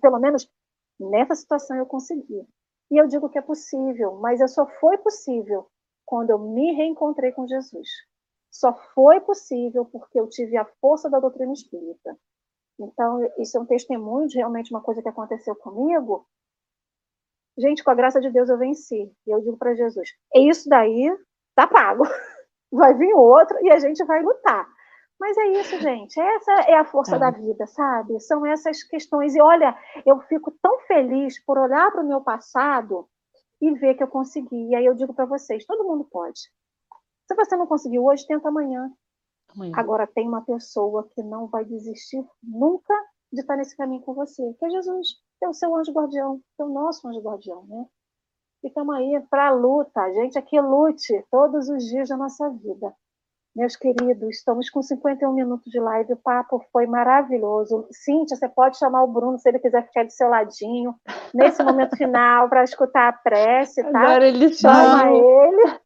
Pelo 0.00 0.18
menos 0.18 0.50
nessa 0.98 1.36
situação 1.36 1.76
eu 1.76 1.86
consegui. 1.86 2.44
E 2.90 3.00
eu 3.00 3.06
digo 3.06 3.28
que 3.28 3.38
é 3.38 3.42
possível, 3.42 4.16
mas 4.16 4.40
eu 4.40 4.48
só 4.48 4.66
foi 4.80 4.98
possível 4.98 5.68
quando 6.04 6.30
eu 6.30 6.40
me 6.40 6.72
reencontrei 6.72 7.30
com 7.30 7.46
Jesus. 7.46 7.88
Só 8.50 8.74
foi 8.92 9.20
possível 9.20 9.84
porque 9.84 10.18
eu 10.18 10.28
tive 10.28 10.56
a 10.56 10.64
força 10.80 11.08
da 11.08 11.20
doutrina 11.20 11.52
espírita. 11.52 12.18
Então, 12.80 13.20
isso 13.38 13.56
é 13.56 13.60
um 13.60 13.66
testemunho 13.66 14.26
de 14.26 14.38
realmente 14.38 14.74
uma 14.74 14.82
coisa 14.82 15.00
que 15.00 15.08
aconteceu 15.08 15.54
comigo. 15.54 16.26
Gente, 17.58 17.84
com 17.84 17.90
a 17.90 17.94
graça 17.94 18.20
de 18.20 18.30
Deus 18.30 18.48
eu 18.48 18.58
venci. 18.58 19.10
E 19.26 19.30
eu 19.30 19.40
digo 19.40 19.56
para 19.56 19.74
Jesus: 19.74 20.08
é 20.34 20.40
isso 20.40 20.68
daí, 20.68 21.14
tá 21.54 21.66
pago. 21.66 22.04
Vai 22.72 22.94
vir 22.94 23.12
outro 23.14 23.58
e 23.62 23.70
a 23.70 23.78
gente 23.78 24.02
vai 24.02 24.22
lutar. 24.22 24.66
Mas 25.20 25.36
é 25.36 25.46
isso, 25.60 25.78
gente. 25.78 26.18
Essa 26.18 26.52
é 26.62 26.74
a 26.74 26.86
força 26.86 27.16
é. 27.16 27.18
da 27.18 27.30
vida, 27.30 27.66
sabe? 27.66 28.18
São 28.18 28.46
essas 28.46 28.82
questões. 28.82 29.36
E 29.36 29.42
olha, 29.42 29.76
eu 30.06 30.18
fico 30.22 30.50
tão 30.62 30.80
feliz 30.80 31.38
por 31.44 31.58
olhar 31.58 31.92
para 31.92 32.02
o 32.02 32.08
meu 32.08 32.22
passado 32.22 33.06
e 33.60 33.70
ver 33.74 33.94
que 33.94 34.02
eu 34.02 34.08
consegui. 34.08 34.70
E 34.70 34.74
aí 34.74 34.86
eu 34.86 34.94
digo 34.94 35.12
para 35.14 35.26
vocês: 35.26 35.66
todo 35.66 35.84
mundo 35.84 36.04
pode. 36.10 36.40
Se 37.28 37.34
você 37.36 37.56
não 37.56 37.66
conseguiu 37.66 38.04
hoje, 38.04 38.26
tenta 38.26 38.48
amanhã. 38.48 38.90
amanhã. 39.54 39.72
Agora, 39.76 40.06
tem 40.06 40.26
uma 40.26 40.44
pessoa 40.44 41.06
que 41.14 41.22
não 41.22 41.46
vai 41.46 41.64
desistir 41.64 42.24
nunca 42.42 42.94
de 43.32 43.42
estar 43.42 43.56
nesse 43.56 43.76
caminho 43.76 44.02
com 44.02 44.14
você, 44.14 44.42
que 44.58 44.64
é 44.64 44.70
Jesus. 44.70 45.08
É 45.42 45.48
o 45.48 45.52
seu 45.52 45.74
anjo 45.74 45.92
guardião, 45.92 46.40
é 46.58 46.62
o 46.62 46.68
nosso 46.68 47.06
anjo 47.08 47.20
guardião, 47.20 47.64
né? 47.68 47.84
E 48.62 48.68
estamos 48.68 48.94
aí 48.94 49.20
para 49.28 49.48
a 49.48 49.50
luta. 49.50 50.00
A 50.00 50.12
gente 50.12 50.38
aqui 50.38 50.60
lute 50.60 51.24
todos 51.32 51.68
os 51.68 51.84
dias 51.84 52.08
da 52.08 52.16
nossa 52.16 52.48
vida. 52.48 52.94
Meus 53.54 53.74
queridos, 53.74 54.30
estamos 54.30 54.70
com 54.70 54.80
51 54.80 55.30
minutos 55.34 55.70
de 55.70 55.78
live, 55.78 56.12
o 56.12 56.16
papo 56.16 56.64
foi 56.72 56.86
maravilhoso. 56.86 57.86
Cíntia, 57.90 58.36
você 58.36 58.48
pode 58.48 58.78
chamar 58.78 59.02
o 59.02 59.08
Bruno 59.08 59.36
se 59.36 59.48
ele 59.48 59.58
quiser 59.58 59.84
ficar 59.84 60.04
do 60.04 60.12
seu 60.12 60.28
ladinho, 60.28 60.94
nesse 61.34 61.62
momento 61.62 61.96
final, 61.96 62.48
para 62.48 62.62
escutar 62.62 63.08
a 63.08 63.12
prece, 63.12 63.82
tá? 63.82 64.00
Agora 64.00 64.26
ele 64.26 64.54
chama 64.54 65.10
ele. 65.10 65.80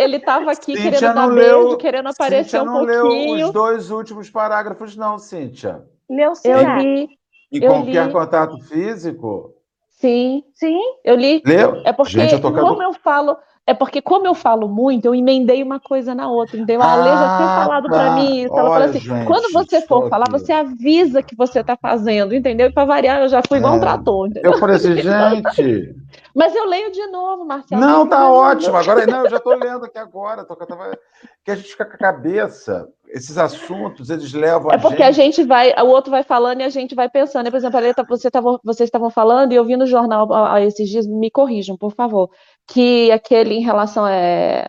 Ele 0.00 0.16
estava 0.16 0.52
aqui 0.52 0.76
Cíntia 0.76 0.92
querendo 0.92 1.14
dar 1.14 1.26
leu, 1.26 1.62
beijo, 1.64 1.76
querendo 1.78 2.08
aparecer 2.08 2.44
Cíntia 2.44 2.62
um 2.62 2.66
não 2.66 2.86
pouquinho. 2.86 3.34
leu 3.34 3.46
os 3.46 3.52
dois 3.52 3.90
últimos 3.90 4.30
parágrafos, 4.30 4.96
não, 4.96 5.18
Cíntia. 5.18 5.84
Leu 6.08 6.34
sim. 6.34 6.48
Eu 6.48 6.60
li. 6.78 7.08
E 7.56 7.60
qualquer 7.60 8.06
li. 8.06 8.12
contato 8.12 8.58
físico? 8.64 9.54
Sim. 9.90 10.42
Sim. 10.54 10.80
Eu 11.04 11.16
li. 11.16 11.42
Leu? 11.46 11.82
É 11.84 11.92
porque, 11.92 12.12
Gente, 12.12 12.34
eu 12.34 12.40
tô 12.40 12.52
como 12.52 12.82
eu 12.82 12.92
falo 12.94 13.36
é 13.66 13.72
porque, 13.72 14.02
como 14.02 14.26
eu 14.26 14.34
falo 14.34 14.68
muito, 14.68 15.06
eu 15.06 15.14
emendei 15.14 15.62
uma 15.62 15.80
coisa 15.80 16.14
na 16.14 16.28
outra. 16.28 16.54
Entendeu? 16.54 16.82
A 16.82 16.92
Ale 16.92 17.04
já 17.04 17.36
tinha 17.36 17.48
ah, 17.48 17.64
falado 17.64 17.88
tá. 17.88 17.94
para 17.94 18.14
mim 18.16 18.42
isso. 18.42 18.58
Ela 18.58 18.70
falou 18.70 18.88
assim: 18.88 19.00
gente, 19.00 19.26
quando 19.26 19.52
você 19.52 19.80
for 19.80 20.10
falar, 20.10 20.26
aqui. 20.28 20.32
você 20.32 20.52
avisa 20.52 21.22
que 21.22 21.34
você 21.34 21.60
está 21.60 21.74
fazendo, 21.74 22.34
entendeu? 22.34 22.68
E 22.68 22.72
para 22.72 22.84
variar, 22.84 23.22
eu 23.22 23.28
já 23.28 23.40
fui 23.48 23.56
igual 23.56 23.74
é. 23.74 23.76
um 23.78 23.80
trator. 23.80 24.28
Entendeu? 24.28 24.52
Eu 24.52 24.58
falei 24.58 24.76
assim, 24.76 24.96
gente. 24.96 25.94
Mas 26.36 26.54
eu 26.54 26.68
leio 26.68 26.92
de 26.92 27.06
novo, 27.06 27.46
Marcelo. 27.46 27.80
Não, 27.80 28.06
tá 28.06 28.30
ótimo. 28.30 28.76
Agora, 28.76 29.06
não, 29.06 29.24
eu 29.24 29.30
já 29.30 29.36
estou 29.36 29.56
lendo 29.56 29.86
aqui 29.86 29.98
agora. 29.98 30.44
Tô, 30.44 30.56
tava... 30.56 30.98
Que 31.42 31.52
a 31.52 31.56
gente 31.56 31.68
fica 31.68 31.86
com 31.86 31.94
a 31.94 31.98
cabeça. 31.98 32.88
Esses 33.14 33.38
assuntos, 33.38 34.10
eles 34.10 34.32
levam 34.32 34.72
É 34.72 34.78
porque 34.78 35.04
gente... 35.04 35.06
a 35.06 35.12
gente 35.12 35.44
vai, 35.44 35.72
o 35.80 35.86
outro 35.86 36.10
vai 36.10 36.24
falando 36.24 36.60
e 36.60 36.64
a 36.64 36.68
gente 36.68 36.96
vai 36.96 37.08
pensando. 37.08 37.48
Por 37.48 37.56
exemplo, 37.56 37.80
você 38.08 38.28
tava, 38.28 38.58
vocês 38.64 38.88
estavam 38.88 39.08
falando 39.08 39.52
e 39.52 39.54
eu 39.54 39.64
vi 39.64 39.76
no 39.76 39.86
jornal 39.86 40.32
a, 40.32 40.60
esses 40.60 40.88
dias, 40.88 41.06
me 41.06 41.30
corrijam, 41.30 41.76
por 41.76 41.94
favor 41.94 42.28
que 42.66 43.10
aquele 43.10 43.54
em 43.54 43.62
relação 43.62 44.06
é, 44.06 44.68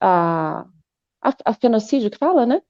a, 0.00 0.64
a, 1.22 1.34
a 1.44 1.54
fenocídio 1.54 2.10
que 2.10 2.18
fala, 2.18 2.46
né? 2.46 2.60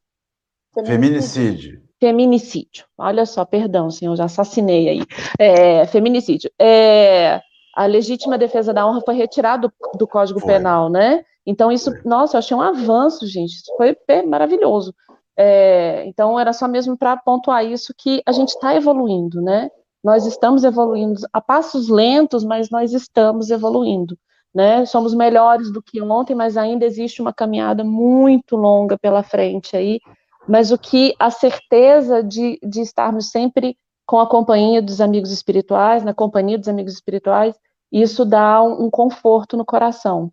Feminicídio. 0.85 1.83
Feminicídio. 2.01 2.85
Olha 2.97 3.27
só, 3.27 3.45
perdão, 3.45 3.91
senhor, 3.91 4.15
já 4.17 4.25
assassinei 4.25 4.89
aí. 4.89 5.03
É, 5.39 5.87
feminicídio. 5.87 6.51
É, 6.59 7.41
a 7.79 7.87
legítima 7.87 8.37
defesa 8.37 8.73
da 8.73 8.87
honra 8.87 9.01
foi 9.05 9.15
retirada 9.15 9.69
do, 9.69 9.99
do 9.99 10.07
Código 10.07 10.41
foi. 10.41 10.55
Penal, 10.55 10.89
né? 10.91 11.25
Então, 11.47 11.71
isso, 11.71 11.93
nossa, 12.05 12.37
eu 12.37 12.39
achei 12.39 12.57
um 12.57 12.61
avanço, 12.61 13.27
gente. 13.27 13.53
Isso 13.53 13.73
foi 13.77 13.97
maravilhoso. 14.27 14.95
É, 15.37 16.05
então, 16.07 16.39
era 16.39 16.53
só 16.53 16.67
mesmo 16.67 16.97
para 16.97 17.17
pontuar 17.17 17.65
isso 17.65 17.95
que 17.97 18.23
a 18.27 18.33
gente 18.33 18.51
está 18.51 18.75
evoluindo, 18.75 19.41
né? 19.41 19.71
Nós 20.03 20.27
estamos 20.27 20.65
evoluindo 20.65 21.21
a 21.33 21.41
passos 21.41 21.89
lentos, 21.89 22.45
mas 22.45 22.71
nós 22.71 22.93
estamos 22.93 23.51
evoluindo 23.51 24.17
né? 24.55 24.85
Somos 24.87 25.15
melhores 25.15 25.73
do 25.73 25.83
que 25.83 26.01
ontem, 26.01 26.35
mas 26.35 26.57
ainda 26.57 26.85
existe 26.85 27.21
uma 27.21 27.33
caminhada 27.33 27.85
muito 27.85 28.57
longa 28.57 28.99
pela 28.99 29.23
frente 29.23 29.77
aí. 29.77 30.01
Mas 30.49 30.73
o 30.73 30.79
que 30.79 31.15
a 31.19 31.31
certeza 31.31 32.23
de, 32.23 32.59
de 32.63 32.81
estarmos 32.81 33.31
sempre 33.31 33.77
com 34.07 34.19
a 34.19 34.27
companhia 34.27 34.81
dos 34.81 35.01
amigos 35.01 35.31
espirituais, 35.31 36.03
na 36.03 36.15
companhia 36.15 36.59
dos 36.59 36.69
amigos 36.69 36.95
espirituais, 36.95 37.55
isso 37.93 38.25
dá 38.25 38.63
um, 38.63 38.87
um 38.87 38.91
conforto 38.91 39.57
no 39.57 39.65
coração. 39.65 40.31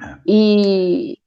É. 0.00 0.18
E, 0.26 1.18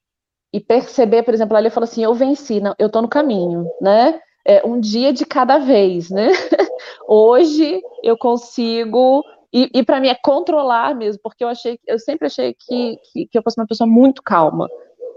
e 0.53 0.59
perceber, 0.59 1.23
por 1.23 1.33
exemplo, 1.33 1.57
ele 1.57 1.69
falou 1.69 1.85
assim: 1.85 2.03
eu 2.03 2.13
venci, 2.13 2.59
não, 2.59 2.75
eu 2.77 2.87
estou 2.87 3.01
no 3.01 3.07
caminho, 3.07 3.67
né? 3.81 4.19
É 4.45 4.65
um 4.65 4.79
dia 4.79 5.11
de 5.13 5.25
cada 5.25 5.59
vez, 5.59 6.09
né? 6.09 6.29
Hoje 7.07 7.81
eu 8.03 8.17
consigo 8.17 9.23
e, 9.53 9.69
e 9.73 9.83
para 9.83 9.99
mim 9.99 10.07
é 10.07 10.15
controlar 10.15 10.95
mesmo, 10.95 11.21
porque 11.23 11.43
eu 11.43 11.47
achei, 11.47 11.79
eu 11.87 11.97
sempre 11.99 12.27
achei 12.27 12.53
que, 12.53 12.97
que, 13.11 13.27
que 13.27 13.37
eu 13.37 13.43
fosse 13.43 13.59
uma 13.59 13.67
pessoa 13.67 13.87
muito 13.87 14.21
calma. 14.21 14.67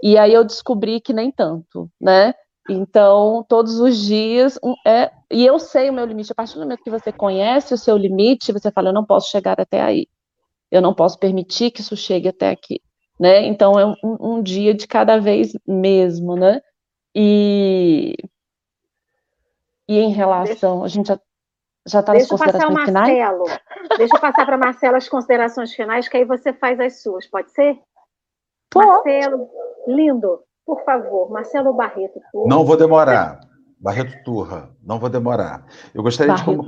E 0.01 0.17
aí 0.17 0.33
eu 0.33 0.43
descobri 0.43 0.99
que 0.99 1.13
nem 1.13 1.31
tanto, 1.31 1.89
né? 2.01 2.33
Então, 2.69 3.45
todos 3.47 3.79
os 3.79 3.97
dias, 3.97 4.57
é, 4.85 5.11
e 5.31 5.45
eu 5.45 5.59
sei 5.59 5.89
o 5.89 5.93
meu 5.93 6.05
limite. 6.05 6.31
A 6.31 6.35
partir 6.35 6.55
do 6.55 6.61
momento 6.61 6.83
que 6.83 6.89
você 6.89 7.11
conhece 7.11 7.73
o 7.73 7.77
seu 7.77 7.97
limite, 7.97 8.51
você 8.51 8.71
fala, 8.71 8.89
eu 8.89 8.93
não 8.93 9.05
posso 9.05 9.29
chegar 9.29 9.59
até 9.59 9.81
aí. 9.81 10.07
Eu 10.73 10.81
não 10.81 10.91
posso 10.91 11.19
permitir 11.19 11.69
que 11.69 11.81
isso 11.81 11.95
chegue 11.95 12.27
até 12.27 12.49
aqui, 12.49 12.81
né? 13.19 13.45
Então, 13.45 13.79
é 13.79 13.85
um, 13.85 13.95
um 14.03 14.41
dia 14.41 14.73
de 14.73 14.87
cada 14.87 15.19
vez 15.19 15.53
mesmo, 15.67 16.35
né? 16.35 16.59
E, 17.13 18.15
e 19.87 19.99
em 19.99 20.11
relação, 20.11 20.83
a 20.83 20.87
gente 20.87 21.07
já 21.07 21.19
já 21.85 21.99
está 21.99 22.13
nas 22.13 22.27
considerações 22.27 22.63
passar 22.63 22.71
o 22.71 22.95
Marcelo. 22.95 23.45
finais? 23.45 23.61
Deixa 23.97 24.15
eu 24.15 24.21
passar 24.21 24.45
para 24.45 24.57
Marcelo 24.57 24.95
as 24.95 25.09
considerações 25.09 25.73
finais, 25.73 26.07
que 26.07 26.17
aí 26.17 26.25
você 26.25 26.53
faz 26.53 26.79
as 26.79 27.03
suas, 27.03 27.27
pode 27.27 27.51
ser? 27.51 27.77
Pode. 28.71 28.87
Marcelo, 28.87 29.49
lindo, 29.85 30.39
por 30.65 30.83
favor, 30.85 31.29
Marcelo 31.29 31.73
Barreto. 31.73 32.19
Turra. 32.31 32.47
Não 32.47 32.65
vou 32.65 32.77
demorar. 32.77 33.41
Barreto 33.77 34.23
Turra, 34.23 34.73
não 34.81 34.97
vou 34.97 35.09
demorar. 35.09 35.67
Eu 35.93 36.01
gostaria 36.01 36.33
Barreto. 36.33 36.49
de 36.49 36.57
como 36.57 36.67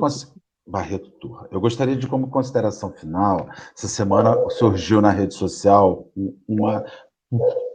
Barreto 0.66 1.11
Turra. 1.11 1.47
Eu 1.51 1.61
gostaria 1.61 1.95
de 1.95 2.07
como 2.07 2.28
consideração 2.28 2.91
final, 2.91 3.47
essa 3.76 3.88
semana 3.88 4.36
surgiu 4.49 5.01
na 5.01 5.11
rede 5.11 5.34
social 5.34 6.07
uma 6.47 6.84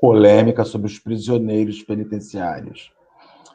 polêmica 0.00 0.64
sobre 0.64 0.86
os 0.86 0.98
prisioneiros 0.98 1.82
penitenciários. 1.82 2.92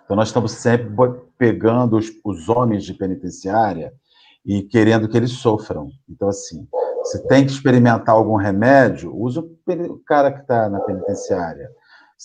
Então, 0.03 0.15
nós 0.15 0.29
estamos 0.29 0.51
sempre 0.51 0.89
pegando 1.37 1.97
os, 1.97 2.11
os 2.23 2.47
homens 2.47 2.85
de 2.85 2.93
penitenciária 2.93 3.91
e 4.45 4.61
querendo 4.61 5.09
que 5.09 5.17
eles 5.17 5.31
sofram. 5.31 5.89
Então, 6.07 6.29
assim, 6.29 6.67
se 7.03 7.27
tem 7.27 7.45
que 7.45 7.51
experimentar 7.51 8.15
algum 8.15 8.35
remédio, 8.35 9.15
usa 9.15 9.41
o 9.41 9.99
cara 10.05 10.31
que 10.31 10.41
está 10.41 10.69
na 10.69 10.79
penitenciária. 10.81 11.69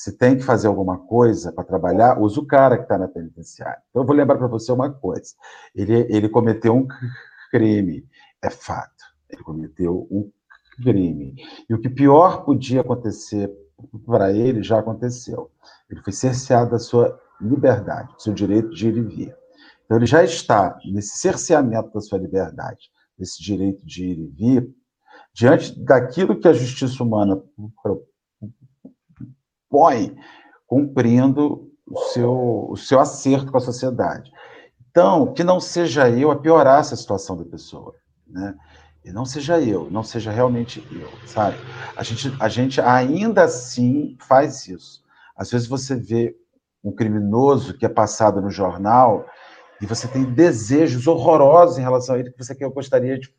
Se 0.00 0.12
tem 0.12 0.38
que 0.38 0.42
fazer 0.42 0.66
alguma 0.66 0.96
coisa 0.96 1.52
para 1.52 1.62
trabalhar, 1.62 2.18
usa 2.18 2.40
o 2.40 2.46
cara 2.46 2.78
que 2.78 2.84
está 2.84 2.96
na 2.96 3.06
penitenciária. 3.06 3.82
Então, 3.90 4.00
eu 4.00 4.06
vou 4.06 4.16
lembrar 4.16 4.38
para 4.38 4.46
você 4.46 4.72
uma 4.72 4.90
coisa: 4.90 5.34
ele, 5.74 6.06
ele 6.08 6.26
cometeu 6.26 6.74
um 6.74 6.88
crime, 7.50 8.08
é 8.40 8.48
fato. 8.48 9.04
Ele 9.28 9.42
cometeu 9.42 10.08
um 10.10 10.32
crime. 10.82 11.34
E 11.68 11.74
o 11.74 11.78
que 11.78 11.90
pior 11.90 12.46
podia 12.46 12.80
acontecer 12.80 13.52
para 14.06 14.32
ele 14.32 14.62
já 14.62 14.78
aconteceu. 14.78 15.50
Ele 15.90 16.00
foi 16.00 16.14
cerceado 16.14 16.70
da 16.70 16.78
sua 16.78 17.20
liberdade, 17.38 18.14
seu 18.16 18.32
direito 18.32 18.70
de 18.70 18.88
ir 18.88 18.96
e 18.96 19.02
vir. 19.02 19.36
Então, 19.84 19.98
ele 19.98 20.06
já 20.06 20.24
está 20.24 20.78
nesse 20.82 21.18
cerceamento 21.18 21.92
da 21.92 22.00
sua 22.00 22.18
liberdade, 22.18 22.90
nesse 23.18 23.42
direito 23.42 23.84
de 23.84 24.06
ir 24.06 24.18
e 24.18 24.26
vir, 24.28 24.74
diante 25.34 25.78
daquilo 25.78 26.40
que 26.40 26.48
a 26.48 26.54
justiça 26.54 27.04
humana 27.04 27.38
põe, 29.70 30.16
cumprindo 30.66 31.70
o 31.86 31.98
seu, 32.12 32.66
o 32.70 32.76
seu 32.76 33.00
acerto 33.00 33.50
com 33.50 33.58
a 33.58 33.60
sociedade. 33.60 34.30
Então, 34.90 35.32
que 35.32 35.44
não 35.44 35.60
seja 35.60 36.10
eu 36.10 36.30
a 36.30 36.36
piorar 36.36 36.80
essa 36.80 36.96
situação 36.96 37.36
da 37.36 37.44
pessoa. 37.44 37.94
Né? 38.26 38.54
E 39.04 39.12
não 39.12 39.24
seja 39.24 39.60
eu, 39.60 39.90
não 39.90 40.02
seja 40.02 40.30
realmente 40.30 40.86
eu, 40.92 41.08
sabe? 41.26 41.56
A 41.96 42.02
gente, 42.02 42.32
a 42.38 42.48
gente 42.48 42.80
ainda 42.80 43.44
assim 43.44 44.16
faz 44.20 44.68
isso. 44.68 45.02
Às 45.36 45.50
vezes 45.50 45.66
você 45.66 45.94
vê 45.94 46.36
um 46.84 46.92
criminoso 46.92 47.76
que 47.76 47.86
é 47.86 47.88
passado 47.88 48.40
no 48.40 48.50
jornal 48.50 49.26
e 49.80 49.86
você 49.86 50.06
tem 50.06 50.24
desejos 50.24 51.06
horrorosos 51.06 51.78
em 51.78 51.82
relação 51.82 52.14
a 52.14 52.18
ele 52.18 52.30
que 52.30 52.38
você 52.38 52.54
que 52.54 52.64
eu 52.64 52.70
gostaria 52.70 53.18
de 53.18 53.34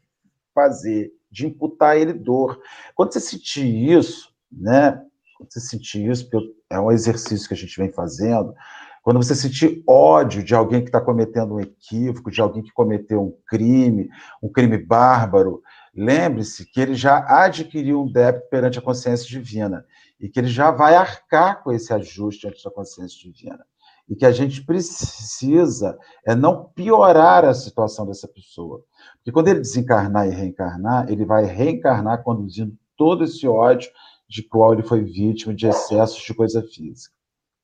fazer, 0.54 1.12
de 1.30 1.46
imputar 1.46 1.92
a 1.92 1.98
ele 1.98 2.14
dor. 2.14 2.60
Quando 2.96 3.14
você 3.14 3.20
sentir 3.20 3.66
isso, 3.66 4.34
né? 4.52 5.02
Você 5.50 5.60
sentir 5.60 6.10
isso, 6.10 6.30
porque 6.30 6.54
é 6.70 6.80
um 6.80 6.92
exercício 6.92 7.48
que 7.48 7.54
a 7.54 7.58
gente 7.58 7.78
vem 7.78 7.92
fazendo, 7.92 8.54
quando 9.02 9.18
você 9.18 9.34
sentir 9.34 9.84
ódio 9.88 10.44
de 10.44 10.54
alguém 10.54 10.82
que 10.82 10.90
está 10.90 11.02
cometendo 11.02 11.56
um 11.56 11.60
equívoco, 11.60 12.30
de 12.30 12.40
alguém 12.40 12.62
que 12.62 12.72
cometeu 12.72 13.22
um 13.22 13.34
crime, 13.48 14.10
um 14.42 14.50
crime 14.50 14.78
bárbaro, 14.78 15.62
lembre-se 15.94 16.66
que 16.66 16.80
ele 16.80 16.94
já 16.94 17.26
adquiriu 17.44 18.04
um 18.04 18.12
débito 18.12 18.48
perante 18.50 18.78
a 18.78 18.82
consciência 18.82 19.28
divina 19.28 19.84
e 20.20 20.30
que 20.30 20.40
ele 20.40 20.48
já 20.48 20.70
vai 20.70 20.94
arcar 20.94 21.64
com 21.64 21.72
esse 21.72 21.92
ajuste 21.92 22.48
ante 22.48 22.68
a 22.68 22.72
consciência 22.72 23.20
divina. 23.20 23.66
E 24.08 24.16
que 24.16 24.26
a 24.26 24.32
gente 24.32 24.64
precisa 24.64 25.98
é 26.26 26.36
não 26.36 26.66
piorar 26.76 27.44
a 27.46 27.54
situação 27.54 28.06
dessa 28.06 28.28
pessoa. 28.28 28.84
Porque 29.16 29.32
quando 29.32 29.48
ele 29.48 29.62
desencarnar 29.62 30.28
e 30.28 30.32
reencarnar, 30.32 31.10
ele 31.10 31.26
vai 31.26 31.46
reencarnar 31.46 32.22
conduzindo 32.22 32.76
todo 32.96 33.24
esse 33.24 33.48
ódio 33.48 33.90
de 34.32 34.42
qual 34.42 34.72
ele 34.72 34.82
foi 34.82 35.04
vítima 35.04 35.54
de 35.54 35.68
excessos 35.68 36.24
de 36.24 36.34
coisa 36.34 36.64
física. 36.64 37.14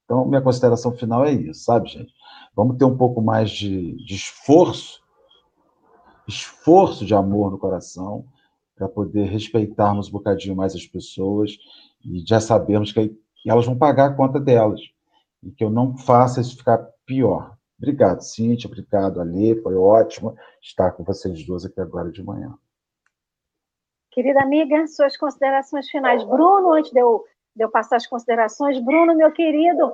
Então, 0.04 0.28
minha 0.28 0.42
consideração 0.42 0.92
final 0.92 1.24
é 1.26 1.32
isso, 1.32 1.64
sabe, 1.64 1.88
gente? 1.88 2.14
Vamos 2.54 2.78
ter 2.78 2.84
um 2.84 2.98
pouco 2.98 3.22
mais 3.22 3.50
de, 3.50 3.96
de 4.06 4.16
esforço, 4.16 5.02
esforço 6.28 7.06
de 7.06 7.16
amor 7.16 7.52
no 7.52 7.58
coração, 7.58 8.26
para 8.76 8.90
poder 8.90 9.30
respeitarmos 9.30 10.10
um 10.10 10.12
bocadinho 10.12 10.58
mais 10.58 10.76
as 10.76 10.86
pessoas 10.86 11.58
e 12.04 12.22
já 12.28 12.42
sabemos 12.42 12.92
que 12.92 13.18
elas 13.46 13.66
vão 13.66 13.78
pagar 13.78 14.12
a 14.12 14.14
conta 14.14 14.38
delas. 14.38 14.82
E 15.42 15.52
que 15.52 15.64
eu 15.64 15.70
não 15.70 15.98
faça 15.98 16.42
isso 16.42 16.58
ficar 16.58 16.80
pior. 17.06 17.56
Obrigado, 17.78 18.22
Cíntia. 18.22 18.68
Obrigado, 18.68 19.22
Alê. 19.22 19.56
Foi 19.62 19.76
ótimo 19.76 20.36
estar 20.62 20.92
com 20.92 21.04
vocês 21.04 21.46
duas 21.46 21.64
aqui 21.64 21.80
agora 21.80 22.12
de 22.12 22.22
manhã. 22.22 22.54
Querida 24.18 24.42
amiga, 24.42 24.88
suas 24.88 25.16
considerações 25.16 25.88
finais. 25.92 26.24
Bruno, 26.24 26.72
antes 26.72 26.92
de 26.92 27.00
eu 27.00 27.24
de 27.56 27.64
eu 27.64 27.70
passar 27.70 27.98
as 27.98 28.08
considerações. 28.08 28.84
Bruno, 28.84 29.16
meu 29.16 29.32
querido, 29.32 29.94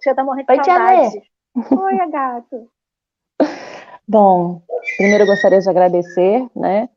você 0.00 0.10
está 0.10 0.24
morrendo 0.24 0.46
de 0.46 0.58
Oi, 0.58 0.64
saudade. 0.64 1.22
Oi, 1.54 2.10
gato. 2.10 2.68
Bom, 4.08 4.60
primeiro 4.96 5.22
eu 5.22 5.28
gostaria 5.28 5.60
de 5.60 5.70
agradecer, 5.70 6.48
né, 6.52 6.88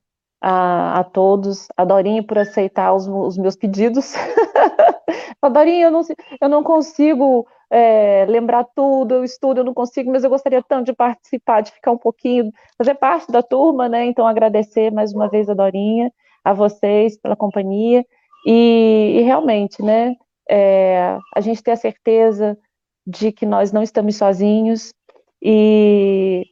a, 0.41 1.01
a 1.01 1.03
todos, 1.03 1.67
a 1.77 1.85
Dorinha 1.85 2.23
por 2.23 2.39
aceitar 2.39 2.91
os, 2.91 3.07
os 3.07 3.37
meus 3.37 3.55
pedidos. 3.55 4.15
a 5.39 5.49
Dorinha, 5.49 5.85
eu 5.85 5.91
não, 5.91 6.01
eu 6.41 6.49
não 6.49 6.63
consigo 6.63 7.47
é, 7.69 8.25
lembrar 8.27 8.63
tudo, 8.75 9.13
eu 9.13 9.23
estudo, 9.23 9.59
eu 9.59 9.63
não 9.63 9.75
consigo, 9.75 10.11
mas 10.11 10.23
eu 10.23 10.29
gostaria 10.31 10.63
tanto 10.63 10.87
de 10.87 10.93
participar, 10.93 11.61
de 11.61 11.71
ficar 11.71 11.91
um 11.91 11.99
pouquinho, 11.99 12.51
fazer 12.75 12.95
parte 12.95 13.31
da 13.31 13.43
turma, 13.43 13.87
né, 13.87 14.05
então 14.05 14.25
agradecer 14.25 14.91
mais 14.91 15.13
uma 15.13 15.29
vez 15.29 15.47
a 15.51 15.53
Dorinha, 15.53 16.11
a 16.49 16.53
vocês 16.53 17.19
pela 17.19 17.35
companhia, 17.35 18.05
e, 18.45 19.17
e 19.17 19.21
realmente, 19.21 19.81
né, 19.81 20.15
é, 20.49 21.17
a 21.35 21.41
gente 21.41 21.61
ter 21.61 21.71
a 21.71 21.75
certeza 21.75 22.57
de 23.05 23.31
que 23.31 23.45
nós 23.45 23.71
não 23.71 23.83
estamos 23.83 24.15
sozinhos 24.15 24.93
e 25.41 26.45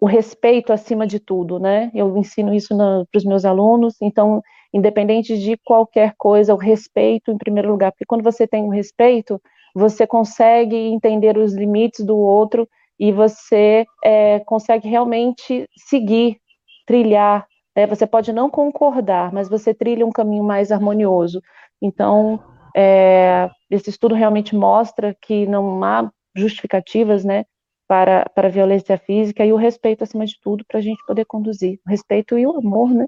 o 0.00 0.06
respeito 0.06 0.72
acima 0.72 1.06
de 1.06 1.20
tudo, 1.20 1.60
né? 1.60 1.90
Eu 1.94 2.16
ensino 2.16 2.52
isso 2.52 2.76
para 2.76 3.18
os 3.18 3.24
meus 3.24 3.44
alunos, 3.44 3.94
então, 4.02 4.42
independente 4.74 5.38
de 5.38 5.56
qualquer 5.64 6.14
coisa, 6.18 6.54
o 6.54 6.56
respeito 6.56 7.30
em 7.30 7.38
primeiro 7.38 7.70
lugar, 7.70 7.92
porque 7.92 8.04
quando 8.04 8.24
você 8.24 8.46
tem 8.46 8.64
o 8.64 8.68
respeito, 8.68 9.40
você 9.74 10.06
consegue 10.06 10.76
entender 10.76 11.38
os 11.38 11.54
limites 11.54 12.04
do 12.04 12.18
outro 12.18 12.68
e 12.98 13.12
você 13.12 13.84
é, 14.04 14.40
consegue 14.40 14.88
realmente 14.88 15.68
seguir, 15.88 16.38
trilhar 16.86 17.46
né? 17.76 17.86
Você 17.86 18.06
pode 18.06 18.32
não 18.32 18.50
concordar, 18.50 19.32
mas 19.32 19.48
você 19.48 19.74
trilha 19.74 20.06
um 20.06 20.10
caminho 20.10 20.44
mais 20.44 20.70
harmonioso. 20.70 21.40
Então, 21.80 22.42
é, 22.74 23.50
esse 23.70 23.90
estudo 23.90 24.14
realmente 24.14 24.54
mostra 24.54 25.16
que 25.20 25.46
não 25.46 25.82
há 25.82 26.10
justificativas 26.34 27.24
né, 27.24 27.44
para, 27.86 28.26
para 28.34 28.48
a 28.48 28.50
violência 28.50 28.96
física 28.96 29.44
e 29.44 29.52
o 29.52 29.56
respeito, 29.56 30.04
acima 30.04 30.24
de 30.24 30.38
tudo, 30.40 30.64
para 30.66 30.78
a 30.78 30.82
gente 30.82 31.04
poder 31.06 31.24
conduzir. 31.24 31.80
O 31.86 31.90
respeito 31.90 32.38
e 32.38 32.46
o 32.46 32.56
amor, 32.56 32.90
né? 32.90 33.06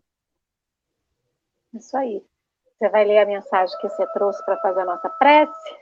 Isso 1.73 1.97
aí. 1.97 2.23
Você 2.79 2.89
vai 2.89 3.05
ler 3.05 3.19
a 3.19 3.27
mensagem 3.27 3.77
que 3.79 3.89
você 3.89 4.07
trouxe 4.13 4.45
para 4.45 4.57
fazer 4.59 4.81
a 4.81 4.85
nossa 4.85 5.09
prece? 5.09 5.75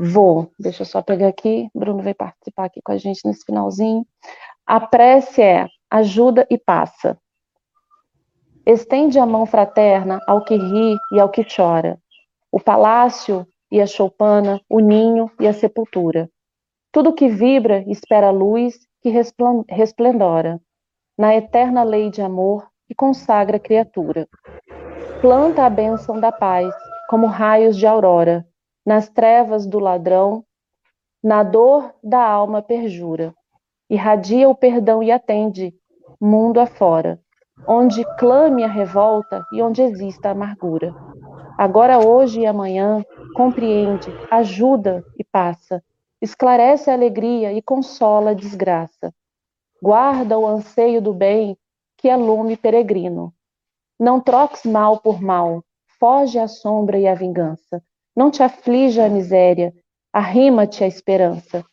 Vou. 0.00 0.50
Deixa 0.58 0.82
eu 0.82 0.86
só 0.86 1.02
pegar 1.02 1.28
aqui. 1.28 1.68
Bruno 1.74 2.02
vai 2.02 2.14
participar 2.14 2.66
aqui 2.66 2.80
com 2.82 2.92
a 2.92 2.96
gente 2.96 3.26
nesse 3.26 3.44
finalzinho. 3.44 4.06
A 4.66 4.80
prece 4.80 5.42
é 5.42 5.66
ajuda 5.90 6.46
e 6.50 6.58
passa. 6.58 7.18
Estende 8.66 9.16
a 9.20 9.24
mão 9.24 9.46
fraterna 9.46 10.20
ao 10.26 10.42
que 10.42 10.56
ri 10.56 10.98
e 11.12 11.20
ao 11.20 11.28
que 11.28 11.44
chora, 11.44 12.00
o 12.50 12.58
palácio 12.58 13.46
e 13.70 13.80
a 13.80 13.86
choupana, 13.86 14.60
o 14.68 14.80
ninho 14.80 15.30
e 15.38 15.46
a 15.46 15.52
sepultura. 15.52 16.28
Tudo 16.90 17.14
que 17.14 17.28
vibra 17.28 17.84
espera 17.86 18.26
a 18.26 18.32
luz 18.32 18.76
que 19.00 19.08
resplendora, 19.68 20.60
na 21.16 21.36
eterna 21.36 21.84
lei 21.84 22.10
de 22.10 22.20
amor 22.20 22.68
que 22.88 22.94
consagra 22.94 23.56
a 23.56 23.60
criatura. 23.60 24.26
Planta 25.20 25.64
a 25.64 25.70
bênção 25.70 26.18
da 26.18 26.32
paz, 26.32 26.74
como 27.08 27.28
raios 27.28 27.76
de 27.76 27.86
aurora, 27.86 28.44
nas 28.84 29.08
trevas 29.08 29.64
do 29.64 29.78
ladrão, 29.78 30.44
na 31.22 31.44
dor 31.44 31.94
da 32.02 32.20
alma 32.20 32.60
perjura. 32.62 33.32
Irradia 33.88 34.48
o 34.48 34.56
perdão 34.56 35.04
e 35.04 35.12
atende, 35.12 35.72
mundo 36.20 36.58
afora 36.58 37.20
onde 37.66 38.04
clame 38.18 38.64
a 38.64 38.68
revolta 38.68 39.44
e 39.52 39.62
onde 39.62 39.82
exista 39.82 40.28
a 40.28 40.32
amargura. 40.32 40.94
Agora, 41.56 41.98
hoje 41.98 42.40
e 42.40 42.46
amanhã, 42.46 43.04
compreende, 43.34 44.08
ajuda 44.30 45.04
e 45.18 45.24
passa, 45.24 45.82
esclarece 46.20 46.90
a 46.90 46.94
alegria 46.94 47.52
e 47.52 47.62
consola 47.62 48.30
a 48.30 48.34
desgraça. 48.34 49.12
Guarda 49.82 50.38
o 50.38 50.46
anseio 50.46 51.00
do 51.00 51.14
bem, 51.14 51.56
que 51.96 52.08
é 52.08 52.16
lume 52.16 52.56
peregrino. 52.56 53.32
Não 53.98 54.20
troques 54.20 54.64
mal 54.64 55.00
por 55.00 55.22
mal, 55.22 55.62
foge 55.98 56.38
a 56.38 56.48
sombra 56.48 56.98
e 56.98 57.06
a 57.06 57.14
vingança. 57.14 57.82
Não 58.14 58.30
te 58.30 58.42
aflija 58.42 59.06
a 59.06 59.08
miséria, 59.08 59.74
arrima-te 60.12 60.84
a 60.84 60.86
esperança. 60.86 61.64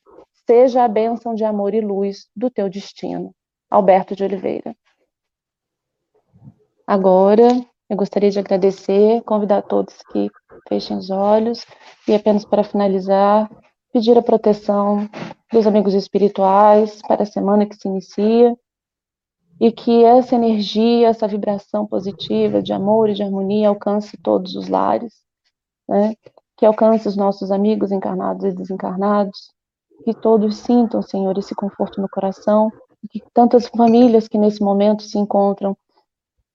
Seja 0.45 0.83
a 0.83 0.87
bênção 0.87 1.33
de 1.33 1.43
amor 1.43 1.73
e 1.73 1.81
luz 1.81 2.27
do 2.35 2.49
teu 2.49 2.69
destino. 2.69 3.33
Alberto 3.69 4.15
de 4.15 4.23
Oliveira. 4.23 4.75
Agora, 6.85 7.47
eu 7.89 7.95
gostaria 7.95 8.29
de 8.29 8.39
agradecer, 8.39 9.21
convidar 9.23 9.61
todos 9.61 9.95
que 10.11 10.29
fechem 10.67 10.97
os 10.97 11.09
olhos 11.09 11.65
e 12.07 12.13
apenas 12.13 12.43
para 12.43 12.63
finalizar, 12.63 13.49
pedir 13.91 14.17
a 14.17 14.21
proteção 14.21 15.07
dos 15.51 15.65
amigos 15.67 15.93
espirituais 15.93 17.01
para 17.07 17.23
a 17.23 17.25
semana 17.25 17.65
que 17.65 17.75
se 17.75 17.87
inicia 17.87 18.57
e 19.61 19.71
que 19.71 20.03
essa 20.03 20.35
energia, 20.35 21.07
essa 21.07 21.27
vibração 21.27 21.85
positiva 21.85 22.61
de 22.61 22.73
amor 22.73 23.09
e 23.09 23.13
de 23.13 23.23
harmonia 23.23 23.69
alcance 23.69 24.17
todos 24.17 24.55
os 24.55 24.67
lares, 24.67 25.13
né? 25.87 26.15
que 26.57 26.65
alcance 26.65 27.07
os 27.07 27.15
nossos 27.15 27.51
amigos 27.51 27.91
encarnados 27.91 28.43
e 28.43 28.51
desencarnados, 28.51 29.51
que 30.03 30.13
todos 30.13 30.57
sintam, 30.57 31.01
Senhor, 31.01 31.37
esse 31.37 31.55
conforto 31.55 32.01
no 32.01 32.09
coração, 32.09 32.71
que 33.09 33.23
tantas 33.33 33.67
famílias 33.67 34.27
que 34.27 34.37
nesse 34.37 34.61
momento 34.61 35.03
se 35.03 35.17
encontram 35.17 35.77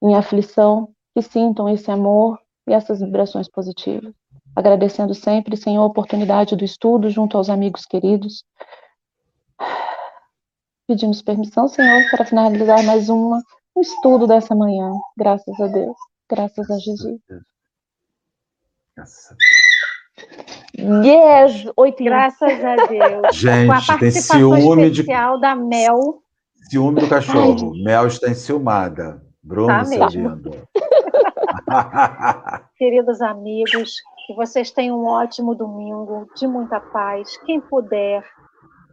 em 0.03 0.15
aflição, 0.15 0.89
que 1.15 1.23
sintam 1.23 1.69
esse 1.69 1.91
amor 1.91 2.39
e 2.69 2.73
essas 2.73 3.01
vibrações 3.01 3.49
positivas. 3.49 4.15
Agradecendo 4.55 5.15
sempre, 5.15 5.57
Senhor, 5.57 5.83
a 5.83 5.87
oportunidade 5.87 6.57
do 6.57 6.65
estudo 6.65 7.09
junto 7.11 7.37
aos 7.37 7.49
amigos 7.49 7.87
queridos. 7.87 8.45
Pedimos 10.87 11.23
permissão, 11.23 11.69
Senhor, 11.69 12.11
para 12.11 12.25
finalizar 12.25 12.83
mais 12.83 13.09
uma, 13.09 13.43
um 13.77 13.81
estudo 13.81 14.27
dessa 14.27 14.55
manhã. 14.55 14.91
Graças 15.17 15.61
a 15.61 15.67
Deus. 15.67 15.97
Graças 16.31 16.71
a 16.71 16.79
Jesus. 16.79 17.21
Graças 18.97 19.31
a 19.31 19.35
Deus. 19.35 21.07
Yes, 21.07 21.73
oito. 21.77 22.05
Graças 22.05 22.65
a 22.65 22.77
Deus. 22.87 23.37
Gente, 23.37 23.67
Com 23.67 23.73
a 23.73 23.83
participação 23.83 24.51
tem 24.51 24.61
ciúme 24.61 24.91
especial 24.91 25.35
de... 25.37 25.41
da 25.43 25.55
Mel. 25.55 26.23
Ciúme 26.71 27.01
do 27.01 27.09
cachorro. 27.09 27.73
Ai. 27.75 27.83
Mel 27.83 28.07
está 28.07 28.31
enciumada. 28.31 29.28
Bruno 29.49 29.67
tá 29.67 29.85
Sabino. 29.87 30.41
Queridos 32.77 33.23
amigos, 33.23 33.95
que 34.27 34.35
vocês 34.35 34.71
tenham 34.71 35.01
um 35.01 35.07
ótimo 35.07 35.55
domingo, 35.55 36.29
de 36.37 36.47
muita 36.47 36.79
paz. 36.79 37.35
Quem 37.47 37.59
puder, 37.59 38.23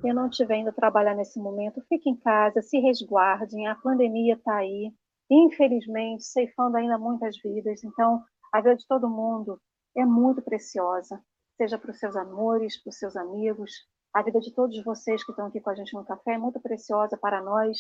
e 0.01 0.13
não 0.13 0.29
estiver 0.29 0.55
indo 0.55 0.71
trabalhar 0.71 1.13
nesse 1.13 1.41
momento, 1.41 1.83
fique 1.89 2.09
em 2.09 2.15
casa, 2.15 2.61
se 2.61 2.79
resguardem, 2.79 3.67
a 3.67 3.75
pandemia 3.75 4.35
está 4.35 4.55
aí. 4.55 4.93
infelizmente, 5.29 6.23
ceifando 6.23 6.77
ainda 6.77 6.97
muitas 6.97 7.35
vidas. 7.43 7.83
Então, 7.83 8.23
a 8.53 8.61
vida 8.61 8.77
de 8.77 8.87
todo 8.87 9.09
mundo 9.09 9.59
é 9.97 10.05
muito 10.05 10.41
preciosa, 10.41 11.19
seja 11.57 11.77
para 11.77 11.91
os 11.91 11.99
seus 11.99 12.15
amores, 12.15 12.81
para 12.81 12.91
os 12.91 12.97
seus 12.97 13.17
amigos. 13.17 13.71
A 14.13 14.21
vida 14.21 14.39
de 14.39 14.53
todos 14.53 14.81
vocês 14.85 15.21
que 15.21 15.31
estão 15.31 15.47
aqui 15.47 15.59
com 15.59 15.69
a 15.69 15.75
gente 15.75 15.93
no 15.93 16.05
café 16.05 16.35
é 16.35 16.37
muito 16.37 16.61
preciosa 16.61 17.17
para 17.17 17.41
nós. 17.41 17.77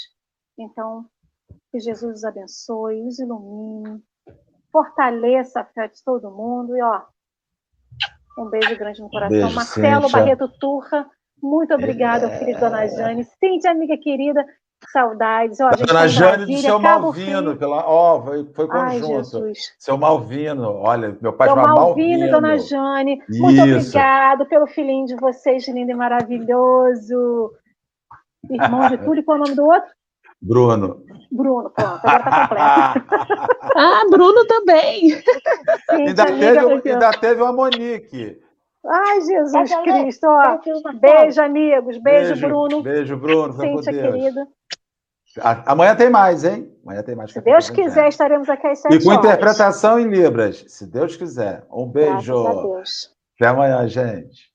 Então, 0.57 1.05
que 1.71 1.79
Jesus 1.79 2.17
os 2.17 2.23
abençoe, 2.23 3.05
os 3.05 3.19
ilumine, 3.19 4.01
fortaleça 4.71 5.61
a 5.61 5.65
fé 5.65 5.87
de 5.87 6.03
todo 6.03 6.31
mundo. 6.31 6.75
E, 6.75 6.81
ó, 6.81 7.01
um 8.37 8.49
beijo 8.49 8.77
grande 8.77 9.01
no 9.01 9.09
coração. 9.09 9.37
Beijo, 9.37 9.55
Marcelo 9.55 10.03
Cíntia. 10.03 10.19
Barreto 10.19 10.47
Turra, 10.59 11.09
muito 11.41 11.73
obrigada, 11.73 12.27
é... 12.27 12.39
filho 12.39 12.53
de 12.53 12.59
Dona 12.59 12.87
Jane. 12.87 13.23
Cíntia, 13.23 13.71
amiga 13.71 13.97
querida, 13.97 14.45
saudades. 14.91 15.59
Ó, 15.59 15.69
Dona 15.71 16.07
Jane 16.07 16.45
do 16.45 16.57
seu 16.57 16.79
Malvino, 16.79 17.55
pela... 17.57 17.87
ó, 17.87 18.21
foi, 18.21 18.45
foi 18.53 18.67
conjunto. 18.67 19.45
Ai, 19.45 19.53
seu 19.79 19.97
Malvino, 19.97 20.73
olha, 20.73 21.17
meu 21.21 21.33
pai 21.33 21.49
chama 21.49 21.63
Malvino. 21.63 22.19
Malvino, 22.19 22.31
Dona 22.31 22.57
Jane, 22.57 23.21
muito 23.29 23.61
obrigado 23.61 24.45
pelo 24.45 24.67
filhinho 24.67 25.05
de 25.05 25.15
vocês, 25.15 25.67
lindo 25.67 25.91
e 25.91 25.95
maravilhoso. 25.95 27.53
Irmão 28.49 28.89
de 28.89 28.97
tudo, 29.03 29.19
e 29.19 29.23
qual 29.23 29.37
é 29.37 29.41
o 29.41 29.43
nome 29.43 29.55
do 29.55 29.65
outro? 29.65 29.89
Bruno. 30.41 31.03
Bruno, 31.31 31.69
pronto, 31.71 32.01
agora 32.05 32.23
tá 32.23 32.47
completo. 32.47 33.57
ah, 33.75 34.03
Bruno 34.09 34.45
também. 34.45 35.09
Sim, 35.09 36.07
ainda, 36.07 36.25
teve, 36.25 36.89
ainda 36.89 37.11
teve 37.11 37.41
uma 37.41 37.51
Monique. 37.51 38.39
Ai, 38.87 39.21
Jesus 39.21 39.69
tá 39.69 39.81
Cristo. 39.81 40.27
Ó. 40.27 40.59
Beijo, 40.93 41.41
amigos. 41.41 41.97
Beijo, 41.97 42.29
beijo 42.29 42.47
Bruno. 42.47 42.83
Beijo, 42.83 43.17
Bruno. 43.17 43.53
Cíntia, 43.53 43.91
querido. 43.91 44.47
Amanhã 45.65 45.95
tem 45.95 46.09
mais, 46.09 46.43
hein? 46.45 46.71
Amanhã 46.85 47.03
tem 47.03 47.15
mais. 47.15 47.31
Se 47.31 47.41
Deus 47.41 47.69
quiser, 47.69 48.07
estaremos 48.07 48.47
aqui 48.47 48.67
às 48.67 48.79
sete 48.79 48.95
E 48.95 49.03
com 49.03 49.09
horas. 49.09 49.25
interpretação 49.25 49.99
em 49.99 50.07
Libras, 50.07 50.63
se 50.67 50.85
Deus 50.85 51.17
quiser. 51.17 51.65
Um 51.71 51.87
beijo. 51.87 52.43
Graças 52.43 52.57
a 52.57 52.61
Deus. 52.61 53.15
Até 53.35 53.47
amanhã, 53.47 53.87
gente. 53.87 54.53